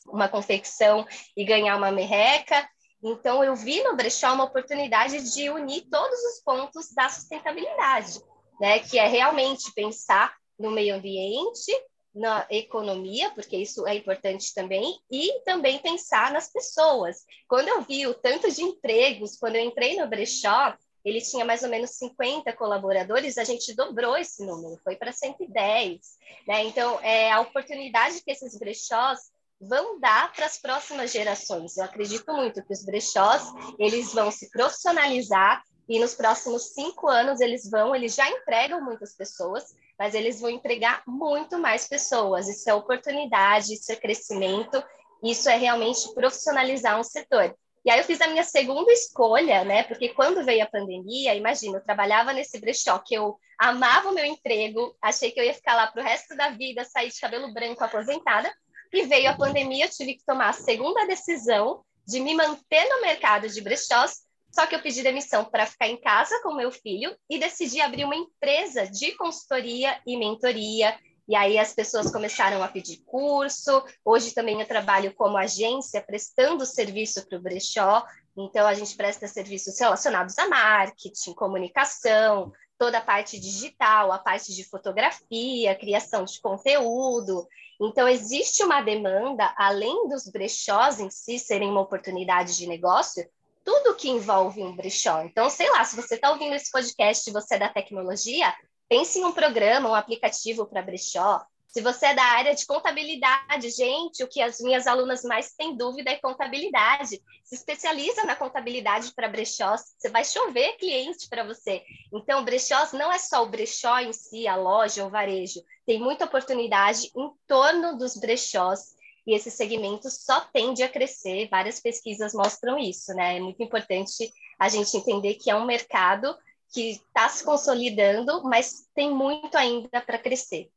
uma 0.06 0.30
confecção 0.30 1.06
e 1.36 1.44
ganhar 1.44 1.76
uma 1.76 1.92
merreca. 1.92 2.66
Então, 3.04 3.44
eu 3.44 3.56
vi 3.56 3.84
no 3.84 3.96
brechó 3.96 4.34
uma 4.34 4.46
oportunidade 4.46 5.34
de 5.34 5.50
unir 5.50 5.88
todos 5.90 6.20
os 6.20 6.42
pontos 6.44 6.94
da 6.94 7.10
sustentabilidade 7.10 8.20
né, 8.60 8.80
que 8.80 8.98
é 8.98 9.08
realmente 9.08 9.72
pensar 9.74 10.36
no 10.60 10.72
meio 10.72 10.96
ambiente, 10.96 11.72
na 12.14 12.48
economia, 12.50 13.30
porque 13.32 13.56
isso 13.56 13.86
é 13.86 13.96
importante 13.96 14.54
também, 14.54 15.00
e 15.12 15.40
também 15.42 15.78
pensar 15.80 16.32
nas 16.32 16.52
pessoas. 16.52 17.18
Quando 17.48 17.68
eu 17.68 17.82
vi 17.82 18.08
o 18.08 18.14
tanto 18.14 18.52
de 18.52 18.64
empregos, 18.64 19.38
quando 19.38 19.56
eu 19.56 19.64
entrei 19.64 19.96
no 19.96 20.08
brechó, 20.08 20.76
ele 21.06 21.22
tinha 21.22 21.46
mais 21.46 21.62
ou 21.62 21.70
menos 21.70 21.92
50 21.92 22.52
colaboradores, 22.54 23.38
a 23.38 23.44
gente 23.44 23.74
dobrou 23.76 24.18
esse 24.18 24.44
número, 24.44 24.82
foi 24.84 24.96
para 24.96 25.12
110. 25.12 26.00
Né? 26.48 26.64
Então, 26.66 27.00
é 27.02 27.32
a 27.32 27.40
oportunidade 27.40 28.22
que 28.24 28.32
esses 28.32 28.58
brechós 28.58 29.20
vão 29.60 30.00
dar 30.00 30.32
para 30.34 30.46
as 30.46 30.58
próximas 30.58 31.12
gerações. 31.12 31.78
Eu 31.78 31.86
acredito 31.86 32.32
muito 32.34 32.64
que 32.64 32.74
os 32.74 32.86
brechós 32.86 33.44
eles 33.80 34.14
vão 34.14 34.32
se 34.32 34.50
profissionalizar 34.52 35.62
e 35.90 36.00
nos 36.00 36.14
próximos 36.14 36.74
cinco 36.74 37.08
anos 37.08 37.40
eles 37.40 37.70
vão, 37.70 37.96
eles 37.96 38.14
já 38.14 38.30
empregam 38.30 38.84
muitas 38.84 39.16
pessoas, 39.16 39.64
mas 39.98 40.14
eles 40.14 40.40
vão 40.40 40.50
empregar 40.50 41.02
muito 41.08 41.58
mais 41.58 41.88
pessoas. 41.88 42.48
Isso 42.48 42.70
é 42.70 42.74
oportunidade, 42.74 43.74
isso 43.74 43.92
é 43.92 43.96
crescimento, 43.96 44.84
isso 45.24 45.50
é 45.50 45.56
realmente 45.56 46.14
profissionalizar 46.14 47.00
um 47.00 47.04
setor. 47.04 47.56
E 47.86 47.90
aí 47.90 48.00
eu 48.00 48.04
fiz 48.04 48.20
a 48.20 48.28
minha 48.28 48.44
segunda 48.44 48.92
escolha, 48.92 49.64
né? 49.64 49.84
Porque 49.84 50.10
quando 50.10 50.44
veio 50.44 50.62
a 50.62 50.70
pandemia, 50.70 51.34
imagina, 51.36 51.78
eu 51.78 51.84
trabalhava 51.84 52.34
nesse 52.34 52.60
brechó 52.60 53.00
que 53.00 53.16
eu 53.16 53.40
amava 53.58 54.10
o 54.10 54.14
meu 54.14 54.26
emprego, 54.26 54.94
achei 55.02 55.32
que 55.32 55.40
eu 55.40 55.44
ia 55.46 55.54
ficar 55.54 55.74
lá 55.74 55.88
para 55.88 56.02
o 56.02 56.06
resto 56.06 56.36
da 56.36 56.50
vida, 56.50 56.84
sair 56.84 57.10
de 57.10 57.20
cabelo 57.20 57.54
branco 57.54 57.82
aposentada, 57.82 58.54
e 58.98 59.06
veio 59.06 59.30
a 59.30 59.38
pandemia, 59.38 59.86
eu 59.86 59.90
tive 59.90 60.16
que 60.16 60.26
tomar 60.26 60.50
a 60.50 60.54
segunda 60.54 61.06
decisão 61.06 61.84
de 62.06 62.20
me 62.20 62.34
manter 62.34 62.88
no 62.90 63.02
mercado 63.02 63.50
de 63.50 63.62
brechós 63.62 64.28
só 64.58 64.66
que 64.66 64.74
eu 64.74 64.82
pedi 64.82 65.04
demissão 65.04 65.46
para 65.46 65.68
ficar 65.68 65.88
em 65.88 65.98
casa 65.98 66.42
com 66.42 66.56
meu 66.56 66.72
filho 66.72 67.16
e 67.30 67.38
decidi 67.38 67.80
abrir 67.80 68.06
uma 68.06 68.16
empresa 68.16 68.88
de 68.88 69.12
consultoria 69.12 70.00
e 70.04 70.18
mentoria. 70.18 70.98
E 71.28 71.36
aí 71.36 71.60
as 71.60 71.74
pessoas 71.74 72.12
começaram 72.12 72.64
a 72.64 72.68
pedir 72.68 73.04
curso. 73.06 73.84
Hoje 74.04 74.34
também 74.34 74.60
eu 74.60 74.66
trabalho 74.66 75.14
como 75.14 75.38
agência, 75.38 76.02
prestando 76.02 76.66
serviço 76.66 77.28
para 77.28 77.38
o 77.38 77.42
brechó. 77.42 78.04
Então 78.36 78.66
a 78.66 78.74
gente 78.74 78.96
presta 78.96 79.28
serviços 79.28 79.80
relacionados 79.80 80.36
a 80.40 80.48
marketing, 80.48 81.34
comunicação, 81.34 82.52
toda 82.80 82.98
a 82.98 83.02
parte 83.02 83.40
digital, 83.40 84.12
a 84.12 84.18
parte 84.18 84.56
de 84.56 84.64
fotografia, 84.64 85.76
criação 85.76 86.24
de 86.24 86.42
conteúdo. 86.42 87.48
Então, 87.80 88.08
existe 88.08 88.64
uma 88.64 88.82
demanda, 88.82 89.54
além 89.56 90.08
dos 90.08 90.28
brechós 90.28 91.00
em 91.00 91.10
si 91.12 91.38
serem 91.38 91.70
uma 91.70 91.82
oportunidade 91.82 92.58
de 92.58 92.68
negócio, 92.68 93.28
tudo 93.64 93.96
que 93.96 94.10
envolve 94.10 94.64
um 94.64 94.76
brechó. 94.76 95.22
Então, 95.24 95.50
sei 95.50 95.70
lá, 95.70 95.84
se 95.84 95.96
você 95.96 96.16
está 96.16 96.32
ouvindo 96.32 96.56
esse 96.56 96.72
podcast 96.72 97.30
e 97.30 97.34
você 97.34 97.56
é 97.56 97.60
da 97.60 97.70
tecnologia, 97.70 98.54
pense 98.88 99.20
em 99.20 99.26
um 99.26 99.32
programa, 99.32 99.90
um 99.90 99.96
aplicativo 99.96 100.66
para 100.66 100.82
brechó. 100.82 101.46
Se 101.68 101.82
você 101.82 102.08
é 102.08 102.14
da 102.16 102.24
área 102.24 102.56
de 102.56 102.66
contabilidade, 102.66 103.70
gente, 103.70 104.24
o 104.24 104.28
que 104.28 104.42
as 104.42 104.60
minhas 104.60 104.88
alunas 104.88 105.24
mais 105.24 105.54
têm 105.54 105.76
dúvida 105.76 106.10
é 106.10 106.16
contabilidade. 106.16 107.22
Se 107.44 107.56
especializa 107.56 108.24
na 108.24 108.36
contabilidade 108.36 109.14
para 109.14 109.28
brechós, 109.28 109.94
você 109.98 110.10
vai 110.10 110.24
chover 110.24 110.78
cliente 110.78 111.28
para 111.30 111.44
você. 111.44 111.84
Então, 112.12 112.44
brechós 112.44 112.94
não 112.94 113.12
é 113.12 113.20
só 113.20 113.44
o 113.44 113.50
brechó 113.50 114.00
em 114.00 114.14
si, 114.14 114.48
a 114.48 114.56
loja, 114.56 115.06
o 115.06 115.10
varejo. 115.10 115.62
Tem 115.86 116.00
muita 116.00 116.26
oportunidade 116.26 117.12
em 117.16 117.32
torno 117.46 117.98
dos 117.98 118.18
brechós 118.18 118.96
e 119.28 119.36
esse 119.36 119.52
segmento 119.52 120.10
só 120.10 120.40
tende 120.40 120.82
a 120.84 120.90
crescer. 120.90 121.50
Várias 121.50 121.82
pesquisas 121.82 122.34
mostram 122.34 122.78
isso, 122.80 123.14
né? 123.14 123.36
É 123.36 123.40
muito 123.42 123.62
importante 123.62 124.32
a 124.58 124.70
gente 124.70 124.96
entender 124.96 125.36
que 125.36 125.52
é 125.52 125.56
um 125.56 125.66
mercado 125.66 126.34
que 126.74 126.92
está 126.92 127.28
se 127.28 127.44
consolidando, 127.44 128.42
mas 128.44 128.88
tem 128.96 129.14
muito 129.14 129.56
ainda 129.58 130.02
para 130.02 130.18
crescer. 130.18 130.70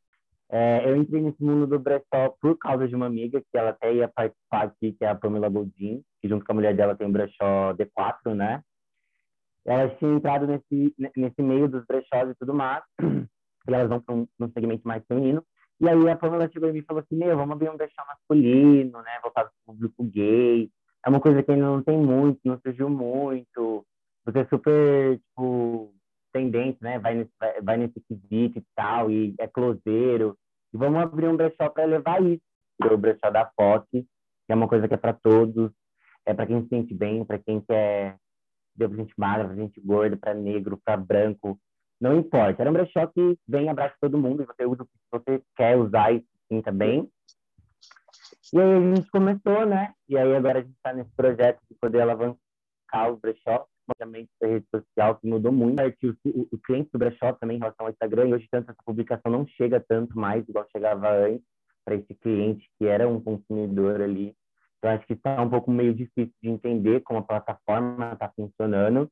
É, 0.53 0.91
eu 0.91 0.97
entrei 0.97 1.23
nesse 1.23 1.43
mundo 1.43 1.65
do 1.67 1.79
brechó 1.79 2.35
por 2.41 2.59
causa 2.59 2.89
de 2.89 2.95
uma 2.95 3.07
amiga 3.07 3.41
que 3.41 3.57
ela 3.57 3.71
até 3.71 3.95
ia 3.95 4.09
participar 4.09 4.65
aqui, 4.65 4.93
que 4.93 5.05
é 5.05 5.09
a 5.09 5.15
Pamela 5.15 5.49
Goldin, 5.49 6.03
que 6.21 6.29
junto 6.29 6.45
com 6.45 6.53
a 6.53 6.55
mulher 6.57 6.75
dela 6.75 6.97
tem 6.97 7.07
um 7.07 7.13
brechó 7.13 7.73
D4, 7.75 8.35
né? 8.35 8.61
Elas 9.65 9.97
tinham 9.99 10.17
entrado 10.17 10.49
nesse, 10.49 10.95
nesse 11.17 11.43
meio 11.43 11.69
dos 11.69 11.85
brechós 11.87 12.31
e 12.31 12.35
tudo 12.35 12.53
mais, 12.53 12.83
e 13.01 13.73
elas 13.73 13.89
vão 13.89 14.01
para 14.01 14.15
um, 14.15 14.27
um 14.41 14.51
segmento 14.51 14.87
mais 14.89 15.05
feminino. 15.07 15.45
E 15.81 15.89
aí 15.89 16.09
a 16.09 16.17
Pamela 16.17 16.51
chegou 16.53 16.69
em 16.69 16.73
mim 16.73 16.79
e 16.81 16.85
falou 16.85 17.03
assim, 17.03 17.17
meu, 17.17 17.37
vamos 17.37 17.53
abrir 17.53 17.71
um 17.71 17.77
brechó 17.77 18.05
masculino, 18.07 19.01
né, 19.03 19.21
voltado 19.23 19.51
para 19.51 19.73
o 19.73 19.75
público 19.75 20.05
gay. 20.05 20.69
É 21.07 21.09
uma 21.09 21.21
coisa 21.21 21.43
que 21.43 21.51
ainda 21.53 21.67
não 21.67 21.83
tem 21.83 21.97
muito, 21.97 22.41
não 22.45 22.59
surgiu 22.61 22.91
muito. 22.91 23.87
Você 24.27 24.41
é 24.41 24.47
super, 24.47 25.19
tipo, 25.19 25.95
tendente, 26.33 26.79
né, 26.83 26.99
vai 26.99 27.15
nesse, 27.15 27.31
vai, 27.39 27.61
vai 27.63 27.77
nesse 27.77 28.01
quesito 28.01 28.59
e 28.59 28.65
tal, 28.75 29.11
e 29.11 29.35
é 29.39 29.47
closeiro. 29.47 30.37
E 30.73 30.77
vamos 30.77 31.01
abrir 31.03 31.29
um 31.29 31.37
brechó 31.37 31.69
para 31.69 31.85
levar 31.85 32.23
isso. 32.23 32.43
O 32.83 32.97
brechó 32.97 33.31
da 33.31 33.45
POC, 33.45 33.87
que 33.91 34.07
é 34.49 34.55
uma 34.55 34.69
coisa 34.69 34.89
que 34.89 34.95
é 34.95 34.97
para 34.97 35.13
todos, 35.13 35.71
é 36.25 36.33
para 36.33 36.47
quem 36.47 36.63
se 36.63 36.69
sente 36.69 36.95
bem, 36.95 37.25
para 37.25 37.39
quem 37.39 37.61
quer 37.61 38.17
deu 38.75 38.89
para 38.89 38.99
gente 38.99 39.15
magra, 39.17 39.47
para 39.47 39.57
gente 39.57 39.81
gorda, 39.81 40.17
para 40.17 40.35
negro, 40.35 40.81
para 40.83 40.97
branco, 40.97 41.59
não 42.01 42.17
importa. 42.17 42.63
Era 42.63 42.71
um 42.71 42.73
brechó 42.73 43.07
que 43.07 43.39
vem 43.47 43.69
abraça 43.69 43.95
todo 44.01 44.19
mundo, 44.19 44.47
você 44.47 44.65
usa 44.65 44.83
o 44.83 44.87
que 44.87 44.93
você 45.13 45.43
quer 45.57 45.77
usar 45.77 46.15
e 46.15 46.25
sinta 46.51 46.73
bem. 46.73 47.11
E 48.53 48.61
aí 48.61 48.73
a 48.73 48.95
gente 48.95 49.11
começou, 49.11 49.67
né? 49.67 49.93
E 50.09 50.17
aí 50.17 50.35
agora 50.35 50.61
a 50.61 50.63
gente 50.63 50.75
está 50.75 50.93
nesse 50.93 51.15
projeto 51.15 51.61
de 51.71 51.77
poder 51.79 52.01
alavancar 52.01 53.13
os 53.13 53.21
brechó, 53.21 53.67
obviamente 53.91 54.31
da 54.41 54.49
rede 54.49 54.67
social 54.75 55.17
que 55.17 55.27
mudou 55.27 55.53
muito. 55.53 55.81
O, 55.81 56.49
o, 56.53 56.59
cliente 56.59 56.91
do 56.93 56.99
brechó 56.99 57.33
também 57.35 57.57
em 57.57 57.61
relação 57.61 57.87
ao 57.87 57.93
Instagram, 57.93 58.29
e 58.29 58.35
hoje 58.35 58.49
tanto 58.51 58.71
essa 58.71 58.83
publicação 58.85 59.31
não 59.31 59.47
chega 59.47 59.85
tanto 59.87 60.19
mais 60.19 60.49
igual 60.49 60.67
chegava 60.71 61.11
antes 61.11 61.45
para 61.85 61.95
esse 61.95 62.15
cliente 62.15 62.69
que 62.79 62.87
era 62.87 63.09
um 63.09 63.21
consumidor 63.21 64.01
ali. 64.01 64.35
Então 64.79 64.91
acho 64.91 65.07
que 65.07 65.13
está 65.13 65.41
um 65.43 65.51
pouco 65.51 65.71
meio 65.71 65.95
difícil 65.95 66.33
de 66.43 66.49
entender 66.49 67.01
como 67.01 67.19
a 67.21 67.23
plataforma 67.23 68.13
está 68.13 68.31
funcionando. 68.31 69.11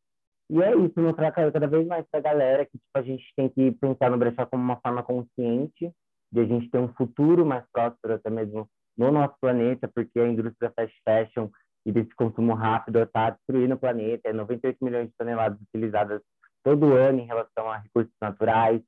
E 0.51 0.62
é 0.62 0.74
isso, 0.74 0.99
mostrar 0.99 1.31
cada 1.31 1.66
vez 1.66 1.87
mais 1.87 2.07
para 2.11 2.20
a 2.20 2.22
galera 2.22 2.64
que 2.64 2.79
tipo, 2.79 2.85
a 2.95 3.03
gente 3.03 3.24
tem 3.37 3.49
que 3.51 3.72
pensar 3.72 4.11
no 4.11 4.16
brechó 4.16 4.47
como 4.47 4.62
uma 4.62 4.81
forma 4.81 5.03
consciente 5.03 5.93
de 6.33 6.41
a 6.41 6.45
gente 6.45 6.70
ter 6.70 6.79
um 6.79 6.89
futuro 6.95 7.45
mais 7.45 7.64
próspero 7.70 8.14
até 8.14 8.31
mesmo 8.31 8.68
no 8.97 9.12
nosso 9.12 9.35
planeta, 9.41 9.89
porque 9.95 10.18
a 10.18 10.26
indústria 10.26 10.72
fast 10.74 10.97
fashion 11.05 11.49
e 11.87 11.93
desse 11.93 12.14
consumo 12.14 12.55
rápido 12.55 13.01
está 13.01 13.31
destruindo 13.31 13.74
o 13.74 13.79
planeta. 13.79 14.29
É 14.29 14.33
98 14.33 14.85
milhões 14.85 15.09
de 15.09 15.14
toneladas 15.16 15.61
utilizadas 15.61 16.20
todo 16.62 16.95
ano 16.95 17.20
em 17.20 17.26
relação 17.26 17.70
a 17.70 17.79
recursos 17.79 18.12
naturais. 18.20 18.83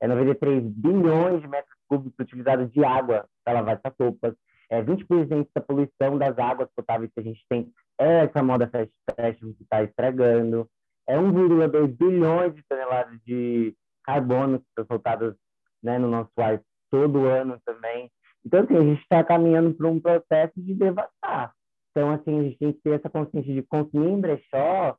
É 0.00 0.06
93 0.06 0.62
bilhões 0.62 1.40
de 1.40 1.48
metros 1.48 1.74
cúbicos 1.88 2.18
utilizados 2.18 2.70
de 2.72 2.84
água 2.84 3.26
para 3.44 3.54
lavar 3.54 3.80
essas 3.82 3.96
roupas. 3.98 4.34
É 4.68 4.82
20% 4.82 5.48
da 5.54 5.60
poluição 5.60 6.18
das 6.18 6.38
águas 6.38 6.68
potáveis 6.74 7.10
que 7.14 7.20
a 7.20 7.22
gente 7.22 7.44
tem 7.48 7.72
é 7.98 8.24
essa 8.24 8.42
moda 8.42 8.68
fast 8.68 8.92
fashion 9.14 9.54
que 9.54 9.62
está 9.62 9.82
estragando 9.82 10.68
é 11.08 11.16
1,2 11.16 11.96
bilhões 11.96 12.54
de 12.54 12.62
toneladas 12.68 13.18
de 13.24 13.74
carbono 14.04 14.58
que 14.58 14.66
são 14.74 14.86
soltadas 14.86 15.34
né, 15.82 15.98
no 15.98 16.08
nosso 16.08 16.32
ar 16.38 16.60
todo 16.90 17.26
ano 17.26 17.60
também. 17.64 18.10
Então, 18.44 18.60
assim, 18.60 18.76
a 18.76 18.80
gente 18.80 19.02
está 19.02 19.24
caminhando 19.24 19.74
para 19.74 19.88
um 19.88 20.00
processo 20.00 20.52
de 20.56 20.74
devastar. 20.74 21.52
Então, 21.96 22.10
assim, 22.10 22.38
a 22.38 22.42
gente 22.42 22.58
tem 22.58 22.72
que 22.74 22.80
ter 22.82 22.90
essa 22.90 23.08
consciência 23.08 23.54
de 23.54 23.62
consumir 23.62 24.10
em 24.10 24.20
brechó 24.20 24.98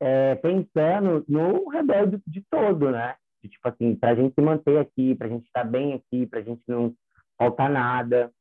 é, 0.00 0.34
pensando 0.34 1.24
no 1.28 1.68
rebelde 1.68 2.20
de 2.26 2.44
todo, 2.50 2.90
né? 2.90 3.14
De, 3.40 3.48
tipo 3.48 3.68
assim, 3.68 3.94
para 3.94 4.10
a 4.10 4.14
gente 4.16 4.34
se 4.34 4.40
manter 4.40 4.78
aqui, 4.78 5.14
para 5.14 5.28
a 5.28 5.30
gente 5.30 5.46
estar 5.46 5.62
bem 5.62 5.94
aqui, 5.94 6.26
para 6.26 6.40
a 6.40 6.42
gente 6.42 6.64
não 6.66 6.92
faltar 7.38 7.70
nada. 7.70 8.32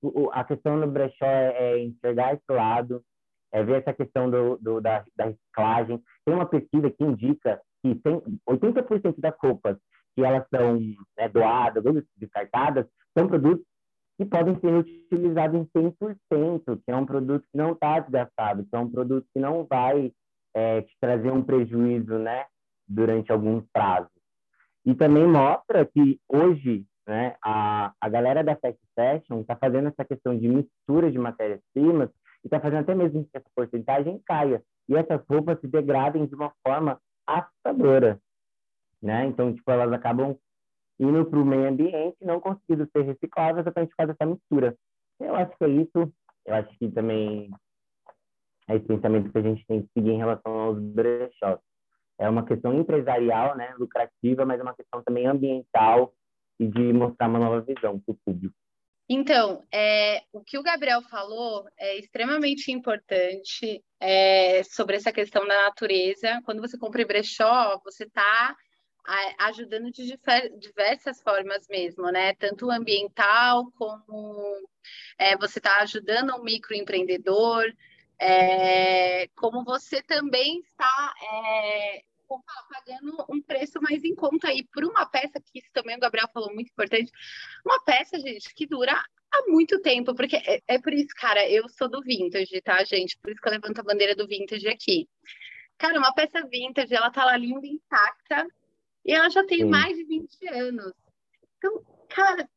O, 0.00 0.30
a 0.32 0.42
questão 0.42 0.80
do 0.80 0.86
brechó 0.86 1.26
é, 1.26 1.74
é 1.74 1.84
enxergar 1.84 2.32
esse 2.32 2.50
lado, 2.50 3.04
é 3.52 3.62
ver 3.62 3.82
essa 3.82 3.92
questão 3.92 4.30
do, 4.30 4.56
do 4.56 4.80
da, 4.80 5.04
da, 5.14 5.26
reciclagem. 5.26 6.02
Tem 6.24 6.34
uma 6.34 6.46
pesquisa 6.46 6.90
que 6.90 7.04
indica 7.04 7.60
que 7.82 7.94
tem 7.96 8.22
80% 8.48 9.20
das 9.20 9.36
roupas 9.38 9.76
que 10.14 10.24
elas 10.24 10.48
são 10.48 10.80
né, 11.18 11.28
doadas 11.28 11.84
ou 11.84 12.02
descartadas 12.16 12.86
são 13.12 13.28
produtos 13.28 13.66
que 14.16 14.24
podem 14.24 14.58
ser 14.60 14.72
utilizados 14.72 15.60
em 15.60 15.64
100%, 15.66 16.80
que 16.84 16.90
é 16.90 16.96
um 16.96 17.06
produto 17.06 17.42
que 17.50 17.58
não 17.58 17.72
está 17.72 18.00
desgastado, 18.00 18.64
que 18.64 18.74
é 18.74 18.78
um 18.78 18.90
produto 18.90 19.26
que 19.32 19.40
não 19.40 19.64
vai 19.64 20.12
é, 20.54 20.82
te 20.82 20.96
trazer 21.00 21.30
um 21.30 21.42
prejuízo 21.42 22.18
né, 22.18 22.46
durante 22.88 23.30
alguns 23.30 23.64
prazos. 23.72 24.10
E 24.84 24.94
também 24.94 25.26
mostra 25.26 25.84
que 25.84 26.18
hoje 26.28 26.86
né, 27.06 27.36
a, 27.42 27.92
a 28.00 28.08
galera 28.08 28.42
da 28.42 28.56
fast 28.56 28.80
fashion 28.94 29.40
está 29.40 29.54
fazendo 29.56 29.88
essa 29.88 30.04
questão 30.04 30.36
de 30.36 30.48
mistura 30.48 31.10
de 31.10 31.18
matérias-primas 31.18 32.08
e 32.42 32.46
está 32.46 32.58
fazendo 32.58 32.80
até 32.80 32.94
mesmo 32.94 33.24
que 33.24 33.36
essa 33.36 33.50
porcentagem 33.54 34.20
caia. 34.24 34.62
E 34.88 34.96
essas 34.96 35.20
roupas 35.28 35.60
se 35.60 35.66
degradem 35.66 36.26
de 36.26 36.34
uma 36.34 36.52
forma 36.66 36.98
assustadora, 37.26 38.20
né? 39.02 39.26
Então, 39.26 39.52
tipo, 39.52 39.68
elas 39.70 39.92
acabam 39.92 40.36
indo 40.98 41.24
para 41.24 41.38
o 41.38 41.44
meio 41.44 41.68
ambiente 41.68 42.16
não 42.22 42.40
conseguindo 42.40 42.88
ser 42.90 43.02
recicláveis 43.02 43.66
exatamente 43.66 43.90
por 43.90 43.96
causa 43.96 44.12
dessa 44.12 44.30
mistura. 44.30 44.76
Eu 45.20 45.34
acho 45.34 45.56
que 45.56 45.64
é 45.64 45.68
isso. 45.68 46.12
Eu 46.44 46.54
acho 46.54 46.78
que 46.78 46.90
também 46.90 47.50
é 48.68 48.76
esse 48.76 48.86
pensamento 48.86 49.30
que 49.30 49.38
a 49.38 49.42
gente 49.42 49.64
tem 49.66 49.82
que 49.82 49.88
seguir 49.92 50.10
em 50.10 50.18
relação 50.18 50.52
aos 50.52 50.78
brechós. 50.80 51.58
É 52.18 52.28
uma 52.28 52.46
questão 52.46 52.74
empresarial, 52.74 53.56
né, 53.56 53.74
lucrativa, 53.78 54.44
mas 54.44 54.58
é 54.58 54.62
uma 54.62 54.74
questão 54.74 55.02
também 55.02 55.26
ambiental 55.26 56.12
e 56.58 56.66
de 56.66 56.92
mostrar 56.92 57.28
uma 57.28 57.38
nova 57.38 57.60
visão 57.60 58.00
para 58.00 58.12
o 58.12 58.18
público. 58.24 58.54
Então, 59.08 59.62
é, 59.72 60.22
o 60.32 60.42
que 60.42 60.58
o 60.58 60.62
Gabriel 60.62 61.00
falou 61.02 61.64
é 61.78 61.96
extremamente 61.96 62.72
importante 62.72 63.84
é, 64.00 64.64
sobre 64.64 64.96
essa 64.96 65.12
questão 65.12 65.46
da 65.46 65.62
natureza. 65.66 66.40
Quando 66.44 66.60
você 66.60 66.76
compra 66.76 67.06
brechó, 67.06 67.80
você 67.84 68.02
está 68.02 68.56
ajudando 69.38 69.90
de 69.90 70.18
diversas 70.58 71.20
formas 71.22 71.66
mesmo, 71.68 72.10
né? 72.10 72.34
Tanto 72.34 72.70
ambiental 72.70 73.70
como 73.72 74.68
é, 75.18 75.36
você 75.36 75.58
está 75.58 75.78
ajudando 75.80 76.34
um 76.34 76.42
microempreendedor, 76.42 77.72
é, 78.18 79.28
como 79.36 79.64
você 79.64 80.02
também 80.02 80.60
está 80.60 81.14
é, 81.22 82.02
pagando 82.68 83.24
um 83.28 83.40
preço 83.40 83.80
mais 83.80 84.02
em 84.04 84.14
conta 84.14 84.48
aí 84.48 84.64
por 84.72 84.84
uma 84.84 85.06
peça 85.06 85.40
que 85.40 85.58
isso 85.58 85.68
também 85.72 85.96
o 85.96 86.00
Gabriel 86.00 86.28
falou 86.32 86.52
muito 86.52 86.70
importante, 86.70 87.12
uma 87.64 87.82
peça, 87.84 88.18
gente, 88.18 88.52
que 88.54 88.66
dura 88.66 88.92
há 88.92 89.42
muito 89.48 89.80
tempo, 89.80 90.14
porque 90.14 90.36
é, 90.36 90.62
é 90.66 90.78
por 90.78 90.92
isso, 90.92 91.14
cara, 91.16 91.48
eu 91.48 91.68
sou 91.68 91.88
do 91.88 92.02
vintage, 92.02 92.60
tá, 92.62 92.82
gente? 92.84 93.18
Por 93.18 93.30
isso 93.30 93.40
que 93.40 93.48
eu 93.48 93.52
levanto 93.52 93.80
a 93.80 93.84
bandeira 93.84 94.14
do 94.14 94.26
vintage 94.26 94.68
aqui. 94.68 95.08
Cara, 95.78 95.98
uma 95.98 96.14
peça 96.14 96.46
vintage, 96.46 96.94
ela 96.94 97.10
tá 97.10 97.24
lá 97.24 97.36
linda, 97.36 97.66
intacta, 97.66 98.46
e 99.06 99.12
ela 99.12 99.30
já 99.30 99.46
tem 99.46 99.58
Sim. 99.58 99.70
mais 99.70 99.96
de 99.96 100.04
20 100.04 100.48
anos. 100.48 100.92
Então, 101.56 101.80
cara, 102.10 102.48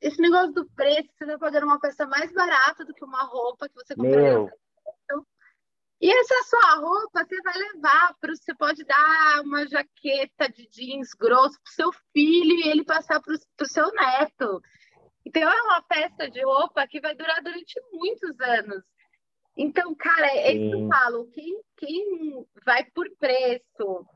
esse 0.00 0.20
negócio 0.20 0.52
do 0.52 0.66
preço, 0.70 1.10
você 1.16 1.26
tá 1.26 1.38
pagando 1.38 1.66
uma 1.66 1.78
peça 1.78 2.06
mais 2.06 2.32
barata 2.32 2.84
do 2.84 2.94
que 2.94 3.04
uma 3.04 3.24
roupa 3.24 3.68
que 3.68 3.74
você 3.74 3.94
comprou. 3.94 4.50
E 6.00 6.10
essa 6.10 6.44
sua 6.44 6.76
roupa 6.76 7.24
você 7.24 7.42
vai 7.42 7.54
levar 7.58 8.14
para 8.20 8.34
você 8.34 8.54
pode 8.54 8.84
dar 8.84 9.42
uma 9.42 9.66
jaqueta 9.66 10.48
de 10.48 10.68
jeans 10.68 11.12
grosso 11.12 11.60
para 11.60 11.70
o 11.70 11.74
seu 11.74 11.92
filho 12.12 12.54
e 12.54 12.68
ele 12.68 12.84
passar 12.84 13.20
para 13.20 13.34
o 13.34 13.66
seu 13.66 13.92
neto. 13.92 14.62
Então 15.26 15.42
é 15.42 15.62
uma 15.62 15.82
peça 15.82 16.30
de 16.30 16.42
roupa 16.44 16.86
que 16.86 17.00
vai 17.00 17.16
durar 17.16 17.42
durante 17.42 17.74
muitos 17.92 18.40
anos. 18.40 18.82
Então, 19.56 19.92
cara, 19.96 20.28
é 20.28 20.52
isso 20.52 20.70
que 20.70 20.84
eu 20.84 20.88
falo. 20.88 21.30
Quem, 21.32 21.60
quem 21.76 22.46
vai 22.64 22.84
por 22.92 23.10
preço, 23.18 24.06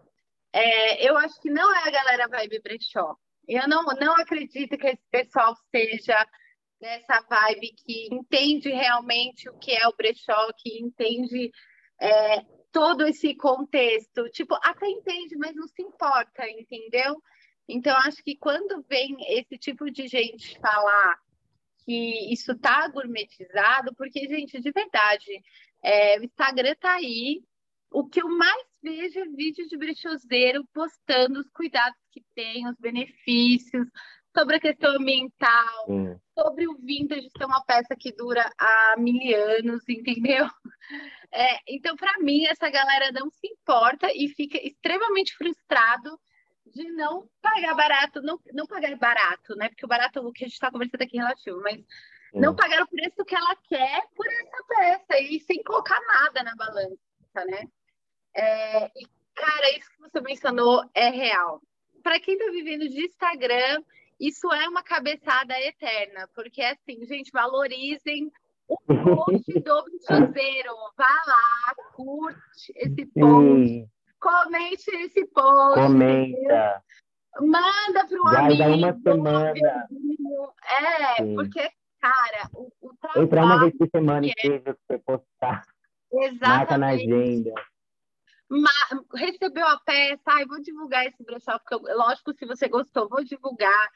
é, 0.52 1.08
eu 1.08 1.16
acho 1.16 1.40
que 1.40 1.50
não 1.50 1.74
é 1.74 1.88
a 1.88 1.90
galera 1.90 2.28
vibe 2.28 2.60
brechó. 2.60 3.16
Eu 3.48 3.66
não, 3.68 3.84
não 4.00 4.14
acredito 4.14 4.76
que 4.76 4.86
esse 4.86 5.02
pessoal 5.10 5.54
seja 5.70 6.26
dessa 6.80 7.20
vibe 7.28 7.74
que 7.76 8.08
entende 8.12 8.68
realmente 8.70 9.48
o 9.48 9.58
que 9.58 9.72
é 9.72 9.86
o 9.88 9.96
brechó, 9.96 10.52
que 10.58 10.80
entende 10.80 11.50
é, 12.00 12.44
todo 12.72 13.06
esse 13.06 13.34
contexto. 13.34 14.28
Tipo, 14.30 14.56
até 14.62 14.88
entende, 14.88 15.36
mas 15.36 15.54
não 15.54 15.66
se 15.68 15.82
importa, 15.82 16.48
entendeu? 16.48 17.22
Então, 17.68 17.96
acho 17.98 18.22
que 18.22 18.36
quando 18.36 18.84
vem 18.88 19.16
esse 19.28 19.56
tipo 19.56 19.90
de 19.90 20.08
gente 20.08 20.58
falar 20.58 21.18
que 21.84 22.32
isso 22.32 22.56
tá 22.58 22.88
gourmetizado, 22.88 23.94
porque, 23.94 24.28
gente, 24.28 24.60
de 24.60 24.70
verdade, 24.70 25.42
é, 25.82 26.18
o 26.18 26.24
Instagram 26.24 26.74
tá 26.80 26.94
aí. 26.94 27.42
O 27.90 28.08
que 28.08 28.22
eu 28.22 28.28
mais 28.28 28.71
vejo 28.82 29.20
é 29.20 29.24
vídeo 29.26 29.66
de 29.68 29.76
brechoseiro 29.76 30.66
postando 30.74 31.40
os 31.40 31.48
cuidados 31.50 31.98
que 32.10 32.22
tem, 32.34 32.68
os 32.68 32.76
benefícios, 32.78 33.86
sobre 34.36 34.56
a 34.56 34.60
questão 34.60 34.96
ambiental, 34.96 35.86
hum. 35.88 36.18
sobre 36.38 36.66
o 36.66 36.76
vintage 36.78 37.28
ser 37.36 37.44
uma 37.44 37.62
peça 37.64 37.94
que 37.96 38.12
dura 38.12 38.50
há 38.58 38.94
mil 38.98 39.36
anos, 39.58 39.88
entendeu? 39.88 40.46
É, 41.34 41.56
então, 41.66 41.96
para 41.96 42.18
mim, 42.18 42.44
essa 42.44 42.68
galera 42.68 43.10
não 43.10 43.30
se 43.30 43.46
importa 43.46 44.06
e 44.12 44.28
fica 44.28 44.58
extremamente 44.58 45.34
frustrado 45.34 46.20
de 46.66 46.84
não 46.92 47.26
pagar 47.40 47.74
barato, 47.74 48.20
não, 48.20 48.38
não 48.52 48.66
pagar 48.66 48.94
barato, 48.98 49.56
né? 49.56 49.70
Porque 49.70 49.86
o 49.86 49.88
barato, 49.88 50.20
o 50.20 50.30
que 50.30 50.44
a 50.44 50.46
gente 50.46 50.54
está 50.54 50.70
conversando 50.70 51.00
aqui 51.00 51.16
é 51.16 51.22
relativo, 51.22 51.58
mas 51.62 51.78
hum. 52.34 52.40
não 52.40 52.54
pagar 52.54 52.82
o 52.82 52.86
preço 52.86 53.24
que 53.24 53.34
ela 53.34 53.56
quer 53.66 54.02
por 54.14 54.26
essa 54.26 54.64
peça 54.68 55.20
e 55.20 55.40
sem 55.40 55.62
colocar 55.62 55.98
nada 56.02 56.42
na 56.42 56.54
balança, 56.54 57.44
né? 57.46 57.66
É, 58.34 58.86
e, 58.86 59.06
cara, 59.34 59.70
isso 59.76 59.90
que 59.90 60.00
você 60.00 60.20
mencionou 60.20 60.84
é 60.94 61.08
real. 61.10 61.60
Para 62.02 62.18
quem 62.18 62.34
está 62.34 62.50
vivendo 62.50 62.88
de 62.88 63.04
Instagram, 63.04 63.82
isso 64.18 64.52
é 64.52 64.68
uma 64.68 64.82
cabeçada 64.82 65.58
eterna, 65.60 66.28
porque 66.34 66.62
é 66.62 66.72
assim, 66.72 67.04
gente, 67.04 67.30
valorizem 67.32 68.32
o 68.68 68.76
post 68.78 69.52
do 69.60 69.84
bichoseiro. 69.84 70.74
Vá 70.96 71.22
lá, 71.26 71.74
curte 71.92 72.72
esse 72.76 73.06
post, 73.06 73.88
comente 74.20 74.90
esse 74.96 75.26
post. 75.26 75.80
Comenta. 75.80 76.82
Manda 77.40 78.06
para 78.06 78.20
o 78.20 78.28
amigo. 78.28 78.62
uma 78.62 79.00
semana. 79.00 79.54
É, 80.64 81.22
Sim. 81.22 81.34
porque, 81.34 81.70
cara, 82.00 82.50
o, 82.52 82.70
o 82.82 82.94
trabalho... 82.96 83.24
Entrar 83.24 83.44
uma 83.44 83.60
vez 83.60 83.76
por 83.76 83.88
semana 83.88 84.26
e 84.26 84.30
o 84.30 84.34
que 84.34 84.58
você 84.58 84.98
postar. 84.98 85.62
Exatamente. 86.12 86.40
Marca 86.46 86.78
na 86.78 86.88
agenda. 86.88 87.54
Recebeu 89.14 89.66
a 89.66 89.78
peça, 89.80 90.22
ai, 90.26 90.46
vou 90.46 90.60
divulgar 90.60 91.06
esse 91.06 91.22
brechó, 91.24 91.58
porque, 91.58 91.74
eu, 91.74 91.96
lógico, 91.96 92.34
se 92.34 92.46
você 92.46 92.68
gostou, 92.68 93.08
vou 93.08 93.24
divulgar. 93.24 93.90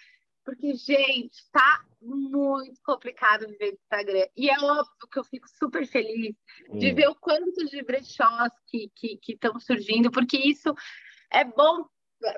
Porque, 0.45 0.75
gente, 0.75 1.37
tá 1.51 1.85
muito 2.01 2.81
complicado 2.85 3.49
viver 3.49 3.73
no 3.73 3.79
Instagram. 3.79 4.27
E 4.37 4.49
é 4.49 4.57
óbvio 4.61 5.09
que 5.11 5.19
eu 5.19 5.25
fico 5.25 5.49
super 5.49 5.85
feliz 5.87 6.37
de 6.73 6.93
ver 6.93 7.09
o 7.09 7.17
quanto 7.17 7.67
de 7.67 7.83
brechós 7.83 8.53
que 8.69 8.89
estão 9.27 9.55
que, 9.55 9.59
que 9.59 9.61
surgindo, 9.61 10.11
porque 10.11 10.37
isso 10.37 10.73
é 11.33 11.43
bom 11.45 11.85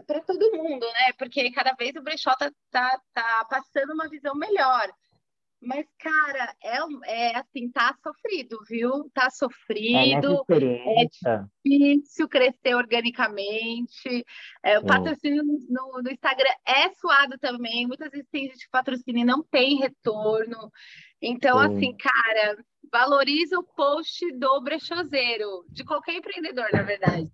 para 0.06 0.20
todo 0.22 0.56
mundo, 0.56 0.86
né? 0.86 1.12
Porque 1.18 1.50
cada 1.52 1.72
vez 1.74 1.94
o 1.96 2.02
brechó 2.02 2.34
tá, 2.34 2.50
tá, 2.70 3.00
tá 3.12 3.46
passando 3.48 3.92
uma 3.92 4.08
visão 4.08 4.34
melhor. 4.34 4.90
Mas, 5.60 5.86
cara, 5.98 6.54
é, 6.62 7.30
é 7.30 7.36
assim, 7.36 7.68
tá 7.70 7.92
sofrido, 8.00 8.58
viu? 8.68 9.10
Tá 9.12 9.28
sofrido. 9.28 10.44
É, 10.48 11.02
é 11.02 11.08
difícil 11.64 12.28
crescer 12.28 12.76
organicamente. 12.76 14.24
É, 14.62 14.78
o 14.78 14.86
patrocínio 14.86 15.42
no, 15.42 16.00
no, 16.00 16.10
Instagram 16.10 16.52
é 16.64 16.90
suado 16.90 17.36
também. 17.38 17.88
Muitas 17.88 18.10
vezes 18.10 18.28
tem 18.30 18.44
gente 18.44 18.64
que 18.64 18.70
patrocina 18.70 19.18
e 19.18 19.24
não 19.24 19.42
tem 19.42 19.78
retorno. 19.78 20.70
Então, 21.20 21.58
Sim. 21.58 21.76
assim, 21.76 21.96
cara, 21.96 22.56
valoriza 22.92 23.58
o 23.58 23.64
post 23.64 24.30
do 24.38 24.60
brechoseiro, 24.60 25.64
de 25.70 25.84
qualquer 25.84 26.14
empreendedor, 26.14 26.68
na 26.72 26.82
verdade. 26.82 27.28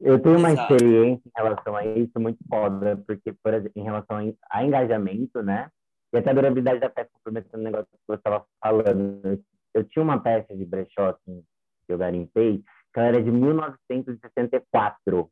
Eu 0.00 0.18
tenho 0.18 0.38
uma 0.38 0.52
Exato. 0.52 0.72
experiência 0.72 1.28
em 1.28 1.32
relação 1.36 1.76
a 1.76 1.84
isso 1.84 2.18
muito 2.18 2.38
foda, 2.48 2.96
porque, 3.06 3.34
por 3.34 3.52
exemplo, 3.52 3.78
em 3.78 3.84
relação 3.84 4.34
a 4.50 4.64
engajamento, 4.64 5.42
né? 5.42 5.70
E 6.12 6.18
até 6.18 6.30
a 6.30 6.34
durabilidade 6.34 6.80
da 6.80 6.90
peça, 6.90 7.08
complementando 7.12 7.58
o 7.58 7.64
negócio 7.64 7.86
que 7.86 7.98
você 8.06 8.18
estava 8.18 8.44
falando. 8.60 9.40
Eu 9.72 9.84
tinha 9.84 10.02
uma 10.02 10.20
peça 10.20 10.56
de 10.56 10.64
brechó 10.64 11.10
assim, 11.10 11.44
que 11.86 11.92
eu 11.92 11.98
garimpei, 11.98 12.64
que 12.92 12.98
ela 12.98 13.08
era 13.08 13.22
de 13.22 13.30
1964. 13.30 15.30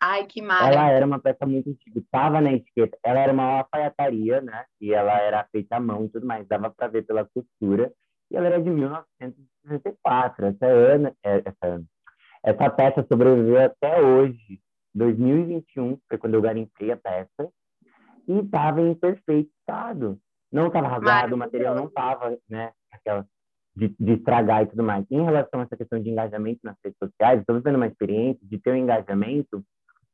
Ai, 0.00 0.26
que 0.26 0.42
maravilha. 0.42 0.78
Ela 0.78 0.90
era 0.90 1.06
uma 1.06 1.18
peça 1.18 1.44
muito 1.46 1.70
antiga, 1.70 1.98
estava 1.98 2.40
na 2.40 2.52
etiqueta. 2.52 2.96
Ela 3.02 3.20
era 3.20 3.32
uma 3.32 3.58
alfaiataria, 3.58 4.40
né? 4.40 4.64
E 4.80 4.92
ela 4.92 5.18
era 5.20 5.44
feita 5.52 5.76
à 5.76 5.80
mão 5.80 6.06
e 6.06 6.08
tudo 6.08 6.26
mais, 6.26 6.46
dava 6.46 6.70
para 6.70 6.88
ver 6.88 7.02
pela 7.02 7.26
costura. 7.26 7.92
E 8.30 8.36
ela 8.36 8.46
era 8.46 8.62
de 8.62 8.70
1964. 8.70 10.46
Essa, 10.46 10.66
ano, 10.66 11.14
é, 11.22 11.42
essa, 11.44 11.82
essa 12.42 12.70
peça 12.70 13.06
sobreviveu 13.10 13.62
até 13.62 14.00
hoje, 14.00 14.60
2021, 14.94 15.98
foi 16.08 16.18
quando 16.18 16.34
eu 16.34 16.42
garimpei 16.42 16.92
a 16.92 16.96
peça 16.96 17.50
e 18.26 18.38
estava 18.38 18.80
em 18.80 18.94
perfeito 18.94 19.50
estado. 19.60 20.18
Não 20.52 20.68
estava 20.68 20.88
rasgado, 20.88 21.34
o 21.34 21.38
material 21.38 21.74
não 21.74 21.86
estava, 21.86 22.36
né? 22.48 22.72
Aquela 22.92 23.26
de, 23.74 23.94
de, 23.98 24.12
estragar 24.12 24.62
e 24.62 24.66
tudo 24.66 24.82
mais. 24.82 25.04
Em 25.10 25.22
relação 25.24 25.60
a 25.60 25.64
essa 25.64 25.76
questão 25.76 26.00
de 26.00 26.10
engajamento 26.10 26.60
nas 26.62 26.76
redes 26.84 26.98
sociais, 26.98 27.40
estou 27.40 27.56
vivendo 27.56 27.76
uma 27.76 27.88
experiência 27.88 28.46
de 28.46 28.58
ter 28.58 28.72
um 28.72 28.76
engajamento 28.76 29.64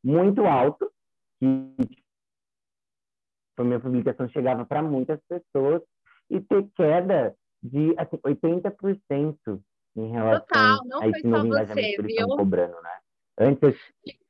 muito 0.02 0.44
alto, 0.46 0.90
que 1.38 1.74
a 3.58 3.64
minha 3.64 3.80
publicação 3.80 4.26
chegava 4.30 4.64
para 4.64 4.82
muitas 4.82 5.20
pessoas, 5.28 5.82
e 6.30 6.40
ter 6.40 6.66
queda 6.74 7.34
de 7.62 7.94
assim, 7.98 8.16
80% 8.16 9.60
em 9.96 10.10
relação 10.10 10.46
Total, 10.46 11.02
a 11.02 11.08
esse 11.08 11.26
novo 11.26 11.46
engajamento 11.46 11.88
você, 11.88 11.94
que 11.96 12.00
eles 12.00 12.12
estão 12.12 12.36
cobrando, 12.36 12.80
né? 12.80 12.98
Antes, 13.40 13.76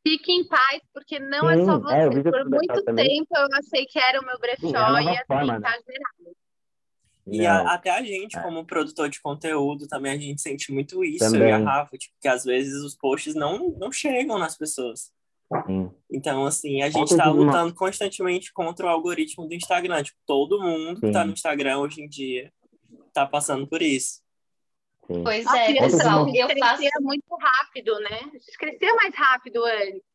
Fique 0.02 0.32
em 0.32 0.46
paz, 0.46 0.80
porque 0.94 1.18
não 1.18 1.40
Sim, 1.40 1.60
é 1.60 1.64
só 1.64 1.78
você. 1.78 1.94
É, 1.94 2.22
Por 2.22 2.48
muito 2.48 2.84
tempo 2.84 3.28
eu 3.36 3.48
achei 3.52 3.84
que 3.84 3.98
era 3.98 4.20
o 4.20 4.24
meu 4.24 4.38
brechó 4.38 4.68
Sim, 4.68 4.74
é 4.74 5.02
e 5.02 5.08
assim, 5.10 5.24
forma, 5.26 5.60
tá 5.60 5.70
gerado. 5.70 6.36
E 7.26 7.46
a, 7.46 7.74
até 7.74 7.90
a 7.90 8.02
gente, 8.02 8.36
é. 8.36 8.42
como 8.42 8.64
produtor 8.64 9.08
de 9.10 9.20
conteúdo, 9.20 9.86
também 9.86 10.12
a 10.12 10.16
gente 10.16 10.40
sente 10.40 10.72
muito 10.72 11.04
isso, 11.04 11.24
também. 11.24 11.42
eu 11.42 11.48
e 11.48 11.52
a 11.52 11.58
Rafa, 11.58 11.98
tipo, 11.98 12.14
que 12.20 12.28
às 12.28 12.44
vezes 12.44 12.82
os 12.82 12.96
posts 12.96 13.34
não, 13.34 13.70
não 13.78 13.92
chegam 13.92 14.38
nas 14.38 14.56
pessoas. 14.56 15.12
Sim. 15.66 15.90
Então, 16.10 16.46
assim, 16.46 16.80
a 16.80 16.88
gente 16.88 17.10
está 17.10 17.28
lutando 17.28 17.74
constantemente 17.74 18.52
contra 18.52 18.86
o 18.86 18.88
algoritmo 18.88 19.46
do 19.46 19.54
Instagram. 19.54 20.02
Tipo, 20.02 20.18
todo 20.26 20.62
mundo 20.62 20.98
Sim. 20.98 21.06
que 21.06 21.12
tá 21.12 21.24
no 21.24 21.32
Instagram 21.32 21.78
hoje 21.78 22.02
em 22.02 22.08
dia 22.08 22.52
tá 23.12 23.26
passando 23.26 23.66
por 23.66 23.82
isso. 23.82 24.20
Sim. 25.10 25.24
Pois 25.24 25.44
é, 25.44 25.74
pessoal, 25.74 26.28
eu 26.28 26.48
faço... 26.58 26.82
muito 27.00 27.36
rápido, 27.36 27.98
né? 27.98 28.20
A 28.32 28.38
gente 28.38 28.58
crescia 28.58 28.94
mais 28.94 29.12
rápido 29.12 29.64
antes. 29.64 30.09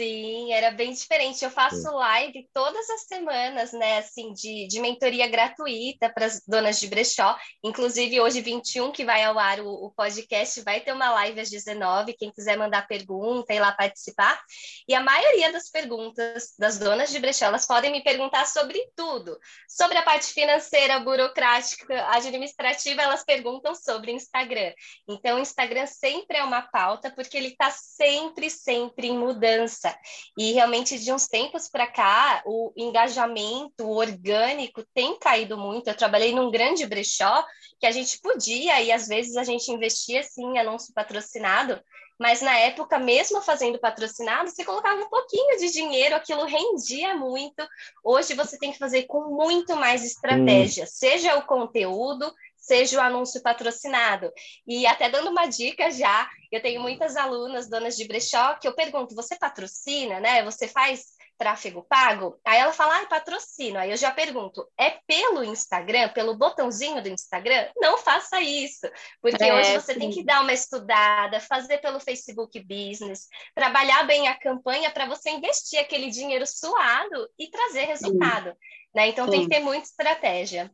Sim, 0.00 0.50
era 0.50 0.70
bem 0.70 0.94
diferente. 0.94 1.44
Eu 1.44 1.50
faço 1.50 1.82
Sim. 1.82 1.90
live 1.90 2.48
todas 2.54 2.88
as 2.88 3.02
semanas, 3.02 3.70
né, 3.74 3.98
assim, 3.98 4.32
de, 4.32 4.66
de 4.66 4.80
mentoria 4.80 5.28
gratuita 5.28 6.08
para 6.08 6.24
as 6.24 6.40
donas 6.46 6.80
de 6.80 6.86
brechó. 6.86 7.36
Inclusive, 7.62 8.18
hoje, 8.18 8.40
21, 8.40 8.92
que 8.92 9.04
vai 9.04 9.22
ao 9.22 9.38
ar 9.38 9.60
o, 9.60 9.68
o, 9.68 9.90
podcast, 9.90 10.62
vai 10.62 10.80
ter 10.80 10.94
uma 10.94 11.10
live 11.10 11.38
às 11.38 11.50
19. 11.50 12.14
Quem 12.14 12.32
quiser 12.32 12.56
mandar 12.56 12.88
pergunta 12.88 13.52
e 13.52 13.60
lá 13.60 13.72
participar. 13.72 14.40
E 14.88 14.94
a 14.94 15.02
maioria 15.02 15.52
das 15.52 15.68
perguntas 15.68 16.54
das 16.58 16.78
donas 16.78 17.10
de 17.10 17.18
brechó, 17.18 17.44
elas 17.44 17.66
podem 17.66 17.92
me 17.92 18.02
perguntar 18.02 18.46
sobre 18.46 18.82
tudo. 18.96 19.38
Sobre 19.68 19.98
a 19.98 20.02
parte 20.02 20.28
financeira, 20.28 20.98
burocrática, 21.00 22.06
administrativa, 22.08 23.02
elas 23.02 23.22
perguntam 23.22 23.74
sobre 23.74 24.12
Instagram. 24.12 24.72
Então, 25.06 25.36
o 25.36 25.40
Instagram 25.40 25.84
sempre 25.84 26.38
é 26.38 26.42
uma 26.42 26.62
pauta, 26.62 27.10
porque 27.10 27.36
ele 27.36 27.48
está 27.48 27.70
sempre, 27.70 28.48
sempre 28.48 29.08
em 29.08 29.18
mudança. 29.18 29.89
E 30.36 30.52
realmente, 30.52 30.98
de 30.98 31.12
uns 31.12 31.26
tempos 31.26 31.68
para 31.68 31.86
cá, 31.86 32.42
o 32.44 32.72
engajamento 32.76 33.88
orgânico 33.88 34.84
tem 34.94 35.18
caído 35.18 35.56
muito. 35.56 35.88
Eu 35.88 35.96
trabalhei 35.96 36.34
num 36.34 36.50
grande 36.50 36.86
brechó 36.86 37.44
que 37.78 37.86
a 37.86 37.90
gente 37.90 38.20
podia, 38.20 38.80
e 38.82 38.92
às 38.92 39.08
vezes 39.08 39.36
a 39.36 39.44
gente 39.44 39.70
investia 39.70 40.22
sim 40.22 40.44
em 40.44 40.58
anúncio 40.58 40.92
patrocinado, 40.94 41.80
mas 42.20 42.42
na 42.42 42.54
época, 42.54 42.98
mesmo 42.98 43.40
fazendo 43.40 43.78
patrocinado, 43.78 44.50
você 44.50 44.62
colocava 44.62 45.00
um 45.00 45.08
pouquinho 45.08 45.58
de 45.58 45.72
dinheiro, 45.72 46.14
aquilo 46.14 46.44
rendia 46.44 47.16
muito. 47.16 47.66
Hoje 48.04 48.34
você 48.34 48.58
tem 48.58 48.70
que 48.70 48.78
fazer 48.78 49.04
com 49.04 49.34
muito 49.34 49.74
mais 49.74 50.04
estratégia, 50.04 50.84
hum. 50.84 50.86
seja 50.86 51.36
o 51.36 51.46
conteúdo, 51.46 52.30
seja 52.60 52.98
o 52.98 53.00
anúncio 53.00 53.42
patrocinado. 53.42 54.30
E 54.66 54.86
até 54.86 55.08
dando 55.08 55.30
uma 55.30 55.46
dica 55.46 55.90
já, 55.90 56.28
eu 56.52 56.60
tenho 56.60 56.80
muitas 56.80 57.16
alunas, 57.16 57.68
donas 57.68 57.96
de 57.96 58.06
brechó, 58.06 58.54
que 58.56 58.68
eu 58.68 58.74
pergunto: 58.74 59.14
você 59.14 59.36
patrocina, 59.36 60.20
né? 60.20 60.44
Você 60.44 60.68
faz 60.68 61.18
tráfego 61.40 61.86
pago? 61.88 62.38
Aí 62.46 62.58
ela 62.58 62.72
fala, 62.72 63.00
ah, 63.00 63.06
patrocino. 63.06 63.78
Aí 63.78 63.90
eu 63.90 63.96
já 63.96 64.10
pergunto, 64.10 64.68
é 64.78 64.98
pelo 65.06 65.42
Instagram, 65.42 66.10
pelo 66.10 66.36
botãozinho 66.36 67.02
do 67.02 67.08
Instagram? 67.08 67.66
Não 67.76 67.96
faça 67.96 68.42
isso, 68.42 68.86
porque 69.22 69.42
é, 69.42 69.54
hoje 69.54 69.72
você 69.72 69.94
sim. 69.94 70.00
tem 70.00 70.10
que 70.10 70.22
dar 70.22 70.42
uma 70.42 70.52
estudada, 70.52 71.40
fazer 71.40 71.78
pelo 71.78 71.98
Facebook 71.98 72.60
Business, 72.60 73.26
trabalhar 73.54 74.02
bem 74.02 74.28
a 74.28 74.38
campanha 74.38 74.90
para 74.90 75.06
você 75.06 75.30
investir 75.30 75.80
aquele 75.80 76.10
dinheiro 76.10 76.46
suado 76.46 77.26
e 77.38 77.48
trazer 77.48 77.84
resultado. 77.84 78.54
Né? 78.94 79.08
Então 79.08 79.24
sim. 79.24 79.30
tem 79.30 79.42
que 79.44 79.48
ter 79.48 79.60
muita 79.60 79.86
estratégia. 79.86 80.70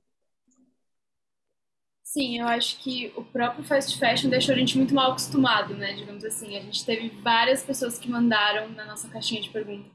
Sim, 2.07 2.39
eu 2.39 2.47
acho 2.47 2.79
que 2.79 3.13
o 3.17 3.25
próprio 3.25 3.65
fast 3.65 3.99
fashion 3.99 4.31
deixou 4.31 4.55
a 4.55 4.59
gente 4.59 4.77
muito 4.79 4.95
mal 4.95 5.11
acostumado, 5.11 5.75
né? 5.75 5.93
Digamos 5.93 6.25
assim, 6.25 6.57
a 6.57 6.61
gente 6.61 6.87
teve 6.87 7.09
várias 7.21 7.65
pessoas 7.65 7.99
que 7.99 8.09
mandaram 8.09 8.69
na 8.71 8.85
nossa 8.87 9.09
caixinha 9.09 9.43
de 9.43 9.51
perguntas 9.51 9.91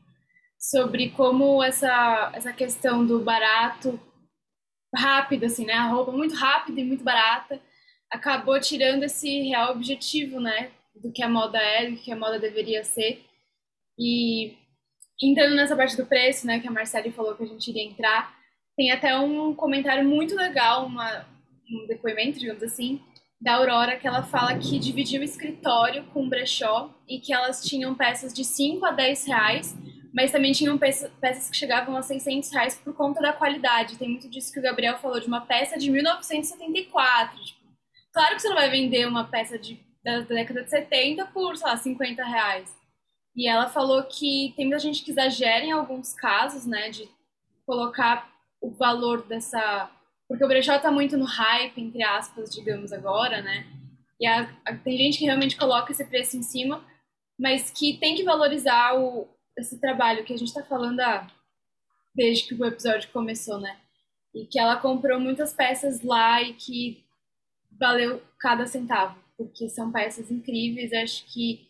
sobre 0.60 1.12
como 1.12 1.64
essa 1.64 2.32
essa 2.36 2.52
questão 2.54 3.06
do 3.06 3.22
barato 3.24 3.98
rápido, 4.96 5.46
assim, 5.46 5.66
né? 5.66 5.74
A 5.74 5.88
roupa 5.88 6.12
muito 6.12 6.36
rápida 6.36 6.82
e 6.82 6.84
muito 6.86 7.04
barata 7.04 7.62
acabou 8.12 8.60
tirando 8.60 9.04
esse 9.04 9.44
real 9.44 9.72
objetivo, 9.72 10.40
né? 10.42 10.72
Do 10.94 11.14
que 11.14 11.24
a 11.24 11.30
moda 11.30 11.60
é, 11.60 11.90
do 11.92 11.98
que 11.98 12.12
a 12.12 12.16
moda 12.16 12.38
deveria 12.40 12.84
ser. 12.84 13.26
E 13.98 14.58
entrando 15.22 15.56
nessa 15.56 15.78
parte 15.78 15.96
do 15.98 16.06
preço, 16.06 16.46
né? 16.48 16.60
Que 16.60 16.68
a 16.68 16.72
Marcele 16.72 17.12
falou 17.12 17.36
que 17.36 17.44
a 17.44 17.48
gente 17.48 17.70
iria 17.70 17.84
entrar, 17.86 18.36
tem 18.76 18.92
até 18.92 19.18
um 19.18 19.56
comentário 19.56 20.08
muito 20.08 20.36
legal, 20.36 20.86
uma, 20.88 21.26
um 21.70 21.88
depoimento, 21.88 22.40
digamos 22.40 22.64
assim, 22.64 23.02
da 23.40 23.56
Aurora, 23.56 23.98
que 23.98 24.08
ela 24.08 24.24
fala 24.24 24.58
que 24.58 24.80
dividiu 24.80 25.22
o 25.22 25.24
escritório 25.24 26.04
com 26.14 26.26
o 26.26 26.30
brechó 26.30 26.94
e 27.08 27.20
que 27.20 27.34
elas 27.34 27.64
tinham 27.64 27.96
peças 27.96 28.34
de 28.34 28.44
5 28.44 28.86
a 28.86 28.92
10 28.92 29.26
reais 29.28 29.78
mas 30.14 30.32
também 30.32 30.52
tinham 30.52 30.78
peças, 30.78 31.50
que 31.50 31.56
chegavam 31.56 31.96
a 31.96 32.02
600 32.02 32.52
reais 32.52 32.78
por 32.78 32.94
conta 32.94 33.22
da 33.22 33.32
qualidade. 33.32 33.98
Tem 33.98 34.10
muito 34.10 34.30
disso 34.30 34.52
que 34.52 34.60
o 34.60 34.64
Gabriel 34.64 34.98
falou, 34.98 35.20
de 35.20 35.28
uma 35.28 35.42
peça 35.42 35.78
de 35.78 35.90
1974. 35.90 37.42
Tipo, 37.42 37.60
claro 38.12 38.36
que 38.36 38.42
você 38.42 38.50
não 38.50 38.56
vai 38.56 38.70
vender 38.70 39.08
uma 39.08 39.24
peça 39.24 39.58
de, 39.58 39.80
da, 40.04 40.20
década 40.20 40.64
de 40.64 40.70
70 40.70 41.26
por, 41.28 41.56
sei 41.56 41.68
lá, 41.68 41.78
50 41.78 42.24
reais. 42.24 42.76
E 43.36 43.48
ela 43.48 43.70
falou 43.70 44.04
que 44.04 44.54
tem 44.58 44.66
muita 44.66 44.80
gente 44.80 45.04
que 45.04 45.12
exagera 45.12 45.64
em 45.64 45.72
alguns 45.72 46.14
casos, 46.14 46.66
né, 46.66 46.90
de 46.90 47.08
colocar 47.66 48.30
o 48.62 48.72
valor 48.72 49.26
dessa... 49.26 49.90
Porque 50.32 50.46
o 50.46 50.48
brechó 50.48 50.80
tá 50.80 50.90
muito 50.90 51.18
no 51.18 51.26
hype, 51.26 51.78
entre 51.82 52.02
aspas, 52.02 52.56
digamos 52.56 52.94
agora, 52.94 53.42
né? 53.42 53.68
E 54.18 54.26
a, 54.26 54.50
a, 54.64 54.74
tem 54.78 54.98
gente 54.98 55.20
que 55.20 55.26
realmente 55.26 55.58
coloca 55.58 55.92
esse 55.92 56.06
preço 56.06 56.38
em 56.38 56.42
cima, 56.42 56.82
mas 57.38 57.70
que 57.70 57.98
tem 57.98 58.16
que 58.16 58.24
valorizar 58.24 58.98
o, 58.98 59.28
esse 59.58 59.78
trabalho 59.78 60.24
que 60.24 60.32
a 60.32 60.38
gente 60.38 60.48
está 60.48 60.64
falando 60.64 61.02
ah, 61.02 61.28
desde 62.16 62.48
que 62.48 62.54
o 62.54 62.66
episódio 62.66 63.10
começou, 63.12 63.60
né? 63.60 63.78
E 64.34 64.46
que 64.46 64.58
ela 64.58 64.78
comprou 64.78 65.20
muitas 65.20 65.54
peças 65.54 66.02
lá 66.02 66.42
e 66.42 66.54
que 66.54 67.04
valeu 67.78 68.22
cada 68.40 68.66
centavo, 68.66 69.22
porque 69.38 69.68
são 69.68 69.92
peças 69.92 70.32
incríveis. 70.32 70.94
Acho 70.94 71.26
que 71.26 71.68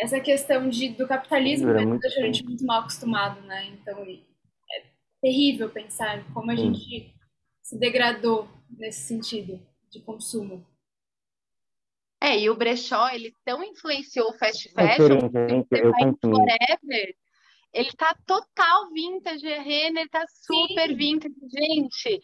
essa 0.00 0.18
questão 0.18 0.68
de, 0.68 0.88
do 0.88 1.06
capitalismo 1.06 1.70
é 1.70 1.86
deixa 1.86 2.18
a 2.18 2.24
gente 2.24 2.42
muito 2.42 2.66
mal 2.66 2.80
acostumado, 2.80 3.40
né? 3.42 3.66
Então 3.66 4.02
é 4.02 4.82
terrível 5.22 5.70
pensar 5.70 6.24
como 6.34 6.50
a 6.50 6.56
gente 6.56 7.16
se 7.68 7.78
degradou 7.78 8.48
nesse 8.70 9.06
sentido 9.06 9.60
de 9.90 10.00
consumo. 10.00 10.66
É, 12.18 12.38
e 12.38 12.48
o 12.48 12.56
brechó, 12.56 13.10
ele 13.10 13.34
tão 13.44 13.62
influenciou 13.62 14.30
o 14.30 14.32
fast 14.32 14.72
fashion, 14.72 15.30
gente, 15.48 15.68
eu 15.72 15.92
forever, 16.18 17.14
ele 17.72 17.92
tá 17.92 18.16
total 18.26 18.90
vintage, 18.90 19.46
Renner 19.46 20.08
tá 20.08 20.24
super 20.26 20.88
Sim. 20.88 20.96
vintage, 20.96 21.34
gente. 21.52 22.20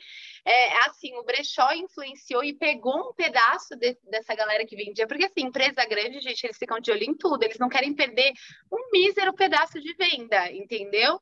É, 0.46 0.88
assim, 0.88 1.14
o 1.14 1.22
brechó 1.22 1.72
influenciou 1.74 2.42
e 2.42 2.54
pegou 2.54 3.10
um 3.10 3.12
pedaço 3.12 3.76
de, 3.76 3.98
dessa 4.10 4.34
galera 4.34 4.64
que 4.64 4.74
vendia, 4.74 5.06
porque 5.06 5.26
assim, 5.26 5.42
empresa 5.42 5.84
grande, 5.84 6.20
gente, 6.20 6.42
eles 6.42 6.56
ficam 6.56 6.80
de 6.80 6.90
olho 6.90 7.04
em 7.04 7.14
tudo, 7.14 7.42
eles 7.42 7.58
não 7.58 7.68
querem 7.68 7.94
perder 7.94 8.32
um 8.72 8.90
mísero 8.90 9.34
pedaço 9.34 9.78
de 9.78 9.94
venda, 9.94 10.50
entendeu? 10.50 11.20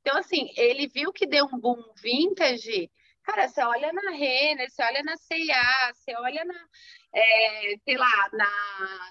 Então, 0.00 0.18
assim, 0.18 0.50
ele 0.56 0.88
viu 0.88 1.12
que 1.12 1.26
deu 1.26 1.46
um 1.46 1.58
boom 1.60 1.80
vintage, 2.02 2.90
cara, 3.22 3.48
você 3.48 3.62
olha 3.62 3.92
na 3.92 4.10
Renner, 4.10 4.70
você 4.70 4.82
olha 4.82 5.02
na 5.02 5.16
C&A, 5.16 5.92
você 5.94 6.14
olha 6.16 6.44
na 6.44 6.68
é, 7.14 7.76
sei 7.84 7.96
lá, 7.96 8.28
na, 8.32 9.10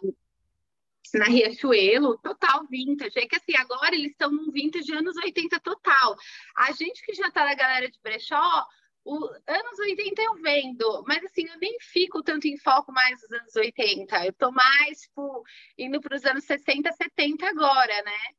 na 1.16 1.26
Riachuelo, 1.26 2.18
total 2.20 2.66
vintage. 2.68 3.20
É 3.20 3.28
que 3.28 3.36
assim, 3.36 3.56
agora 3.58 3.96
eles 3.96 4.12
estão 4.12 4.32
num 4.32 4.52
vintage 4.52 4.92
anos 4.94 5.16
80 5.18 5.60
total. 5.60 6.16
A 6.56 6.72
gente 6.72 7.02
que 7.04 7.14
já 7.14 7.30
tá 7.32 7.46
na 7.46 7.56
galera 7.56 7.90
de 7.90 8.00
brechó, 8.02 8.66
o 9.04 9.26
anos 9.48 9.80
80 9.80 10.22
eu 10.22 10.36
vendo, 10.36 11.04
mas 11.08 11.24
assim, 11.24 11.48
eu 11.48 11.58
nem 11.58 11.78
fico 11.80 12.22
tanto 12.22 12.48
em 12.48 12.58
foco 12.58 12.92
mais 12.92 13.22
nos 13.22 13.32
anos 13.32 13.56
80. 13.56 14.26
Eu 14.26 14.34
tô 14.34 14.52
mais, 14.52 15.02
tipo, 15.02 15.44
indo 15.78 16.00
para 16.00 16.16
os 16.16 16.26
anos 16.26 16.44
60, 16.44 16.92
70 16.92 17.48
agora, 17.48 18.04
né? 18.04 18.39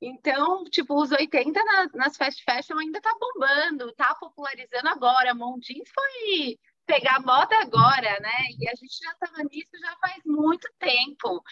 Então, 0.00 0.64
tipo, 0.64 0.94
os 1.00 1.10
80 1.10 1.62
nas, 1.62 1.92
nas 1.92 2.16
fast 2.16 2.42
fashion 2.42 2.78
ainda 2.78 3.00
tá 3.00 3.14
bombando, 3.20 3.92
tá 3.92 4.14
popularizando 4.14 4.88
agora. 4.88 5.34
Mondins 5.34 5.88
foi 5.92 6.58
pegar 6.86 7.20
moda 7.20 7.56
agora, 7.60 8.18
né? 8.20 8.46
E 8.58 8.68
a 8.68 8.74
gente 8.74 8.96
já 9.02 9.12
estava 9.12 9.44
nisso 9.44 9.70
já 9.80 9.96
faz 10.00 10.22
muito 10.24 10.68
tempo. 10.78 11.42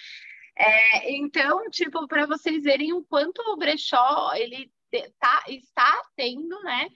É, 0.56 1.12
então, 1.12 1.68
tipo, 1.70 2.08
para 2.08 2.26
vocês 2.26 2.64
verem 2.64 2.92
o 2.92 3.04
quanto 3.04 3.40
o 3.52 3.56
brechó 3.56 4.32
ele 4.34 4.72
tá, 5.20 5.44
está 5.48 6.02
tendo, 6.16 6.60
né? 6.62 6.88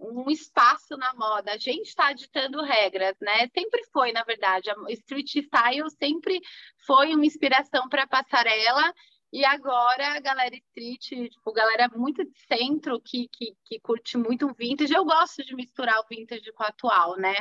Um 0.00 0.28
espaço 0.30 0.96
na 0.96 1.14
moda. 1.14 1.52
A 1.52 1.58
gente 1.58 1.86
está 1.86 2.12
ditando 2.12 2.62
regras, 2.62 3.14
né? 3.20 3.48
Sempre 3.56 3.84
foi, 3.92 4.10
na 4.10 4.24
verdade. 4.24 4.70
A 4.70 4.74
street 4.88 5.36
style 5.36 5.90
sempre 5.90 6.40
foi 6.86 7.14
uma 7.14 7.24
inspiração 7.24 7.88
para 7.88 8.06
passarela. 8.06 8.92
E 9.34 9.44
agora 9.44 10.14
a 10.14 10.20
galera 10.20 10.54
street, 10.54 11.28
tipo, 11.28 11.52
galera 11.52 11.88
muito 11.92 12.24
de 12.24 12.38
centro 12.46 13.00
que, 13.00 13.28
que, 13.32 13.52
que 13.64 13.80
curte 13.80 14.16
muito 14.16 14.46
o 14.46 14.54
vintage. 14.54 14.94
Eu 14.94 15.04
gosto 15.04 15.44
de 15.44 15.56
misturar 15.56 15.98
o 15.98 16.06
vintage 16.08 16.52
com 16.52 16.62
o 16.62 16.66
atual, 16.66 17.16
né? 17.16 17.34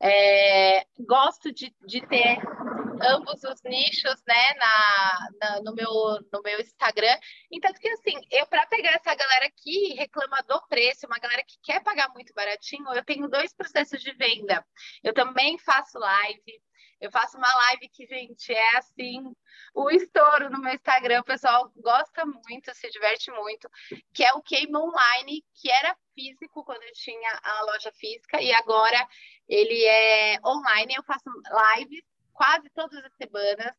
É, 0.00 0.86
gosto 1.00 1.52
de, 1.52 1.74
de 1.84 2.06
ter 2.06 2.38
ambos 3.02 3.42
os 3.44 3.62
nichos 3.62 4.22
né, 4.26 4.54
na, 4.54 5.28
na, 5.40 5.62
no, 5.62 5.74
meu, 5.74 5.90
no 6.32 6.42
meu 6.42 6.60
Instagram. 6.60 7.18
Então, 7.50 7.72
que 7.72 7.88
assim, 7.88 8.20
eu 8.30 8.46
para 8.46 8.66
pegar 8.66 8.92
essa 8.92 9.14
galera 9.14 9.50
que 9.56 9.94
reclama 9.94 10.42
do 10.48 10.60
preço, 10.68 11.06
uma 11.06 11.18
galera 11.18 11.42
que 11.46 11.58
quer 11.62 11.82
pagar 11.82 12.08
muito 12.10 12.32
baratinho, 12.34 12.92
eu 12.94 13.04
tenho 13.04 13.28
dois 13.28 13.52
processos 13.54 14.02
de 14.02 14.12
venda. 14.14 14.64
Eu 15.02 15.12
também 15.12 15.58
faço 15.58 15.98
live, 15.98 16.62
eu 17.00 17.10
faço 17.12 17.38
uma 17.38 17.54
live 17.54 17.88
que, 17.90 18.06
gente, 18.06 18.52
é 18.52 18.76
assim, 18.76 19.32
o 19.74 19.90
estouro 19.90 20.50
no 20.50 20.60
meu 20.60 20.74
Instagram. 20.74 21.20
O 21.20 21.24
pessoal 21.24 21.70
gosta 21.76 22.26
muito, 22.26 22.74
se 22.74 22.90
diverte 22.90 23.30
muito, 23.30 23.68
que 24.12 24.24
é 24.24 24.32
o 24.34 24.42
Game 24.42 24.76
Online, 24.76 25.44
que 25.54 25.70
era 25.70 25.96
físico 26.14 26.64
quando 26.64 26.82
eu 26.82 26.92
tinha 26.92 27.40
a 27.42 27.62
loja 27.62 27.92
física, 27.92 28.42
e 28.42 28.52
agora 28.52 29.06
ele 29.48 29.84
é 29.84 30.40
online. 30.44 30.94
Eu 30.94 31.04
faço 31.04 31.30
lives 31.76 32.02
quase 32.38 32.70
todas 32.70 33.04
as 33.04 33.12
semanas. 33.16 33.74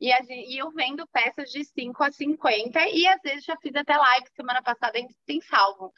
E, 0.00 0.10
e, 0.10 0.58
eu 0.58 0.70
vendo 0.72 1.06
peças 1.08 1.50
de 1.50 1.64
5 1.64 2.02
a 2.02 2.10
50, 2.10 2.80
e 2.88 3.06
às 3.06 3.20
vezes 3.22 3.44
já 3.44 3.56
fiz 3.58 3.74
até 3.76 3.96
live 3.96 4.26
semana 4.34 4.62
passada 4.62 4.98
em, 4.98 5.06
em 5.28 5.40
salvo. 5.42 5.92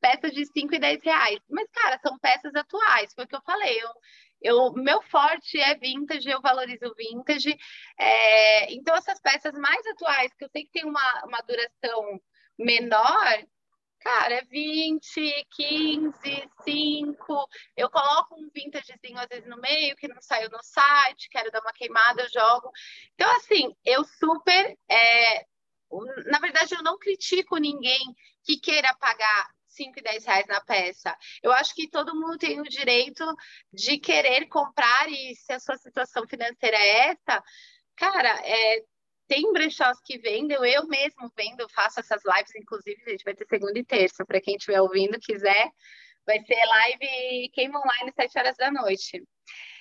Peças 0.00 0.32
de 0.32 0.44
5 0.44 0.74
e 0.74 0.78
10 0.78 1.02
reais. 1.02 1.38
Mas, 1.48 1.68
cara, 1.72 1.98
são 2.00 2.18
peças 2.18 2.54
atuais, 2.54 3.12
foi 3.14 3.24
o 3.24 3.28
que 3.28 3.36
eu 3.36 3.42
falei. 3.42 3.80
Eu, 3.82 3.90
eu, 4.42 4.72
meu 4.74 5.00
forte 5.02 5.58
é 5.58 5.74
vintage, 5.76 6.28
eu 6.28 6.40
valorizo 6.40 6.94
vintage. 6.96 7.56
É, 7.98 8.72
então, 8.74 8.94
essas 8.94 9.20
peças 9.20 9.54
mais 9.54 9.86
atuais, 9.86 10.32
que 10.34 10.44
eu 10.44 10.50
sei 10.50 10.64
que 10.64 10.72
tem 10.72 10.84
uma, 10.84 11.24
uma 11.24 11.40
duração 11.40 12.20
menor, 12.58 13.44
cara, 14.00 14.34
é 14.34 14.44
20, 14.44 15.46
15, 15.50 16.50
5. 16.64 17.48
Eu 17.76 17.90
coloco 17.90 18.34
um 18.36 18.48
vintagezinho 18.54 19.18
às 19.18 19.26
vezes 19.28 19.48
no 19.48 19.58
meio, 19.58 19.96
que 19.96 20.08
não 20.08 20.20
saiu 20.20 20.50
no 20.50 20.62
site, 20.62 21.28
quero 21.30 21.50
dar 21.50 21.60
uma 21.60 21.72
queimada, 21.72 22.22
eu 22.22 22.28
jogo. 22.28 22.70
Então, 23.14 23.30
assim, 23.36 23.74
eu 23.84 24.04
super. 24.04 24.76
É, 24.90 25.44
na 26.30 26.38
verdade, 26.38 26.74
eu 26.74 26.82
não 26.82 26.98
critico 26.98 27.56
ninguém 27.56 28.00
que 28.44 28.58
queira 28.58 28.94
pagar 28.96 29.48
5 29.66 29.98
e 29.98 30.02
10 30.02 30.24
reais 30.24 30.46
na 30.46 30.60
peça. 30.60 31.16
Eu 31.42 31.52
acho 31.52 31.74
que 31.74 31.88
todo 31.88 32.14
mundo 32.14 32.38
tem 32.38 32.60
o 32.60 32.64
direito 32.64 33.24
de 33.72 33.98
querer 33.98 34.46
comprar 34.48 35.08
e 35.08 35.34
se 35.36 35.52
a 35.52 35.60
sua 35.60 35.76
situação 35.76 36.26
financeira 36.26 36.76
é 36.76 37.10
essa, 37.10 37.42
cara, 37.96 38.40
é, 38.44 38.82
tem 39.28 39.52
brechós 39.52 40.00
que 40.02 40.18
vendem, 40.18 40.56
eu 40.72 40.86
mesmo 40.88 41.30
vendo, 41.36 41.68
faço 41.68 42.00
essas 42.00 42.22
lives, 42.24 42.54
inclusive, 42.56 43.02
gente, 43.06 43.24
vai 43.24 43.34
ter 43.34 43.46
segunda 43.46 43.78
e 43.78 43.84
terça, 43.84 44.24
para 44.24 44.40
quem 44.40 44.56
estiver 44.56 44.80
ouvindo, 44.80 45.20
quiser, 45.20 45.70
vai 46.26 46.42
ser 46.44 46.64
live 46.64 47.50
queima 47.52 47.78
online 47.78 48.12
7 48.14 48.38
horas 48.38 48.56
da 48.56 48.70
noite. 48.70 49.22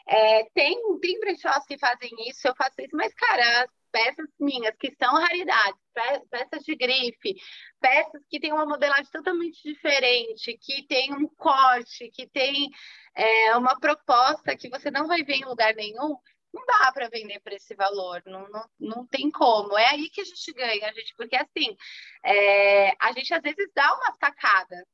É, 0.07 0.43
tem, 0.53 0.77
tem 0.99 1.19
brechós 1.19 1.65
que 1.65 1.77
fazem 1.77 2.09
isso, 2.29 2.47
eu 2.47 2.55
faço 2.55 2.75
isso, 2.79 2.95
mas, 2.95 3.13
cara, 3.13 3.67
peças 3.91 4.29
minhas 4.39 4.75
que 4.77 4.93
são 4.95 5.13
raridades, 5.13 5.81
peças 6.29 6.63
de 6.63 6.75
grife, 6.75 7.35
peças 7.79 8.21
que 8.29 8.39
têm 8.39 8.53
uma 8.53 8.65
modelagem 8.65 9.11
totalmente 9.11 9.61
diferente, 9.63 10.57
que 10.61 10.85
tem 10.87 11.13
um 11.13 11.27
corte, 11.35 12.09
que 12.11 12.27
tem 12.27 12.69
é, 13.15 13.55
uma 13.57 13.77
proposta 13.79 14.55
que 14.55 14.69
você 14.69 14.91
não 14.91 15.07
vai 15.07 15.23
ver 15.23 15.35
em 15.35 15.45
lugar 15.45 15.73
nenhum, 15.75 16.15
não 16.57 16.65
dá 16.65 16.91
para 16.91 17.09
vender 17.09 17.39
por 17.41 17.53
esse 17.53 17.75
valor, 17.75 18.21
não, 18.25 18.49
não, 18.49 18.69
não 18.79 19.07
tem 19.07 19.29
como. 19.29 19.77
É 19.77 19.87
aí 19.89 20.09
que 20.09 20.21
a 20.21 20.23
gente 20.25 20.53
ganha, 20.53 20.89
a 20.89 20.93
gente, 20.93 21.13
porque 21.15 21.35
assim, 21.35 21.75
é, 22.23 22.89
a 22.99 23.11
gente 23.11 23.33
às 23.33 23.41
vezes 23.41 23.69
dá 23.73 23.93
uma 23.93 24.13
sacada. 24.13 24.85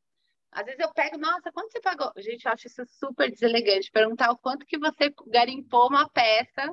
Às 0.51 0.66
vezes 0.66 0.80
eu 0.80 0.93
pego, 0.93 1.18
nossa, 1.18 1.51
quanto 1.51 1.72
você 1.72 1.82
pagou? 1.82 2.11
Gente, 2.18 2.45
eu 2.45 2.51
acho 2.51 2.68
isso 2.68 2.86
super 2.86 3.30
deselegante. 3.32 3.91
Perguntar 3.91 4.32
o 4.32 4.38
quanto 4.38 4.66
que 4.66 4.78
você 4.78 5.11
garimpou 5.28 5.88
uma 5.88 6.07
peça 6.09 6.72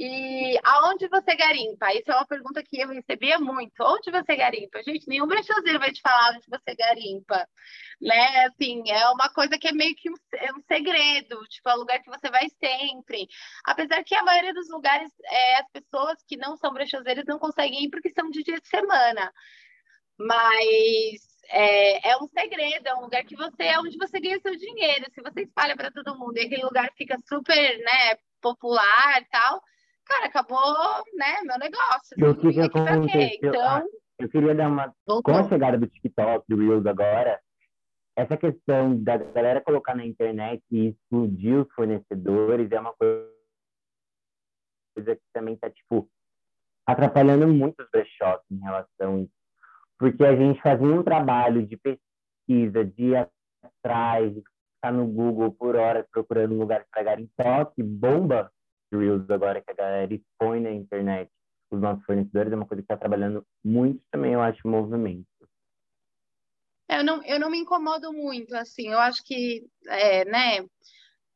e 0.00 0.56
aonde 0.62 1.08
você 1.08 1.34
garimpa? 1.34 1.92
Isso 1.92 2.08
é 2.12 2.14
uma 2.14 2.26
pergunta 2.26 2.62
que 2.62 2.80
eu 2.80 2.88
recebia 2.88 3.36
muito. 3.40 3.82
Onde 3.82 4.12
você 4.12 4.36
garimpa? 4.36 4.80
Gente, 4.84 5.08
nenhum 5.08 5.26
brechauzeiro 5.26 5.80
vai 5.80 5.90
te 5.90 6.00
falar 6.00 6.36
onde 6.36 6.46
você 6.48 6.76
garimpa. 6.76 7.48
Né? 8.00 8.46
Assim, 8.46 8.88
é 8.88 9.08
uma 9.08 9.28
coisa 9.28 9.58
que 9.58 9.66
é 9.66 9.72
meio 9.72 9.96
que 9.96 10.08
um, 10.08 10.14
é 10.34 10.52
um 10.52 10.62
segredo. 10.68 11.44
Tipo, 11.48 11.70
é 11.70 11.74
um 11.74 11.78
lugar 11.78 12.00
que 12.00 12.10
você 12.10 12.30
vai 12.30 12.48
sempre. 12.48 13.26
Apesar 13.64 14.04
que 14.04 14.14
a 14.14 14.22
maioria 14.22 14.54
dos 14.54 14.70
lugares, 14.70 15.10
é, 15.24 15.56
as 15.56 15.68
pessoas 15.72 16.22
que 16.28 16.36
não 16.36 16.56
são 16.56 16.72
brechauzeiros 16.72 17.24
não 17.26 17.40
conseguem 17.40 17.86
ir 17.86 17.90
porque 17.90 18.12
são 18.12 18.30
de 18.30 18.44
dia 18.44 18.60
de 18.60 18.68
semana. 18.68 19.32
Mas 20.16 21.42
é, 21.48 22.10
é, 22.10 22.16
um 22.18 22.28
segredo, 22.28 22.86
é 22.86 22.94
um 22.94 23.00
lugar 23.02 23.24
que 23.24 23.34
você 23.34 23.64
é 23.64 23.80
onde 23.80 23.98
você 23.98 24.20
ganha 24.20 24.38
seu 24.38 24.54
dinheiro. 24.54 25.06
Se 25.12 25.20
você 25.20 25.42
espalha 25.42 25.76
para 25.76 25.90
todo 25.90 26.16
mundo 26.16 26.36
e 26.36 26.42
aquele 26.46 26.62
lugar 26.62 26.88
fica 26.96 27.18
super 27.28 27.78
né, 27.78 28.16
popular 28.40 29.20
e 29.22 29.24
tal, 29.24 29.60
cara, 30.08 30.26
acabou, 30.26 31.04
né, 31.14 31.42
meu 31.44 31.58
negócio. 31.58 32.16
E 32.16 32.24
o 32.24 32.34
que, 32.34 32.52
que 32.52 32.60
aconteceu? 32.60 33.20
Então, 33.42 33.62
ah, 33.62 33.84
eu 34.18 34.28
queria 34.28 34.54
dar 34.54 34.68
uma. 34.68 34.92
Voltou. 35.06 35.34
Com 35.34 35.38
a 35.38 35.48
chegada 35.48 35.78
do 35.78 35.86
TikTok, 35.86 36.44
do 36.48 36.56
Reels 36.56 36.86
agora, 36.86 37.38
essa 38.16 38.36
questão 38.36 39.00
da 39.00 39.16
galera 39.16 39.60
colocar 39.60 39.94
na 39.94 40.04
internet 40.04 40.62
e 40.70 40.88
explodir 40.88 41.60
os 41.60 41.72
fornecedores 41.72 42.72
é 42.72 42.80
uma 42.80 42.94
coisa 42.94 43.28
que 44.96 45.22
também 45.32 45.56
tá, 45.56 45.70
tipo, 45.70 46.10
atrapalhando 46.86 47.46
muito 47.46 47.82
os 47.82 47.90
brechós 47.90 48.40
em 48.50 48.58
relação 48.58 49.14
a 49.14 49.20
isso. 49.20 49.32
Porque 49.98 50.24
a 50.24 50.34
gente 50.34 50.60
fazia 50.60 50.86
um 50.86 51.02
trabalho 51.02 51.66
de 51.66 51.76
pesquisa, 51.76 52.84
de 52.84 53.02
ir 53.02 53.28
atrás, 53.62 54.34
de 54.34 54.42
ficar 54.74 54.92
no 54.92 55.06
Google 55.06 55.52
por 55.52 55.76
horas 55.76 56.06
procurando 56.10 56.56
lugares 56.56 56.86
para 56.90 57.02
garimpo, 57.02 57.32
bomba 57.78 58.50
Reels 58.92 59.28
agora 59.30 59.60
que 59.60 59.70
a 59.70 59.74
galera 59.74 60.14
expõe 60.14 60.60
na 60.60 60.70
internet 60.70 61.30
os 61.70 61.80
nossos 61.80 62.04
fornecedores, 62.04 62.52
é 62.52 62.56
uma 62.56 62.66
coisa 62.66 62.82
que 62.82 62.86
está 62.86 62.96
trabalhando 62.96 63.46
muito 63.62 64.02
também, 64.10 64.32
eu 64.32 64.40
acho, 64.40 64.66
o 64.66 64.70
movimento. 64.70 65.26
Eu 66.88 67.04
não, 67.04 67.22
eu 67.24 67.38
não 67.38 67.50
me 67.50 67.58
incomodo 67.58 68.10
muito, 68.12 68.54
assim, 68.56 68.88
eu 68.88 68.98
acho 68.98 69.22
que, 69.22 69.66
é, 69.86 70.24
né, 70.24 70.66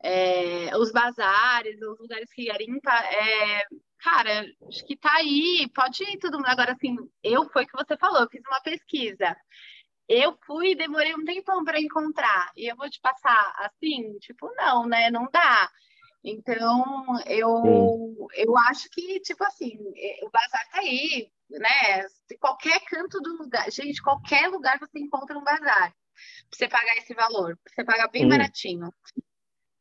é, 0.03 0.77
os 0.77 0.91
bazares, 0.91 1.81
os 1.81 1.99
lugares 1.99 2.33
que 2.33 2.47
garimpa, 2.47 2.91
é, 2.91 3.67
cara, 3.99 4.45
acho 4.69 4.85
que 4.85 4.97
tá 4.97 5.15
aí, 5.15 5.71
pode 5.75 6.03
ir 6.03 6.19
tudo 6.19 6.39
mundo. 6.39 6.49
Agora, 6.49 6.73
assim, 6.73 6.97
eu, 7.23 7.49
foi 7.51 7.65
que 7.65 7.77
você 7.77 7.97
falou, 7.97 8.23
eu 8.23 8.29
fiz 8.29 8.43
uma 8.47 8.61
pesquisa. 8.61 9.37
Eu 10.09 10.37
fui 10.45 10.73
e 10.73 10.75
demorei 10.75 11.15
um 11.15 11.25
tempão 11.25 11.65
para 11.65 11.81
encontrar. 11.81 12.51
E 12.57 12.67
eu 12.71 12.77
vou 12.77 12.91
te 12.91 13.01
passar 13.01 13.55
assim, 13.59 14.19
tipo, 14.19 14.53
não, 14.57 14.87
né? 14.87 15.11
Não 15.11 15.29
dá. 15.33 15.71
Então, 16.25 17.19
eu, 17.27 18.29
eu 18.35 18.57
acho 18.57 18.89
que, 18.91 19.21
tipo 19.21 19.43
assim, 19.45 19.77
é, 19.97 20.25
o 20.25 20.31
bazar 20.31 20.69
tá 20.71 20.79
aí, 20.79 21.31
né? 21.51 22.07
De 22.29 22.39
qualquer 22.39 22.81
canto 22.85 23.21
do 23.21 23.37
lugar. 23.37 23.71
Gente, 23.71 24.03
qualquer 24.03 24.49
lugar 24.49 24.79
você 24.79 24.99
encontra 24.99 25.37
um 25.37 25.43
bazar. 25.43 25.93
Pra 25.93 26.59
você 26.59 26.69
pagar 26.69 26.97
esse 26.97 27.15
valor. 27.15 27.59
Pra 27.65 27.75
você 27.75 27.85
pagar 27.85 28.09
bem 28.09 28.23
Sim. 28.23 28.29
baratinho. 28.29 28.93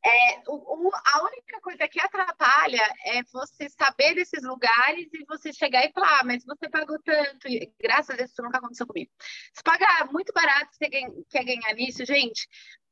É, 0.03 0.41
o, 0.47 0.87
o, 0.87 0.91
a 0.93 1.23
única 1.25 1.61
coisa 1.61 1.87
que 1.87 2.01
atrapalha 2.01 2.81
é 3.05 3.21
você 3.31 3.69
saber 3.69 4.15
desses 4.15 4.41
lugares 4.41 5.07
e 5.13 5.23
você 5.25 5.53
chegar 5.53 5.85
e 5.85 5.91
falar, 5.91 6.21
ah, 6.21 6.23
mas 6.23 6.43
você 6.43 6.67
pagou 6.67 6.97
tanto, 7.03 7.47
e 7.47 7.71
graças 7.79 8.09
a 8.09 8.17
Deus 8.17 8.31
isso 8.31 8.41
nunca 8.41 8.57
aconteceu 8.57 8.87
comigo. 8.87 9.11
Se 9.53 9.61
pagar 9.61 10.11
muito 10.11 10.33
barato, 10.33 10.73
você 10.73 10.89
quer 10.89 11.43
ganhar 11.43 11.75
nisso, 11.75 12.03
gente, 12.03 12.47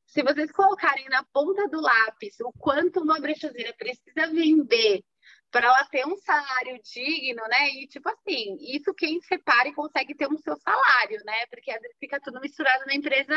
se 0.09 0.23
vocês 0.23 0.51
colocarem 0.51 1.07
na 1.07 1.23
ponta 1.31 1.67
do 1.67 1.79
lápis 1.79 2.39
o 2.39 2.51
quanto 2.53 3.01
uma 3.01 3.19
brechadeira 3.19 3.73
precisa 3.77 4.27
vender 4.27 5.03
para 5.51 5.67
ela 5.67 5.85
ter 5.85 6.05
um 6.05 6.15
salário 6.17 6.79
digno, 6.81 7.41
né? 7.47 7.69
E 7.75 7.87
tipo 7.87 8.09
assim, 8.09 8.57
isso 8.59 8.93
quem 8.93 9.21
separa 9.21 9.67
e 9.69 9.73
consegue 9.73 10.15
ter 10.15 10.27
um 10.27 10.37
seu 10.37 10.55
salário, 10.57 11.19
né? 11.25 11.45
Porque 11.51 11.71
às 11.71 11.79
vezes 11.79 11.97
fica 11.99 12.19
tudo 12.19 12.41
misturado 12.41 12.85
na 12.87 12.95
empresa, 12.95 13.35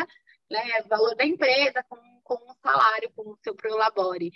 né? 0.50 0.82
Valor 0.88 1.14
da 1.14 1.26
empresa 1.26 1.84
com, 1.88 1.98
com 2.22 2.34
o 2.34 2.54
salário, 2.62 3.12
com 3.14 3.30
o 3.30 3.38
seu 3.42 3.54
prolabore. 3.54 4.30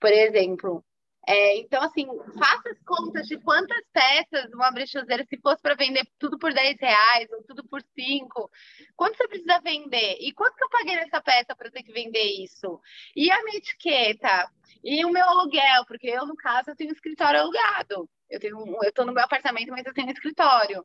Por 0.00 0.12
exemplo, 0.12 0.84
é, 1.30 1.58
então, 1.58 1.82
assim, 1.82 2.06
faça 2.38 2.70
as 2.70 2.82
contas 2.84 3.26
de 3.26 3.36
quantas 3.40 3.84
peças 3.92 4.50
uma 4.54 4.70
brechoseira, 4.70 5.26
se 5.28 5.38
fosse 5.38 5.60
para 5.60 5.74
vender 5.74 6.08
tudo 6.18 6.38
por 6.38 6.54
10 6.54 6.80
reais 6.80 7.28
ou 7.30 7.42
tudo 7.44 7.62
por 7.68 7.82
5, 7.82 8.50
quanto 8.96 9.18
você 9.18 9.28
precisa 9.28 9.60
vender? 9.60 10.16
E 10.20 10.32
quanto 10.32 10.56
que 10.56 10.64
eu 10.64 10.70
paguei 10.70 10.96
nessa 10.96 11.20
peça 11.20 11.54
para 11.54 11.70
ter 11.70 11.82
que 11.82 11.92
vender 11.92 12.24
isso? 12.42 12.80
E 13.14 13.30
a 13.30 13.44
minha 13.44 13.58
etiqueta? 13.58 14.50
E 14.82 15.04
o 15.04 15.10
meu 15.10 15.22
aluguel? 15.22 15.84
Porque 15.86 16.08
eu, 16.08 16.24
no 16.24 16.34
caso, 16.34 16.70
eu 16.70 16.76
tenho 16.76 16.88
um 16.88 16.94
escritório 16.94 17.40
alugado. 17.40 18.08
Eu 18.30 18.40
tenho, 18.40 18.56
eu 18.82 18.88
estou 18.88 19.04
no 19.04 19.12
meu 19.12 19.22
apartamento, 19.22 19.70
mas 19.70 19.84
eu 19.84 19.92
tenho 19.92 20.08
um 20.08 20.12
escritório. 20.12 20.82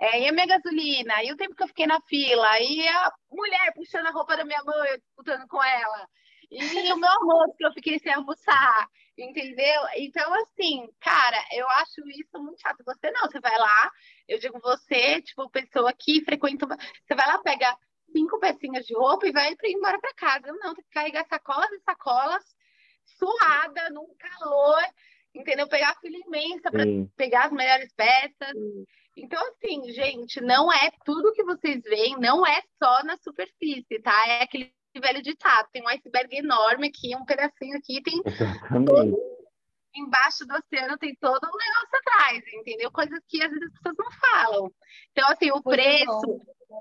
É, 0.00 0.22
e 0.22 0.28
a 0.28 0.32
minha 0.32 0.46
gasolina, 0.46 1.22
e 1.22 1.32
o 1.32 1.36
tempo 1.36 1.54
que 1.54 1.62
eu 1.62 1.68
fiquei 1.68 1.86
na 1.86 2.00
fila, 2.08 2.60
e 2.60 2.88
a 2.88 3.12
mulher 3.30 3.74
puxando 3.74 4.06
a 4.06 4.10
roupa 4.10 4.38
da 4.38 4.44
minha 4.44 4.62
mãe, 4.64 4.88
eu 4.88 4.98
disputando 4.98 5.46
com 5.48 5.62
ela. 5.62 6.08
E 6.50 6.92
o 6.92 6.96
meu 6.96 7.10
almoço, 7.10 7.54
que 7.58 7.64
eu 7.66 7.72
fiquei 7.72 7.98
sem 7.98 8.12
almoçar, 8.12 8.88
entendeu? 9.16 9.82
Então, 9.96 10.32
assim, 10.42 10.88
cara, 11.00 11.36
eu 11.52 11.68
acho 11.68 12.00
isso 12.08 12.42
muito 12.42 12.60
chato. 12.60 12.82
Você 12.84 13.10
não, 13.10 13.22
você 13.22 13.40
vai 13.40 13.56
lá, 13.58 13.90
eu 14.28 14.38
digo 14.38 14.58
você, 14.60 15.20
tipo, 15.22 15.48
pessoa 15.50 15.92
que 15.92 16.24
frequenta, 16.24 16.66
você 16.66 17.14
vai 17.14 17.26
lá, 17.26 17.38
pega 17.38 17.76
cinco 18.12 18.38
pecinhas 18.38 18.86
de 18.86 18.94
roupa 18.94 19.26
e 19.26 19.32
vai 19.32 19.54
embora 19.64 20.00
para 20.00 20.14
casa. 20.14 20.48
Eu 20.48 20.58
não, 20.58 20.74
tem 20.74 20.84
que 20.84 20.90
carregar 20.90 21.26
sacolas 21.26 21.70
e 21.72 21.80
sacolas, 21.80 22.44
suada, 23.04 23.90
num 23.90 24.14
calor, 24.18 24.82
entendeu? 25.34 25.68
Pegar 25.68 25.90
a 25.90 26.00
fila 26.00 26.16
imensa 26.26 26.70
para 26.70 26.84
pegar 27.16 27.46
as 27.46 27.52
melhores 27.52 27.92
peças. 27.94 28.52
Sim. 28.52 28.84
Então, 29.16 29.42
assim, 29.48 29.92
gente, 29.92 30.40
não 30.40 30.72
é 30.72 30.90
tudo 31.04 31.34
que 31.34 31.44
vocês 31.44 31.82
veem, 31.82 32.18
não 32.18 32.46
é 32.46 32.62
só 32.82 33.04
na 33.04 33.18
superfície, 33.18 34.00
tá? 34.00 34.26
É 34.26 34.42
aquele 34.42 34.72
velho 35.00 35.22
ditado, 35.22 35.68
tem 35.72 35.82
um 35.82 35.88
iceberg 35.88 36.36
enorme 36.36 36.88
aqui, 36.88 37.16
um 37.16 37.24
pedacinho 37.24 37.76
aqui, 37.76 38.02
tem 38.02 38.22
todo, 38.86 39.16
embaixo 39.94 40.46
do 40.46 40.54
oceano 40.54 40.98
tem 40.98 41.14
todo 41.20 41.44
um 41.44 41.56
negócio 41.56 41.98
atrás, 42.00 42.42
entendeu? 42.54 42.90
Coisas 42.90 43.18
que 43.28 43.42
às 43.42 43.50
vezes 43.50 43.66
as 43.66 43.72
pessoas 43.74 43.96
não 43.98 44.10
falam. 44.12 44.72
Então, 45.10 45.28
assim, 45.28 45.50
o 45.50 45.62
preço, 45.62 46.40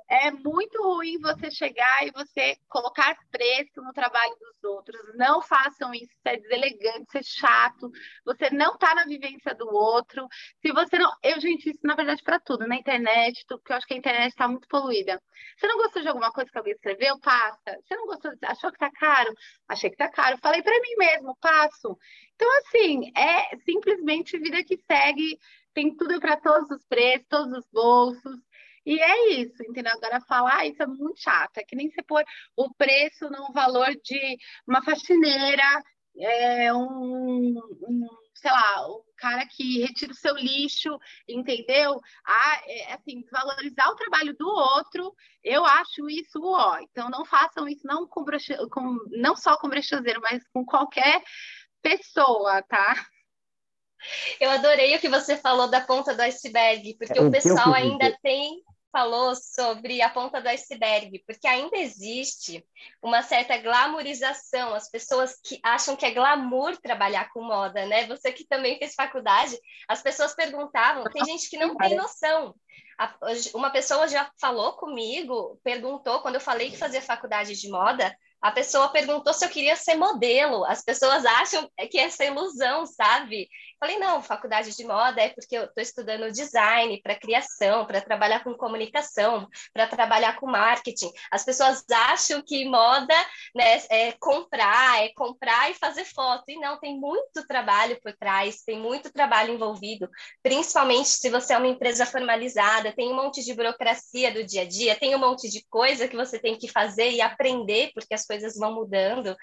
é 0.10 0.32
muito 0.32 0.82
ruim 0.82 1.20
você 1.20 1.52
chegar 1.52 2.06
e 2.06 2.12
você 2.12 2.56
colocar 2.70 3.18
preço 3.32 3.82
no 3.82 3.94
trabalho 3.94 4.36
dos 4.40 4.64
outros. 4.64 5.00
Não 5.16 5.42
façam 5.42 5.94
isso, 5.94 6.06
isso 6.06 6.22
é 6.26 6.38
deselegante, 6.38 7.08
isso 7.08 7.18
é 7.18 7.24
chato. 7.24 7.92
Você 8.26 8.50
não 8.50 8.74
está 8.74 8.96
na 8.96 9.06
vivência 9.06 9.54
do 9.56 9.68
outro. 9.68 10.28
Se 10.62 10.72
você 10.72 10.98
não. 10.98 11.12
Eu, 11.24 11.40
gente, 11.40 11.70
isso 11.70 11.80
na 11.84 11.96
verdade 11.96 12.24
para 12.24 12.40
tudo, 12.40 12.68
na 12.68 12.76
internet, 12.76 13.44
porque 13.48 13.72
eu 13.72 13.78
acho 13.78 13.88
que 13.88 13.94
a 13.94 13.98
internet 13.98 14.32
está 14.32 14.48
muito 14.48 14.68
poluída. 14.68 15.22
Você 15.58 15.68
não 15.68 15.78
gostou 15.78 16.02
de 16.02 16.08
alguma 16.08 16.32
coisa 16.32 16.52
que 16.52 16.58
alguém 16.58 16.74
escreveu? 16.74 17.20
Passa. 17.20 17.78
Você 17.84 17.96
não 17.96 18.06
gostou, 18.06 18.32
achou 18.44 18.72
que 18.72 18.80
tá 18.80 18.92
caro? 18.92 19.34
Achei 19.68 19.90
que 19.90 19.98
tá 19.98 20.10
caro. 20.10 20.38
Falei 20.38 20.62
para 20.62 20.80
mim 20.82 20.96
mesmo, 20.98 21.36
passo. 21.42 21.98
Então, 22.36 22.50
assim, 22.60 23.12
é 23.16 23.58
simplesmente 23.66 24.38
vida 24.38 24.64
que 24.64 24.78
segue. 24.78 25.38
Tem 25.74 25.96
tudo 25.96 26.20
para 26.20 26.38
todos 26.38 26.70
os 26.70 26.86
preços, 26.86 27.28
todos 27.30 27.60
os 27.60 27.68
bolsos. 27.72 28.40
E 28.86 29.00
é 29.00 29.30
isso, 29.42 29.62
entendeu? 29.64 29.94
Agora 29.94 30.22
falar 30.22 30.58
ah, 30.60 30.66
isso 30.68 30.82
é 30.82 30.88
muito 30.88 31.20
chato. 31.22 31.58
É 31.58 31.64
que 31.64 31.76
nem 31.76 31.90
você 31.90 32.02
pôr 32.04 32.24
o 32.56 32.74
preço 32.74 33.30
no 33.30 33.52
valor 33.54 33.90
de 34.04 34.38
uma 34.68 34.84
faxineira, 34.84 35.64
é, 36.18 36.74
um, 36.74 37.58
um, 37.88 38.08
sei 38.36 38.52
lá, 38.52 38.88
um 38.88 39.04
cara 39.18 39.46
que 39.48 39.82
retira 39.82 40.12
o 40.12 40.16
seu 40.16 40.36
lixo, 40.36 40.98
entendeu? 41.28 42.00
Ah, 42.26 42.62
é, 42.66 42.94
assim, 42.94 43.24
valorizar 43.32 43.88
o 43.90 43.96
trabalho 43.96 44.36
do 44.36 44.48
outro, 44.48 45.14
eu 45.44 45.64
acho 45.66 46.10
isso 46.10 46.40
ó. 46.44 46.80
Então 46.80 47.10
não 47.10 47.26
façam 47.26 47.68
isso 47.68 47.86
não 47.86 48.08
com, 48.08 48.26
com 48.70 48.98
não 49.12 49.36
só 49.36 49.58
com 49.58 49.70
brechazeiro, 49.70 50.22
mas 50.22 50.44
com 50.50 50.66
qualquer 50.66 51.24
pessoa, 51.82 52.62
tá? 52.64 52.96
Eu 54.40 54.50
adorei 54.50 54.96
o 54.96 55.00
que 55.00 55.10
você 55.10 55.38
falou 55.38 55.70
da 55.70 55.82
ponta 55.82 56.14
do 56.16 56.22
iceberg, 56.22 56.96
porque 56.98 57.20
é, 57.20 57.22
o 57.22 57.32
pessoal 57.32 57.74
ainda 57.74 58.18
tem 58.22 58.64
falou 58.92 59.34
sobre 59.36 60.02
a 60.02 60.10
ponta 60.10 60.42
do 60.42 60.50
iceberg, 60.50 61.24
porque 61.26 61.48
ainda 61.48 61.78
existe 61.78 62.62
uma 63.02 63.24
certa 63.24 63.58
glamorização, 63.58 64.74
as 64.74 64.90
pessoas 64.90 65.40
que 65.42 65.62
acham 65.64 65.96
que 65.96 66.06
é 66.06 66.12
glamour 66.12 66.76
trabalhar 66.76 67.30
com 67.32 67.42
moda, 67.42 67.86
né? 67.86 68.06
Você 68.08 68.34
que 68.34 68.46
também 68.46 68.78
fez 68.78 68.94
faculdade, 68.94 69.58
as 69.88 70.02
pessoas 70.02 70.36
perguntavam, 70.36 71.06
tem 71.06 71.24
gente 71.24 71.50
que 71.50 71.56
não 71.56 71.78
tem 71.78 71.96
noção. 71.96 72.54
Uma 73.54 73.70
pessoa 73.70 74.10
já 74.10 74.30
falou 74.40 74.74
comigo, 74.74 75.58
perguntou, 75.64 76.20
quando 76.20 76.36
eu 76.36 76.42
falei 76.42 76.70
que 76.70 76.78
fazia 76.78 77.02
faculdade 77.02 77.56
de 77.56 77.70
moda, 77.70 78.14
A 78.42 78.52
pessoa 78.52 78.90
perguntou 78.90 79.34
se 79.34 79.46
eu 79.46 79.50
queria 79.50 79.76
ser 79.76 79.96
modelo. 79.96 80.66
As 80.66 80.84
pessoas 80.84 81.24
acham 81.26 81.70
que 81.92 82.00
é 82.00 82.06
essa 82.06 82.26
ilusão, 82.26 82.88
sabe? 82.88 83.48
Falei, 83.82 83.98
não, 83.98 84.22
faculdade 84.22 84.78
de 84.78 84.84
moda 84.86 85.20
é 85.20 85.30
porque 85.30 85.58
eu 85.58 85.64
estou 85.64 85.82
estudando 85.82 86.32
design 86.32 87.02
para 87.02 87.16
criação, 87.16 87.84
para 87.84 88.00
trabalhar 88.00 88.44
com 88.44 88.54
comunicação, 88.54 89.50
para 89.74 89.88
trabalhar 89.88 90.40
com 90.40 90.46
marketing. 90.46 91.12
As 91.32 91.44
pessoas 91.44 91.84
acham 91.92 92.44
que 92.44 92.64
moda 92.64 93.16
né, 93.56 93.82
é 93.90 94.12
comprar, 94.20 95.04
é 95.04 95.10
comprar 95.16 95.72
e 95.72 95.74
fazer 95.74 96.06
foto. 96.06 96.44
E 96.50 96.60
não, 96.60 96.80
tem 96.80 96.96
muito 96.96 97.44
trabalho 97.48 98.00
por 98.04 98.14
trás, 98.14 98.62
tem 98.62 98.78
muito 98.78 99.12
trabalho 99.12 99.56
envolvido, 99.56 100.08
principalmente 100.44 101.10
se 101.10 101.32
você 101.32 101.54
é 101.54 101.58
uma 101.58 101.68
empresa 101.68 102.06
formalizada, 102.06 102.94
tem 102.94 103.12
um 103.12 103.16
monte 103.16 103.44
de 103.44 103.52
burocracia 103.56 104.32
do 104.32 104.44
dia 104.44 104.62
a 104.62 104.66
dia, 104.66 104.96
tem 104.96 105.16
um 105.16 105.20
monte 105.20 105.50
de 105.50 105.66
coisa 105.68 106.08
que 106.08 106.16
você 106.16 106.38
tem 106.38 106.56
que 106.56 106.68
fazer 106.68 107.10
e 107.10 107.20
aprender, 107.20 107.90
porque 107.96 108.14
as 108.14 108.28
coisas 108.28 108.56
vão 108.56 108.76
mudando. 108.76 109.36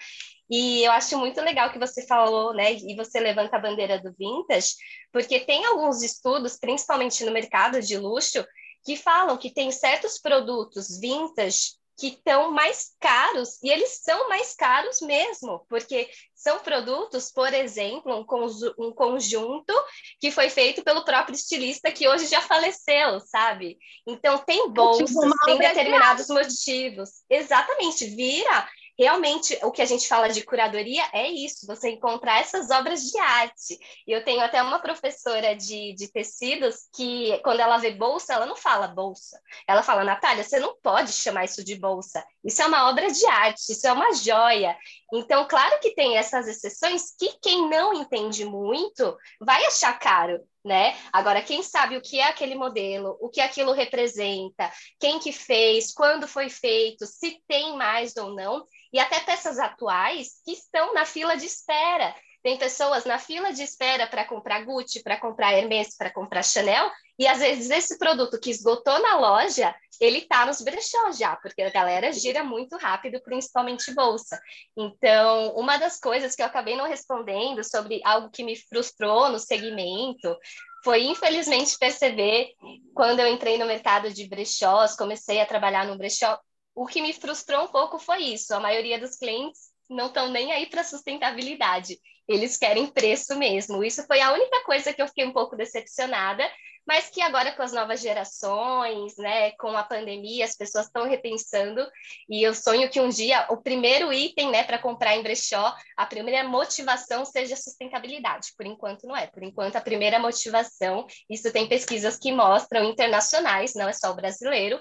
E 0.51 0.83
eu 0.83 0.93
acho 0.93 1.19
muito 1.19 1.41
legal 1.41 1.71
que 1.71 1.79
você 1.79 2.07
falou, 2.07 2.55
né? 2.55 2.73
E 2.75 2.97
você 2.97 3.21
levanta 3.21 3.57
a 3.57 3.61
bandeira 3.61 4.01
do 4.01 4.15
vintage, 4.19 4.75
porque 5.13 5.41
tem 5.41 5.65
alguns 5.67 6.03
estudos, 6.03 6.57
principalmente 6.59 7.25
no 7.25 7.33
mercado 7.33 7.81
de 7.83 7.99
luxo, 7.99 8.45
que 8.85 8.97
falam 8.97 9.37
que 9.37 9.53
tem 9.53 9.71
certos 9.71 10.19
produtos 10.19 10.99
vintage 10.99 11.79
que 11.99 12.09
estão 12.09 12.53
mais 12.53 12.93
caros, 13.01 13.61
e 13.61 13.69
eles 13.69 13.99
são 14.05 14.29
mais 14.29 14.55
caros 14.55 15.01
mesmo, 15.01 15.67
porque 15.69 16.09
são 16.33 16.61
produtos, 16.61 17.33
por 17.33 17.53
exemplo, 17.53 18.15
um, 18.15 18.87
um, 18.87 18.93
conjunto 18.93 19.75
que 20.21 20.31
foi 20.31 20.49
feito 20.49 20.85
pelo 20.85 21.05
próprio 21.05 21.35
estilista 21.35 21.91
que 21.91 22.09
hoje 22.09 22.27
já 22.27 22.41
faleceu, 22.41 23.19
sabe? 23.19 23.77
Então 24.07 24.39
tem 24.39 24.71
bolsas, 24.71 25.11
tipo 25.11 25.45
tem 25.45 25.59
determinados 25.59 26.29
motivos. 26.29 27.11
Exatamente, 27.29 28.07
vira 28.07 28.69
realmente 28.99 29.57
o 29.63 29.71
que 29.71 29.81
a 29.81 29.87
gente 29.87 30.09
fala 30.09 30.29
de 30.29 30.43
curadoria 30.43 31.05
é 31.13 31.29
isso, 31.29 31.67
você 31.67 31.91
encontrar 31.91 32.41
essas 32.41 32.71
obras 32.71 33.03
de 33.03 33.19
arte. 33.19 33.79
E 34.07 34.13
eu 34.13 34.25
tenho 34.25 34.41
até 34.41 34.61
uma 34.61 34.81
professora 34.81 35.55
de, 35.55 35.95
de 35.95 36.11
tecidos 36.11 36.89
que, 36.95 37.39
quando 37.45 37.61
ela 37.61 37.79
vê 37.79 37.93
bolsa, 37.93 38.35
ela 38.35 38.47
não 38.47 38.57
fala 38.57 38.89
bolsa. 38.89 39.41
Ela 39.67 39.83
fala, 39.83 40.03
Natália, 40.03 40.43
você 40.43 40.59
não 40.59 40.77
pode 40.83 41.13
chamar 41.13 41.45
isso 41.45 41.65
de 41.65 41.77
bolsa. 41.77 42.25
Isso 42.45 42.61
é 42.61 42.67
uma 42.67 42.91
obra 42.91 43.11
de 43.11 43.25
arte, 43.27 43.73
isso 43.73 43.87
é 43.87 43.93
uma 43.93 44.13
joia. 44.15 44.77
Então, 45.13 45.47
claro 45.47 45.79
que 45.81 45.95
tem 45.95 46.17
essas 46.17 46.49
exceções 46.49 47.15
que 47.17 47.39
quem 47.41 47.69
não 47.71 47.95
entende 47.95 48.45
muito 48.45 49.17
vai 49.41 49.65
achar 49.67 49.97
caro. 49.99 50.41
Né? 50.65 50.99
Agora, 51.13 51.41
quem 51.41 51.63
sabe 51.63 51.97
o 51.97 52.03
que 52.03 52.19
é 52.19 52.25
aquele 52.25 52.55
modelo, 52.55 53.17
o 53.21 53.29
que 53.29 53.41
aquilo 53.41 53.73
representa, 53.73 54.71
quem 54.99 55.19
que 55.19 55.33
fez, 55.33 55.93
quando 55.93 56.27
foi 56.27 56.51
feito, 56.51 57.07
se 57.07 57.41
tem 57.47 57.77
mais 57.77 58.17
ou 58.17 58.35
não, 58.35 58.67
e 58.93 58.99
até 58.99 59.21
peças 59.21 59.59
atuais 59.59 60.41
que 60.45 60.53
estão 60.53 60.93
na 60.93 61.05
fila 61.05 61.37
de 61.37 61.47
espera. 61.47 62.15
Tem 62.43 62.57
pessoas 62.57 63.05
na 63.05 63.19
fila 63.19 63.53
de 63.53 63.63
espera 63.63 64.07
para 64.07 64.25
comprar 64.25 64.65
Gucci, 64.65 65.03
para 65.03 65.19
comprar 65.19 65.53
Hermès, 65.55 65.97
para 65.97 66.11
comprar 66.11 66.43
Chanel, 66.43 66.91
e 67.19 67.27
às 67.27 67.41
vezes 67.41 67.69
esse 67.71 67.99
produto 67.99 68.39
que 68.39 68.51
esgotou 68.51 68.99
na 69.01 69.17
loja, 69.17 69.75
ele 70.01 70.19
está 70.19 70.47
nos 70.47 70.61
brechós 70.61 71.19
já, 71.19 71.35
porque 71.37 71.63
a 71.63 71.71
galera 71.71 72.13
gira 72.13 72.45
muito 72.45 72.77
rápido, 72.77 73.21
principalmente 73.21 73.93
bolsa. 73.93 74.41
Então, 74.77 75.53
uma 75.57 75.77
das 75.77 75.99
coisas 75.99 76.37
que 76.37 76.43
eu 76.43 76.47
acabei 76.47 76.77
não 76.77 76.89
respondendo 76.89 77.65
sobre 77.65 78.01
algo 78.05 78.31
que 78.31 78.45
me 78.45 78.55
frustrou 78.55 79.29
no 79.29 79.39
segmento 79.39 80.37
foi 80.85 81.03
infelizmente 81.05 81.77
perceber 81.77 82.53
quando 82.95 83.19
eu 83.19 83.27
entrei 83.27 83.59
no 83.59 83.67
mercado 83.67 84.13
de 84.13 84.29
brechós, 84.29 84.95
comecei 84.95 85.41
a 85.41 85.47
trabalhar 85.47 85.87
no 85.87 85.99
brechó, 85.99 86.39
o 86.73 86.87
que 86.87 87.03
me 87.03 87.13
frustrou 87.13 87.65
um 87.65 87.69
pouco 87.69 87.99
foi 87.99 88.23
isso. 88.23 88.55
A 88.55 88.61
maioria 88.61 89.01
dos 89.01 89.17
clientes 89.17 89.73
não 89.91 90.07
estão 90.07 90.29
nem 90.31 90.53
aí 90.53 90.67
para 90.67 90.85
sustentabilidade. 90.85 91.99
Eles 92.29 92.57
querem 92.57 92.87
preço 92.87 93.37
mesmo. 93.39 93.83
Isso 93.83 94.05
foi 94.07 94.21
a 94.21 94.33
única 94.33 94.63
coisa 94.65 94.93
que 94.93 95.01
eu 95.01 95.09
fiquei 95.09 95.25
um 95.25 95.33
pouco 95.33 95.57
decepcionada, 95.57 96.49
mas 96.87 97.09
que 97.09 97.21
agora 97.21 97.53
com 97.53 97.63
as 97.63 97.73
novas 97.73 98.01
gerações, 98.01 99.17
né, 99.17 99.53
com 99.53 99.77
a 99.77 99.83
pandemia, 99.83 100.45
as 100.45 100.57
pessoas 100.57 100.87
estão 100.87 101.09
repensando. 101.09 101.87
E 102.29 102.43
eu 102.43 102.55
sonho 102.55 102.91
que 102.91 103.01
um 103.01 103.09
dia 103.09 103.47
o 103.51 103.57
primeiro 103.57 104.13
item, 104.13 104.51
né, 104.51 104.63
para 104.63 104.79
comprar 104.79 105.17
em 105.17 105.23
brechó, 105.23 105.75
a 105.97 106.07
primeira 106.07 106.47
motivação 106.49 107.25
seja 107.25 107.57
sustentabilidade. 107.57 108.49
Por 108.57 108.67
enquanto 108.67 109.07
não 109.07 109.17
é. 109.17 109.27
Por 109.27 109.43
enquanto 109.43 109.77
a 109.77 109.81
primeira 109.81 110.19
motivação, 110.19 111.07
isso 111.29 111.53
tem 111.53 111.69
pesquisas 111.69 112.19
que 112.19 112.33
mostram 112.33 112.85
internacionais, 112.85 113.75
não 113.75 113.89
é 113.89 113.93
só 113.93 114.11
o 114.11 114.17
brasileiro, 114.17 114.81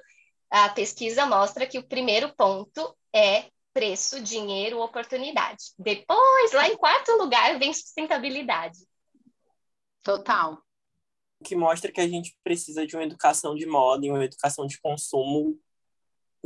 a 0.49 0.69
pesquisa 0.69 1.25
mostra 1.25 1.65
que 1.65 1.77
o 1.77 1.87
primeiro 1.87 2.33
ponto 2.35 2.95
é 3.13 3.45
preço, 3.77 4.19
dinheiro, 4.19 4.81
oportunidade. 4.81 5.65
Depois, 5.77 6.51
lá 6.51 6.67
em 6.67 6.75
quarto 6.75 7.11
lugar, 7.11 7.59
vem 7.59 7.71
sustentabilidade. 7.71 8.79
Total. 10.01 10.57
Que 11.43 11.55
mostra 11.55 11.91
que 11.91 12.01
a 12.01 12.07
gente 12.07 12.35
precisa 12.43 12.87
de 12.87 12.95
uma 12.95 13.03
educação 13.03 13.53
de 13.53 13.67
moda 13.67 14.03
e 14.03 14.09
uma 14.09 14.25
educação 14.25 14.65
de 14.65 14.81
consumo 14.81 15.59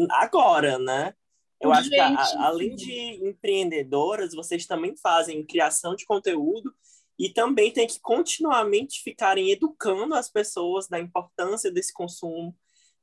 agora, 0.10 0.78
né? 0.78 1.14
Eu 1.62 1.72
acho 1.72 1.90
que, 1.90 1.98
a, 1.98 2.48
além 2.48 2.76
de 2.76 3.26
empreendedoras, 3.26 4.34
vocês 4.34 4.66
também 4.66 4.98
fazem 4.98 5.46
criação 5.46 5.96
de 5.96 6.06
conteúdo 6.06 6.76
e 7.18 7.30
também 7.30 7.72
tem 7.72 7.88
que 7.88 8.02
continuamente 8.02 9.02
ficarem 9.02 9.52
educando 9.52 10.16
as 10.16 10.30
pessoas 10.30 10.90
da 10.90 11.00
importância 11.00 11.72
desse 11.72 11.94
consumo, 11.94 12.54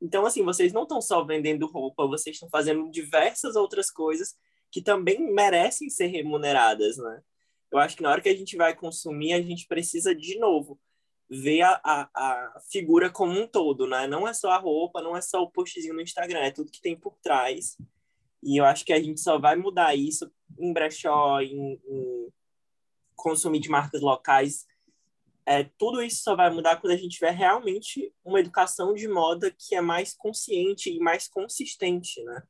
então, 0.00 0.24
assim, 0.24 0.44
vocês 0.44 0.72
não 0.72 0.82
estão 0.82 1.00
só 1.00 1.24
vendendo 1.24 1.66
roupa, 1.66 2.06
vocês 2.06 2.36
estão 2.36 2.48
fazendo 2.48 2.90
diversas 2.90 3.56
outras 3.56 3.90
coisas 3.90 4.36
que 4.70 4.80
também 4.80 5.32
merecem 5.32 5.90
ser 5.90 6.06
remuneradas, 6.06 6.96
né? 6.98 7.22
Eu 7.70 7.78
acho 7.78 7.96
que 7.96 8.02
na 8.02 8.10
hora 8.10 8.20
que 8.20 8.28
a 8.28 8.36
gente 8.36 8.56
vai 8.56 8.74
consumir, 8.74 9.32
a 9.32 9.42
gente 9.42 9.66
precisa, 9.66 10.14
de 10.14 10.38
novo, 10.38 10.78
ver 11.28 11.62
a, 11.62 11.80
a, 11.84 12.08
a 12.14 12.60
figura 12.70 13.10
como 13.10 13.38
um 13.38 13.46
todo, 13.46 13.86
né? 13.86 14.06
Não 14.06 14.26
é 14.26 14.32
só 14.32 14.50
a 14.50 14.58
roupa, 14.58 15.02
não 15.02 15.16
é 15.16 15.20
só 15.20 15.42
o 15.42 15.50
postzinho 15.50 15.94
no 15.94 16.00
Instagram, 16.00 16.40
é 16.40 16.50
tudo 16.50 16.70
que 16.70 16.80
tem 16.80 16.96
por 16.96 17.16
trás. 17.22 17.76
E 18.42 18.56
eu 18.56 18.64
acho 18.64 18.84
que 18.84 18.92
a 18.92 19.02
gente 19.02 19.20
só 19.20 19.38
vai 19.38 19.56
mudar 19.56 19.94
isso 19.94 20.30
em 20.58 20.72
brechó, 20.72 21.40
em, 21.40 21.80
em 21.86 22.28
consumir 23.16 23.60
de 23.60 23.68
marcas 23.68 24.00
locais 24.00 24.64
é, 25.48 25.64
tudo 25.78 26.02
isso 26.02 26.22
só 26.22 26.36
vai 26.36 26.50
mudar 26.50 26.76
quando 26.76 26.92
a 26.92 26.96
gente 26.96 27.14
tiver 27.14 27.30
realmente 27.30 28.12
uma 28.22 28.38
educação 28.38 28.92
de 28.92 29.08
moda 29.08 29.50
que 29.50 29.74
é 29.74 29.80
mais 29.80 30.14
consciente 30.14 30.90
e 30.90 30.98
mais 30.98 31.26
consistente, 31.26 32.22
né? 32.22 32.42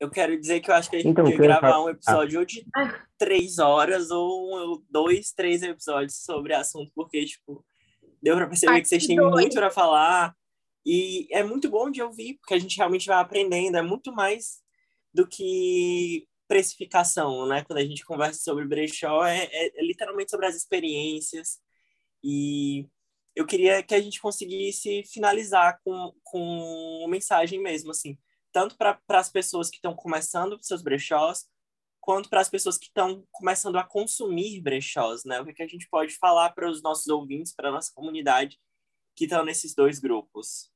Eu 0.00 0.10
quero 0.10 0.36
dizer 0.36 0.58
que 0.58 0.68
eu 0.68 0.74
acho 0.74 0.90
que 0.90 0.96
a 0.96 0.98
gente 0.98 1.10
então, 1.10 1.22
podia 1.22 1.38
gravar 1.38 1.80
um 1.80 1.88
episódio 1.88 2.40
ou 2.40 2.44
de 2.44 2.66
três 3.16 3.60
horas 3.60 4.10
ou 4.10 4.82
dois, 4.90 5.30
três 5.30 5.62
episódios 5.62 6.16
sobre 6.24 6.52
assunto, 6.52 6.90
porque, 6.96 7.24
tipo, 7.24 7.64
deu 8.20 8.34
para 8.34 8.48
perceber 8.48 8.72
Parte 8.72 8.82
que 8.82 8.88
vocês 8.88 9.06
têm 9.06 9.14
dois. 9.14 9.30
muito 9.30 9.54
para 9.54 9.70
falar 9.70 10.34
e 10.84 11.28
é 11.30 11.44
muito 11.44 11.70
bom 11.70 11.88
de 11.92 12.02
ouvir, 12.02 12.38
porque 12.38 12.54
a 12.54 12.58
gente 12.58 12.76
realmente 12.76 13.06
vai 13.06 13.18
aprendendo, 13.18 13.76
é 13.76 13.82
muito 13.82 14.12
mais 14.12 14.60
do 15.14 15.28
que 15.28 16.26
precificação, 16.48 17.46
né? 17.46 17.62
Quando 17.62 17.78
a 17.78 17.84
gente 17.84 18.04
conversa 18.04 18.40
sobre 18.40 18.66
brechó, 18.66 19.24
é, 19.24 19.44
é, 19.44 19.80
é 19.80 19.86
literalmente 19.86 20.32
sobre 20.32 20.46
as 20.46 20.56
experiências, 20.56 21.60
e 22.22 22.88
eu 23.34 23.46
queria 23.46 23.82
que 23.82 23.94
a 23.94 24.00
gente 24.00 24.20
conseguisse 24.20 25.04
finalizar 25.04 25.80
com, 25.84 26.12
com 26.22 26.98
uma 27.00 27.08
mensagem 27.08 27.60
mesmo, 27.60 27.90
assim, 27.90 28.18
tanto 28.52 28.76
para 28.76 29.00
as 29.08 29.30
pessoas 29.30 29.70
que 29.70 29.76
estão 29.76 29.94
começando 29.94 30.58
seus 30.62 30.82
brechós, 30.82 31.46
quanto 32.00 32.28
para 32.28 32.40
as 32.40 32.50
pessoas 32.50 32.76
que 32.76 32.86
estão 32.86 33.24
começando 33.30 33.76
a 33.76 33.84
consumir 33.84 34.60
brechós, 34.60 35.24
né? 35.24 35.40
O 35.40 35.44
que, 35.44 35.52
é 35.52 35.54
que 35.54 35.62
a 35.62 35.68
gente 35.68 35.88
pode 35.88 36.16
falar 36.16 36.50
para 36.50 36.68
os 36.68 36.82
nossos 36.82 37.06
ouvintes, 37.06 37.54
para 37.54 37.68
a 37.68 37.72
nossa 37.72 37.92
comunidade 37.94 38.58
que 39.14 39.24
estão 39.24 39.44
nesses 39.44 39.74
dois 39.74 40.00
grupos? 40.00 40.71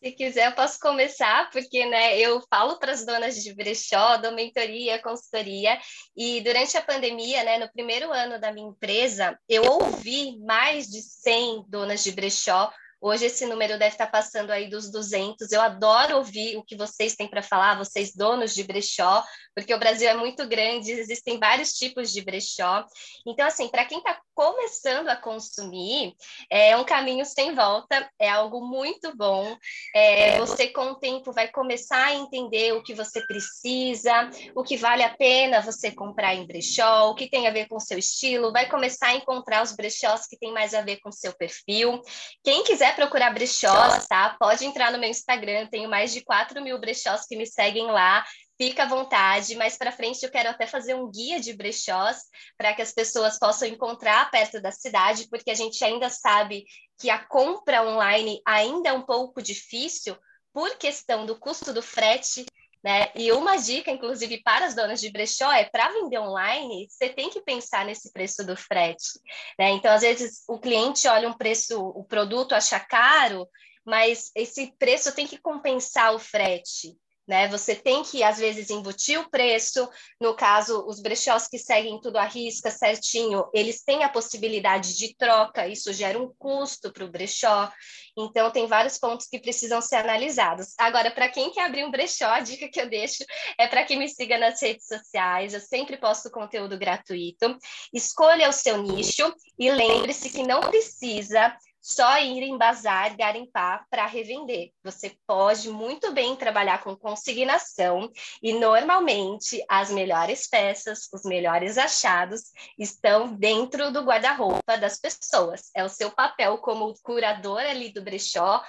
Se 0.00 0.12
quiser, 0.12 0.46
eu 0.46 0.54
posso 0.54 0.78
começar, 0.78 1.50
porque 1.50 1.84
né, 1.86 2.16
eu 2.18 2.40
falo 2.48 2.78
para 2.78 2.92
as 2.92 3.04
donas 3.04 3.42
de 3.42 3.52
brechó, 3.52 4.16
dou 4.18 4.32
mentoria, 4.32 5.02
consultoria, 5.02 5.76
e 6.16 6.40
durante 6.40 6.76
a 6.76 6.82
pandemia, 6.82 7.42
né, 7.42 7.58
no 7.58 7.70
primeiro 7.72 8.12
ano 8.12 8.40
da 8.40 8.52
minha 8.52 8.68
empresa, 8.68 9.36
eu 9.48 9.64
ouvi 9.64 10.38
mais 10.38 10.86
de 10.86 11.02
100 11.02 11.64
donas 11.68 12.04
de 12.04 12.12
brechó 12.12 12.72
Hoje 13.00 13.26
esse 13.26 13.46
número 13.46 13.78
deve 13.78 13.92
estar 13.92 14.08
passando 14.08 14.50
aí 14.50 14.68
dos 14.68 14.90
200. 14.90 15.52
Eu 15.52 15.60
adoro 15.60 16.16
ouvir 16.16 16.56
o 16.56 16.64
que 16.64 16.76
vocês 16.76 17.14
têm 17.14 17.28
para 17.28 17.42
falar, 17.42 17.78
vocês 17.78 18.12
donos 18.12 18.52
de 18.52 18.64
brechó, 18.64 19.22
porque 19.54 19.72
o 19.72 19.78
Brasil 19.78 20.08
é 20.08 20.14
muito 20.14 20.46
grande, 20.48 20.92
existem 20.92 21.38
vários 21.38 21.72
tipos 21.74 22.12
de 22.12 22.22
brechó. 22.22 22.84
Então, 23.24 23.46
assim, 23.46 23.68
para 23.68 23.84
quem 23.84 23.98
está 23.98 24.20
começando 24.34 25.08
a 25.08 25.16
consumir, 25.16 26.14
é 26.50 26.76
um 26.76 26.84
caminho 26.84 27.24
sem 27.24 27.54
volta, 27.54 28.08
é 28.18 28.28
algo 28.28 28.66
muito 28.66 29.16
bom. 29.16 29.56
É, 29.94 30.38
você, 30.38 30.68
com 30.68 30.90
o 30.90 30.94
tempo, 30.96 31.32
vai 31.32 31.48
começar 31.48 32.04
a 32.06 32.14
entender 32.14 32.72
o 32.72 32.82
que 32.82 32.94
você 32.94 33.24
precisa, 33.26 34.30
o 34.54 34.62
que 34.62 34.76
vale 34.76 35.02
a 35.02 35.16
pena 35.16 35.60
você 35.60 35.90
comprar 35.90 36.34
em 36.34 36.46
brechó, 36.46 37.10
o 37.10 37.14
que 37.14 37.28
tem 37.28 37.46
a 37.46 37.52
ver 37.52 37.66
com 37.66 37.76
o 37.76 37.80
seu 37.80 37.98
estilo, 37.98 38.52
vai 38.52 38.68
começar 38.68 39.08
a 39.08 39.14
encontrar 39.14 39.62
os 39.62 39.72
brechós 39.72 40.26
que 40.26 40.38
tem 40.38 40.52
mais 40.52 40.74
a 40.74 40.82
ver 40.82 40.98
com 40.98 41.08
o 41.08 41.12
seu 41.12 41.32
perfil. 41.32 42.00
Quem 42.42 42.64
quiser 42.64 42.87
procurar 42.92 43.32
brechós, 43.32 44.06
tá? 44.06 44.36
Pode 44.38 44.64
entrar 44.64 44.92
no 44.92 44.98
meu 44.98 45.08
Instagram, 45.08 45.66
tenho 45.66 45.88
mais 45.88 46.12
de 46.12 46.22
4 46.22 46.62
mil 46.62 46.78
brechós 46.78 47.26
que 47.26 47.36
me 47.36 47.46
seguem 47.46 47.86
lá. 47.86 48.24
Fica 48.60 48.82
à 48.82 48.88
vontade, 48.88 49.54
mais 49.54 49.76
para 49.76 49.92
frente 49.92 50.22
eu 50.22 50.30
quero 50.30 50.50
até 50.50 50.66
fazer 50.66 50.94
um 50.94 51.08
guia 51.10 51.40
de 51.40 51.52
brechós 51.52 52.18
para 52.56 52.74
que 52.74 52.82
as 52.82 52.92
pessoas 52.92 53.38
possam 53.38 53.68
encontrar 53.68 54.30
perto 54.30 54.60
da 54.60 54.72
cidade, 54.72 55.28
porque 55.30 55.50
a 55.50 55.54
gente 55.54 55.82
ainda 55.84 56.10
sabe 56.10 56.64
que 56.98 57.08
a 57.08 57.24
compra 57.24 57.82
online 57.82 58.40
ainda 58.44 58.88
é 58.88 58.92
um 58.92 59.02
pouco 59.02 59.40
difícil 59.40 60.16
por 60.52 60.76
questão 60.76 61.24
do 61.24 61.38
custo 61.38 61.72
do 61.72 61.82
frete, 61.82 62.44
né? 62.82 63.10
E 63.14 63.32
uma 63.32 63.56
dica, 63.56 63.90
inclusive, 63.90 64.42
para 64.42 64.66
as 64.66 64.74
donas 64.74 65.00
de 65.00 65.10
brechó 65.10 65.50
é 65.52 65.64
para 65.64 65.92
vender 65.92 66.18
online, 66.18 66.86
você 66.88 67.08
tem 67.08 67.28
que 67.30 67.40
pensar 67.40 67.84
nesse 67.84 68.12
preço 68.12 68.44
do 68.44 68.56
frete. 68.56 69.18
Né? 69.58 69.70
Então, 69.70 69.92
às 69.92 70.02
vezes, 70.02 70.44
o 70.48 70.58
cliente 70.58 71.08
olha 71.08 71.28
um 71.28 71.36
preço, 71.36 71.80
o 71.80 72.04
produto 72.04 72.54
acha 72.54 72.78
caro, 72.78 73.48
mas 73.84 74.30
esse 74.34 74.72
preço 74.78 75.14
tem 75.14 75.26
que 75.26 75.38
compensar 75.38 76.14
o 76.14 76.18
frete 76.18 76.96
né? 77.28 77.46
Você 77.48 77.76
tem 77.76 78.02
que, 78.02 78.22
às 78.22 78.38
vezes, 78.38 78.70
embutir 78.70 79.20
o 79.20 79.28
preço. 79.28 79.86
No 80.18 80.34
caso, 80.34 80.84
os 80.86 80.98
brechós 81.00 81.46
que 81.46 81.58
seguem 81.58 82.00
tudo 82.00 82.16
à 82.16 82.24
risca 82.24 82.70
certinho, 82.70 83.44
eles 83.52 83.84
têm 83.84 84.02
a 84.02 84.08
possibilidade 84.08 84.96
de 84.96 85.14
troca, 85.14 85.68
isso 85.68 85.92
gera 85.92 86.18
um 86.18 86.32
custo 86.38 86.90
para 86.90 87.04
o 87.04 87.10
brechó. 87.10 87.70
Então, 88.16 88.50
tem 88.50 88.66
vários 88.66 88.98
pontos 88.98 89.26
que 89.26 89.38
precisam 89.38 89.80
ser 89.82 89.96
analisados. 89.96 90.74
Agora, 90.78 91.10
para 91.10 91.28
quem 91.28 91.52
quer 91.52 91.66
abrir 91.66 91.84
um 91.84 91.90
brechó, 91.90 92.26
a 92.26 92.40
dica 92.40 92.68
que 92.68 92.80
eu 92.80 92.88
deixo 92.88 93.24
é 93.58 93.68
para 93.68 93.84
que 93.84 93.94
me 93.94 94.08
siga 94.08 94.38
nas 94.38 94.60
redes 94.60 94.86
sociais. 94.86 95.52
Eu 95.52 95.60
sempre 95.60 95.98
posto 95.98 96.30
conteúdo 96.30 96.78
gratuito. 96.78 97.58
Escolha 97.92 98.48
o 98.48 98.52
seu 98.52 98.82
nicho 98.82 99.32
e 99.58 99.70
lembre-se 99.70 100.30
que 100.30 100.42
não 100.42 100.60
precisa 100.60 101.54
só 101.88 102.18
ir 102.18 102.42
em 102.42 102.58
bazar, 102.58 103.16
garimpar 103.16 103.86
para 103.88 104.04
revender. 104.04 104.72
Você 104.84 105.16
pode 105.26 105.70
muito 105.70 106.12
bem 106.12 106.36
trabalhar 106.36 106.82
com 106.82 106.94
consignação 106.94 108.12
e 108.42 108.52
normalmente 108.52 109.64
as 109.66 109.90
melhores 109.90 110.46
peças, 110.46 111.08
os 111.10 111.22
melhores 111.22 111.78
achados 111.78 112.52
estão 112.78 113.34
dentro 113.34 113.90
do 113.90 114.02
guarda-roupa 114.02 114.76
das 114.76 114.98
pessoas. 114.98 115.70
É 115.74 115.82
o 115.82 115.88
seu 115.88 116.10
papel 116.10 116.58
como 116.58 116.92
curador 117.02 117.60
ali 117.60 117.90
do 117.90 118.02
brechó 118.02 118.62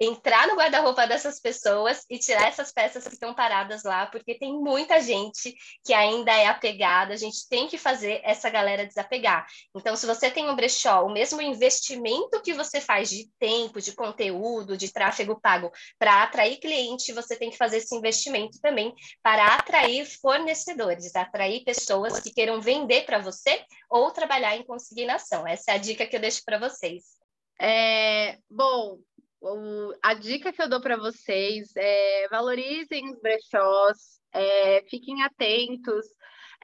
entrar 0.00 0.48
no 0.48 0.56
guarda-roupa 0.56 1.06
dessas 1.06 1.38
pessoas 1.38 2.06
e 2.08 2.18
tirar 2.18 2.48
essas 2.48 2.72
peças 2.72 3.06
que 3.06 3.12
estão 3.12 3.34
paradas 3.34 3.82
lá, 3.84 4.06
porque 4.06 4.38
tem 4.38 4.54
muita 4.54 4.98
gente 5.00 5.54
que 5.84 5.92
ainda 5.92 6.32
é 6.32 6.46
apegada, 6.46 7.12
a 7.12 7.18
gente 7.18 7.46
tem 7.50 7.68
que 7.68 7.76
fazer 7.76 8.20
essa 8.24 8.48
galera 8.48 8.86
desapegar. 8.86 9.46
Então, 9.76 9.94
se 9.94 10.06
você 10.06 10.30
tem 10.30 10.48
um 10.48 10.56
brechó, 10.56 11.04
o 11.04 11.12
mesmo 11.12 11.42
investimento 11.42 12.40
que 12.42 12.54
você 12.54 12.80
faz 12.80 13.10
de 13.10 13.30
tempo, 13.38 13.78
de 13.78 13.92
conteúdo, 13.92 14.74
de 14.76 14.90
tráfego 14.90 15.38
pago 15.38 15.70
para 15.98 16.22
atrair 16.22 16.58
cliente, 16.58 17.12
você 17.12 17.36
tem 17.36 17.50
que 17.50 17.58
fazer 17.58 17.76
esse 17.76 17.94
investimento 17.94 18.58
também 18.60 18.94
para 19.22 19.54
atrair 19.54 20.06
fornecedores, 20.06 21.14
atrair 21.14 21.62
pessoas 21.62 22.20
que 22.20 22.32
queiram 22.32 22.58
vender 22.60 23.04
para 23.04 23.18
você 23.18 23.62
ou 23.90 24.10
trabalhar 24.10 24.56
em 24.56 24.64
consignação. 24.64 25.46
Essa 25.46 25.72
é 25.72 25.74
a 25.74 25.78
dica 25.78 26.06
que 26.06 26.16
eu 26.16 26.20
deixo 26.20 26.42
para 26.42 26.58
vocês. 26.58 27.20
É, 27.62 28.38
bom, 28.48 28.98
o, 29.40 29.94
a 30.02 30.14
dica 30.14 30.52
que 30.52 30.62
eu 30.62 30.68
dou 30.68 30.80
para 30.80 30.96
vocês 30.96 31.74
é 31.76 32.28
valorizem 32.28 33.10
os 33.10 33.20
brechós, 33.20 34.20
é, 34.32 34.82
fiquem 34.88 35.22
atentos 35.22 36.06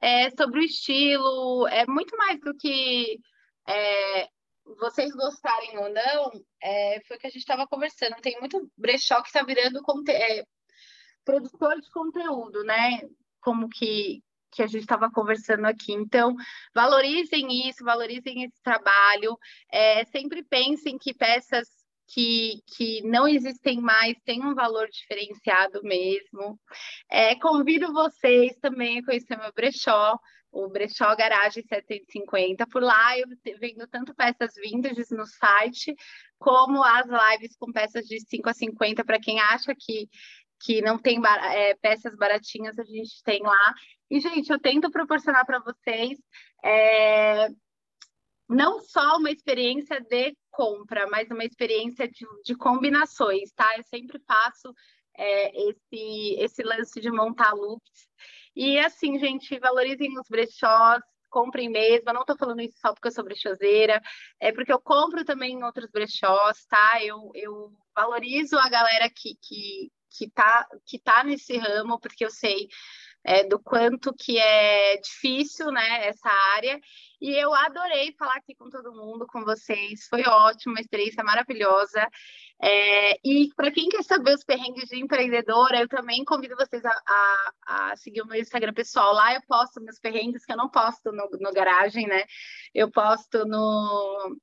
é, 0.01 0.29
sobre 0.31 0.59
o 0.59 0.63
estilo, 0.63 1.67
é 1.67 1.85
muito 1.87 2.15
mais 2.17 2.39
do 2.39 2.55
que 2.55 3.19
é, 3.67 4.27
vocês 4.79 5.11
gostarem 5.13 5.77
ou 5.77 5.89
não, 5.91 6.31
é, 6.61 7.01
foi 7.07 7.17
o 7.17 7.19
que 7.19 7.27
a 7.27 7.29
gente 7.29 7.39
estava 7.39 7.67
conversando. 7.67 8.15
Tem 8.21 8.39
muito 8.39 8.69
brechó 8.77 9.21
que 9.21 9.27
está 9.27 9.43
virando 9.43 9.81
é, 10.09 10.43
produtor 11.25 11.79
de 11.81 11.89
conteúdo, 11.89 12.63
né? 12.63 13.01
Como 13.41 13.69
que, 13.69 14.21
que 14.51 14.61
a 14.61 14.67
gente 14.67 14.81
estava 14.81 15.09
conversando 15.11 15.65
aqui. 15.65 15.93
Então, 15.93 16.35
valorizem 16.73 17.67
isso, 17.67 17.83
valorizem 17.83 18.43
esse 18.43 18.61
trabalho. 18.61 19.37
É, 19.71 20.05
sempre 20.05 20.43
pensem 20.43 20.97
que 20.97 21.13
peças 21.13 21.67
que, 22.07 22.61
que 22.75 23.01
não 23.03 23.27
existem 23.27 23.81
mais, 23.81 24.15
tem 24.23 24.43
um 24.43 24.55
valor 24.55 24.87
diferenciado 24.89 25.83
mesmo. 25.83 26.59
É, 27.09 27.35
convido 27.35 27.91
vocês 27.93 28.55
também 28.61 28.99
a 28.99 29.05
conhecer 29.05 29.37
meu 29.37 29.51
brechó, 29.53 30.17
o 30.51 30.69
Brechó 30.69 31.15
Garagem 31.15 31.63
750. 31.63 32.65
Por 32.67 32.81
lá 32.81 33.17
eu 33.17 33.27
vendo 33.59 33.87
tanto 33.87 34.15
peças 34.15 34.53
vintage 34.55 35.03
no 35.11 35.25
site, 35.25 35.93
como 36.39 36.83
as 36.83 37.05
lives 37.05 37.55
com 37.57 37.71
peças 37.71 38.05
de 38.05 38.19
5 38.19 38.49
a 38.49 38.53
50, 38.53 39.03
para 39.03 39.19
quem 39.19 39.39
acha 39.39 39.73
que, 39.77 40.07
que 40.61 40.81
não 40.81 40.97
tem 40.97 41.21
é, 41.51 41.75
peças 41.75 42.15
baratinhas, 42.15 42.79
a 42.79 42.83
gente 42.83 43.21
tem 43.23 43.41
lá. 43.41 43.73
E, 44.09 44.19
gente, 44.19 44.49
eu 44.49 44.59
tento 44.59 44.89
proporcionar 44.89 45.45
para 45.45 45.59
vocês 45.59 46.17
é, 46.63 47.49
não 48.49 48.79
só 48.79 49.17
uma 49.17 49.29
experiência 49.29 49.99
de 49.99 50.35
compra, 50.57 51.07
mas 51.07 51.29
uma 51.29 51.45
experiência 51.45 52.07
de, 52.07 52.25
de 52.43 52.55
combinações, 52.55 53.51
tá? 53.53 53.77
Eu 53.77 53.83
sempre 53.83 54.19
faço 54.25 54.73
é, 55.15 55.69
esse, 55.69 56.35
esse 56.39 56.63
lance 56.63 56.99
de 56.99 57.11
montar 57.11 57.53
looks. 57.53 58.09
E 58.55 58.79
assim, 58.79 59.19
gente, 59.19 59.59
valorizem 59.59 60.19
os 60.19 60.27
brechós, 60.27 60.99
comprem 61.29 61.69
mesmo. 61.69 62.09
Eu 62.09 62.13
não 62.15 62.21
estou 62.21 62.35
falando 62.35 62.61
isso 62.61 62.79
só 62.79 62.91
porque 62.91 63.07
eu 63.07 63.11
sou 63.11 63.23
brechoseira, 63.23 64.01
é 64.39 64.51
porque 64.51 64.73
eu 64.73 64.81
compro 64.81 65.23
também 65.23 65.53
em 65.53 65.63
outros 65.63 65.91
brechós, 65.91 66.65
tá? 66.65 67.03
Eu, 67.03 67.29
eu 67.35 67.71
valorizo 67.95 68.57
a 68.57 68.67
galera 68.67 69.07
que, 69.15 69.35
que, 69.39 69.91
que, 70.09 70.27
tá, 70.31 70.67
que 70.87 70.97
tá 70.97 71.23
nesse 71.23 71.55
ramo, 71.55 71.99
porque 71.99 72.25
eu 72.25 72.31
sei 72.31 72.67
é, 73.27 73.43
do 73.43 73.59
quanto 73.59 74.13
que 74.13 74.39
é 74.39 74.95
difícil, 75.01 75.69
né, 75.69 76.07
essa 76.07 76.29
área. 76.55 76.79
E 77.19 77.29
eu 77.31 77.53
adorei 77.53 78.15
falar 78.17 78.35
aqui 78.35 78.55
com 78.55 78.69
todo 78.69 78.93
mundo, 78.93 79.27
com 79.27 79.43
vocês. 79.43 80.07
Foi 80.09 80.23
ótimo, 80.25 80.73
uma 80.73 80.79
experiência 80.79 81.21
maravilhosa. 81.25 82.07
É, 82.63 83.19
e 83.27 83.49
para 83.53 83.69
quem 83.69 83.89
quer 83.89 84.01
saber 84.03 84.33
os 84.33 84.45
perrengues 84.45 84.87
de 84.87 84.97
empreendedora, 84.97 85.81
eu 85.81 85.89
também 85.89 86.23
convido 86.23 86.55
vocês 86.55 86.81
a, 86.85 86.89
a, 86.89 87.51
a, 87.91 87.95
seguir 87.97 88.21
o 88.21 88.27
meu 88.27 88.39
Instagram 88.39 88.73
pessoal. 88.73 89.13
Lá 89.13 89.33
eu 89.33 89.41
posto 89.45 89.81
meus 89.81 89.99
perrengues 89.99 90.45
que 90.45 90.53
eu 90.53 90.57
não 90.57 90.69
posto 90.69 91.11
no, 91.11 91.27
no 91.29 91.51
garagem, 91.51 92.07
né? 92.07 92.23
Eu 92.73 92.89
posto 92.89 93.45
no, 93.45 94.37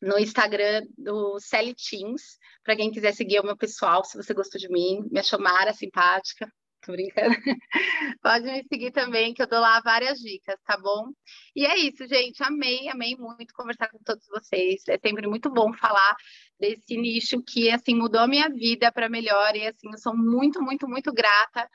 no 0.00 0.18
Instagram 0.18 0.82
do 0.96 1.38
Sally 1.40 1.74
Teams, 1.74 2.38
para 2.64 2.74
quem 2.74 2.90
quiser 2.90 3.12
seguir 3.12 3.40
o 3.40 3.44
meu 3.44 3.56
pessoal, 3.56 4.02
se 4.02 4.16
você 4.16 4.32
gostou 4.32 4.58
de 4.58 4.70
mim, 4.70 5.06
me 5.10 5.20
achou 5.20 5.38
Mara, 5.38 5.74
simpática. 5.74 6.50
Tô 6.88 6.92
brincando. 6.92 7.36
Pode 8.22 8.44
me 8.46 8.64
seguir 8.64 8.90
também, 8.92 9.34
que 9.34 9.42
eu 9.42 9.46
dou 9.46 9.60
lá 9.60 9.78
várias 9.82 10.18
dicas, 10.20 10.58
tá 10.64 10.78
bom? 10.78 11.10
E 11.54 11.66
é 11.66 11.76
isso, 11.76 12.06
gente. 12.08 12.42
Amei, 12.42 12.88
amei 12.88 13.14
muito 13.14 13.52
conversar 13.52 13.90
com 13.90 13.98
todos 13.98 14.26
vocês. 14.26 14.80
É 14.88 14.98
sempre 14.98 15.26
muito 15.26 15.50
bom 15.50 15.70
falar 15.74 16.16
desse 16.58 16.96
nicho 16.96 17.42
que, 17.46 17.70
assim, 17.70 17.94
mudou 17.94 18.22
a 18.22 18.26
minha 18.26 18.48
vida 18.48 18.90
para 18.90 19.06
melhor. 19.06 19.54
E, 19.54 19.66
assim, 19.66 19.90
eu 19.92 19.98
sou 19.98 20.16
muito, 20.16 20.62
muito, 20.62 20.88
muito 20.88 21.12
grata 21.12 21.68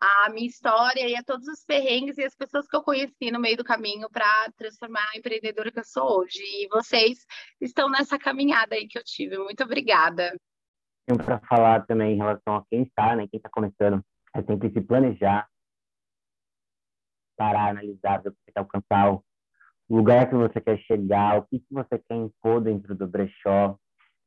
à 0.00 0.30
minha 0.30 0.46
história 0.46 1.08
e 1.08 1.16
a 1.16 1.24
todos 1.24 1.48
os 1.48 1.64
perrengues 1.64 2.16
e 2.18 2.24
as 2.24 2.36
pessoas 2.36 2.68
que 2.68 2.76
eu 2.76 2.84
conheci 2.84 3.32
no 3.32 3.40
meio 3.40 3.56
do 3.56 3.64
caminho 3.64 4.08
para 4.10 4.48
transformar 4.56 5.08
a 5.12 5.18
empreendedora 5.18 5.72
que 5.72 5.80
eu 5.80 5.84
sou 5.84 6.20
hoje. 6.20 6.38
E 6.40 6.68
vocês 6.68 7.18
estão 7.60 7.90
nessa 7.90 8.16
caminhada 8.16 8.76
aí 8.76 8.86
que 8.86 8.96
eu 8.96 9.02
tive. 9.02 9.36
Muito 9.38 9.64
obrigada. 9.64 10.32
Para 11.26 11.40
falar 11.48 11.84
também 11.84 12.12
em 12.14 12.16
relação 12.16 12.54
a 12.54 12.64
quem 12.70 12.84
está, 12.84 13.16
né, 13.16 13.26
quem 13.26 13.38
está 13.38 13.50
começando 13.50 14.00
é 14.34 14.42
sempre 14.42 14.70
se 14.72 14.80
planejar, 14.80 15.48
parar, 17.36 17.70
analisar 17.70 18.20
o 18.20 18.22
que 18.22 18.30
você 18.30 18.52
quer 18.52 18.60
alcançar, 18.60 19.12
o 19.12 19.24
lugar 19.88 20.28
que 20.28 20.34
você 20.34 20.60
quer 20.60 20.78
chegar, 20.78 21.38
o 21.38 21.42
que, 21.42 21.58
que 21.58 21.72
você 21.74 21.98
quer 21.98 22.16
impor 22.16 22.60
dentro 22.60 22.94
do 22.94 23.06
brechó, 23.06 23.76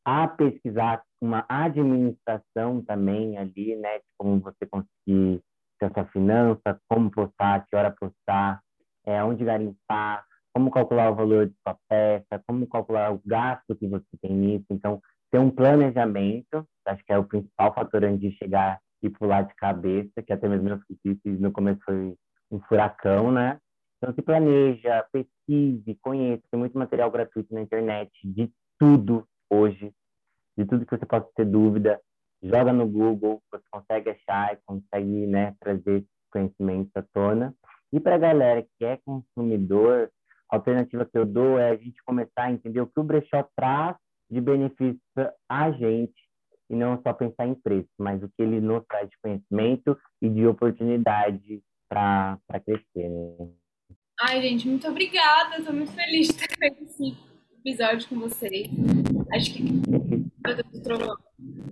a 0.06 0.28
pesquisar 0.28 1.04
uma 1.20 1.46
administração 1.50 2.84
também 2.84 3.38
ali, 3.38 3.76
né? 3.76 4.00
Como 4.18 4.40
você 4.40 4.66
conseguir 4.68 5.42
ter 5.80 5.92
sua 5.92 6.06
finança, 6.06 6.80
como 6.88 7.10
postar, 7.10 7.66
que 7.66 7.76
hora 7.76 7.92
postar, 7.92 8.62
é, 9.06 9.24
onde 9.24 9.44
garimpar, 9.44 10.24
como 10.54 10.72
calcular 10.72 11.10
o 11.10 11.16
valor 11.16 11.48
de 11.48 11.56
sua 11.64 11.78
peça, 11.90 12.44
como 12.48 12.68
calcular 12.68 13.12
o 13.12 13.22
gasto 13.26 13.76
que 13.76 13.88
você 13.88 14.06
tem 14.22 14.32
nisso. 14.32 14.66
Então, 14.70 15.02
ter 15.32 15.40
um 15.40 15.50
planejamento, 15.50 16.66
acho 16.86 17.04
que 17.04 17.12
é 17.12 17.18
o 17.18 17.26
principal 17.26 17.74
fator 17.74 18.04
antes 18.04 18.22
de 18.22 18.38
chegar 18.38 18.80
e 19.02 19.10
pular 19.10 19.44
de 19.44 19.54
cabeça, 19.56 20.22
que 20.22 20.34
até 20.34 20.48
mesmo 20.48 20.70
eu 20.70 20.80
fiz 21.02 21.40
no 21.40 21.52
começo 21.52 21.80
foi 21.84 22.16
um 22.52 22.60
furacão, 22.62 23.32
né? 23.32 23.60
Então, 23.98 24.14
se 24.14 24.22
planeja, 24.22 25.06
pesquise, 25.12 25.96
conheça. 26.02 26.44
Tem 26.52 26.60
muito 26.60 26.78
material 26.78 27.10
gratuito 27.10 27.54
na 27.54 27.62
internet 27.62 28.12
de 28.24 28.52
tudo 28.80 29.28
hoje, 29.50 29.92
de 30.58 30.66
tudo 30.66 30.86
que 30.86 30.98
você 30.98 31.06
possa 31.06 31.28
ter 31.36 31.46
dúvida. 31.46 32.00
Joga 32.44 32.72
no 32.72 32.88
Google, 32.88 33.42
você 33.52 33.64
consegue 33.72 34.10
achar, 34.12 34.58
consegue 34.66 35.26
né, 35.28 35.56
trazer 35.60 36.06
conhecimentos 36.32 36.92
à 36.96 37.02
tona. 37.02 37.56
E 37.92 38.00
para 38.00 38.16
a 38.16 38.20
galera 38.20 38.62
que 38.62 38.86
é 38.86 39.00
consumidor, 39.06 40.12
a 40.52 40.58
alternativa 40.58 41.06
que 41.06 41.18
eu 41.18 41.26
dou 41.26 41.58
é 41.58 41.72
a 41.72 41.76
gente 41.76 42.04
começar 42.04 42.44
a 42.44 42.52
entender 42.52 42.82
o 42.82 42.88
que 42.88 43.00
o 43.00 43.04
brechó 43.04 43.48
traz 43.56 43.96
de 44.30 44.42
benefício 44.42 45.00
a 45.50 45.72
gente 45.72 46.25
e 46.70 46.76
não 46.76 47.02
só 47.02 47.14
pensar 47.14 47.48
em 47.48 47.56
preço, 47.56 47.90
mas 47.98 48.22
o 48.24 48.30
que 48.30 48.42
ele 48.42 48.60
nos 48.60 48.84
traz 48.88 49.10
de 49.10 49.18
conhecimento 49.22 49.98
e 50.22 50.30
de 50.30 50.46
oportunidade 50.48 51.62
para 51.88 52.40
crescer. 52.66 53.10
Né? 53.10 53.50
Ai, 54.22 54.42
gente, 54.42 54.68
muito 54.68 54.88
obrigada. 54.88 55.58
Estou 55.58 55.74
muito 55.74 55.92
feliz 55.92 56.28
de 56.28 56.34
ter 56.36 56.58
feito 56.58 56.84
esse 56.84 57.18
episódio 57.60 58.08
com 58.10 58.20
vocês. 58.20 58.68
Acho 59.34 59.54
que 59.54 59.64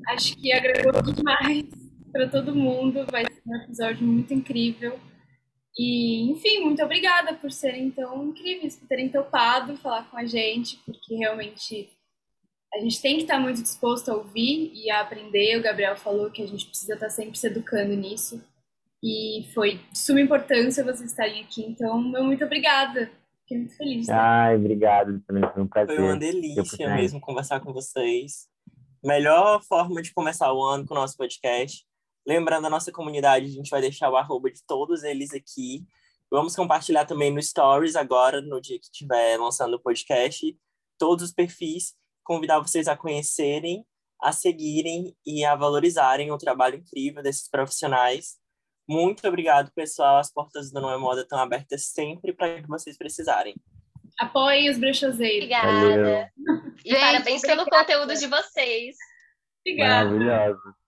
acho 0.08 0.38
que 0.38 0.52
agregou 0.52 1.02
demais 1.14 1.66
para 2.12 2.30
todo 2.30 2.56
mundo. 2.56 3.06
Vai 3.12 3.26
ser 3.26 3.42
um 3.46 3.56
episódio 3.56 4.06
muito 4.06 4.34
incrível. 4.34 5.00
E, 5.78 6.32
enfim, 6.32 6.60
muito 6.60 6.84
obrigada 6.84 7.34
por 7.34 7.52
serem 7.52 7.90
tão 7.90 8.28
incríveis, 8.28 8.76
por 8.76 8.88
terem 8.88 9.10
topado 9.10 9.76
falar 9.78 10.10
com 10.10 10.18
a 10.18 10.26
gente, 10.26 10.78
porque 10.86 11.16
realmente 11.16 11.90
a 12.74 12.80
gente 12.80 13.02
tem 13.02 13.18
que 13.18 13.22
estar 13.22 13.40
muito 13.40 13.62
disposto 13.62 14.10
a 14.10 14.16
ouvir 14.16 14.72
e 14.74 14.90
a 14.90 15.02
aprender. 15.02 15.58
O 15.58 15.62
Gabriel 15.62 15.96
falou 15.96 16.32
que 16.32 16.42
a 16.42 16.48
gente 16.48 16.66
precisa 16.66 16.96
estar 16.96 17.10
sempre 17.10 17.38
se 17.38 17.46
educando 17.46 17.96
nisso. 17.96 18.44
E 19.02 19.48
foi 19.54 19.80
de 19.92 19.98
suma 19.98 20.20
importância 20.20 20.84
vocês 20.84 21.12
estarem 21.12 21.44
aqui. 21.44 21.64
Então, 21.64 22.02
muito 22.02 22.44
obrigada. 22.44 23.12
Fiquei 23.42 23.60
muito 23.60 23.78
feliz. 23.78 24.08
Né? 24.08 24.14
Ai, 24.16 24.56
obrigado 24.56 25.22
também. 25.28 25.44
Foi 25.54 25.62
um 25.62 25.68
prazer. 25.68 25.96
Foi 25.96 26.04
uma 26.04 26.18
delícia 26.18 26.96
mesmo 26.96 27.22
conversar 27.22 27.60
com 27.60 27.72
vocês. 27.72 28.48
Melhor 29.04 29.62
forma 29.62 30.02
de 30.02 30.12
começar 30.12 30.52
o 30.52 30.64
ano 30.64 30.86
com 30.86 30.96
o 30.96 30.98
nosso 30.98 31.16
podcast. 31.16 31.86
Lembrando 32.26 32.66
a 32.66 32.70
nossa 32.70 32.92
comunidade, 32.92 33.46
a 33.46 33.50
gente 33.50 33.70
vai 33.70 33.82
deixar 33.82 34.10
o 34.10 34.16
arroba 34.16 34.50
de 34.50 34.64
todos 34.66 35.04
eles 35.04 35.32
aqui. 35.34 35.86
Vamos 36.32 36.56
compartilhar 36.56 37.06
também 37.06 37.32
no 37.32 37.42
Stories 37.42 37.96
agora, 37.96 38.42
no 38.42 38.60
dia 38.60 38.80
que 38.80 38.86
estiver 38.86 39.38
lançando 39.38 39.76
o 39.76 39.80
podcast, 39.80 40.58
todos 40.98 41.26
os 41.26 41.34
perfis 41.34 41.94
convidar 42.24 42.60
vocês 42.60 42.88
a 42.88 42.96
conhecerem, 42.96 43.86
a 44.22 44.32
seguirem 44.32 45.16
e 45.26 45.44
a 45.44 45.56
valorizarem 45.56 46.32
o 46.32 46.38
trabalho 46.38 46.78
incrível 46.78 47.22
desses 47.22 47.50
profissionais. 47.50 48.38
Muito 48.88 49.28
obrigado, 49.28 49.72
pessoal. 49.74 50.18
As 50.18 50.32
portas 50.32 50.72
do 50.72 50.82
Não 50.82 50.92
é 50.92 50.98
Moda 50.98 51.22
estão 51.22 51.40
abertas 51.40 51.88
sempre 51.88 52.34
para 52.34 52.62
que 52.62 52.68
vocês 52.68 52.98
precisarem. 52.98 53.56
Apoiem 54.20 54.70
os 54.70 54.78
brechoseiros. 54.78 55.46
Obrigada. 55.46 55.72
Valeu. 55.72 56.28
E 56.86 56.92
Gente, 56.92 57.00
parabéns 57.00 57.42
pelo 57.42 57.66
conteúdo 57.66 58.14
de 58.14 58.28
vocês. 58.28 58.96
Obrigada. 59.66 60.10
Maravilhoso. 60.10 60.84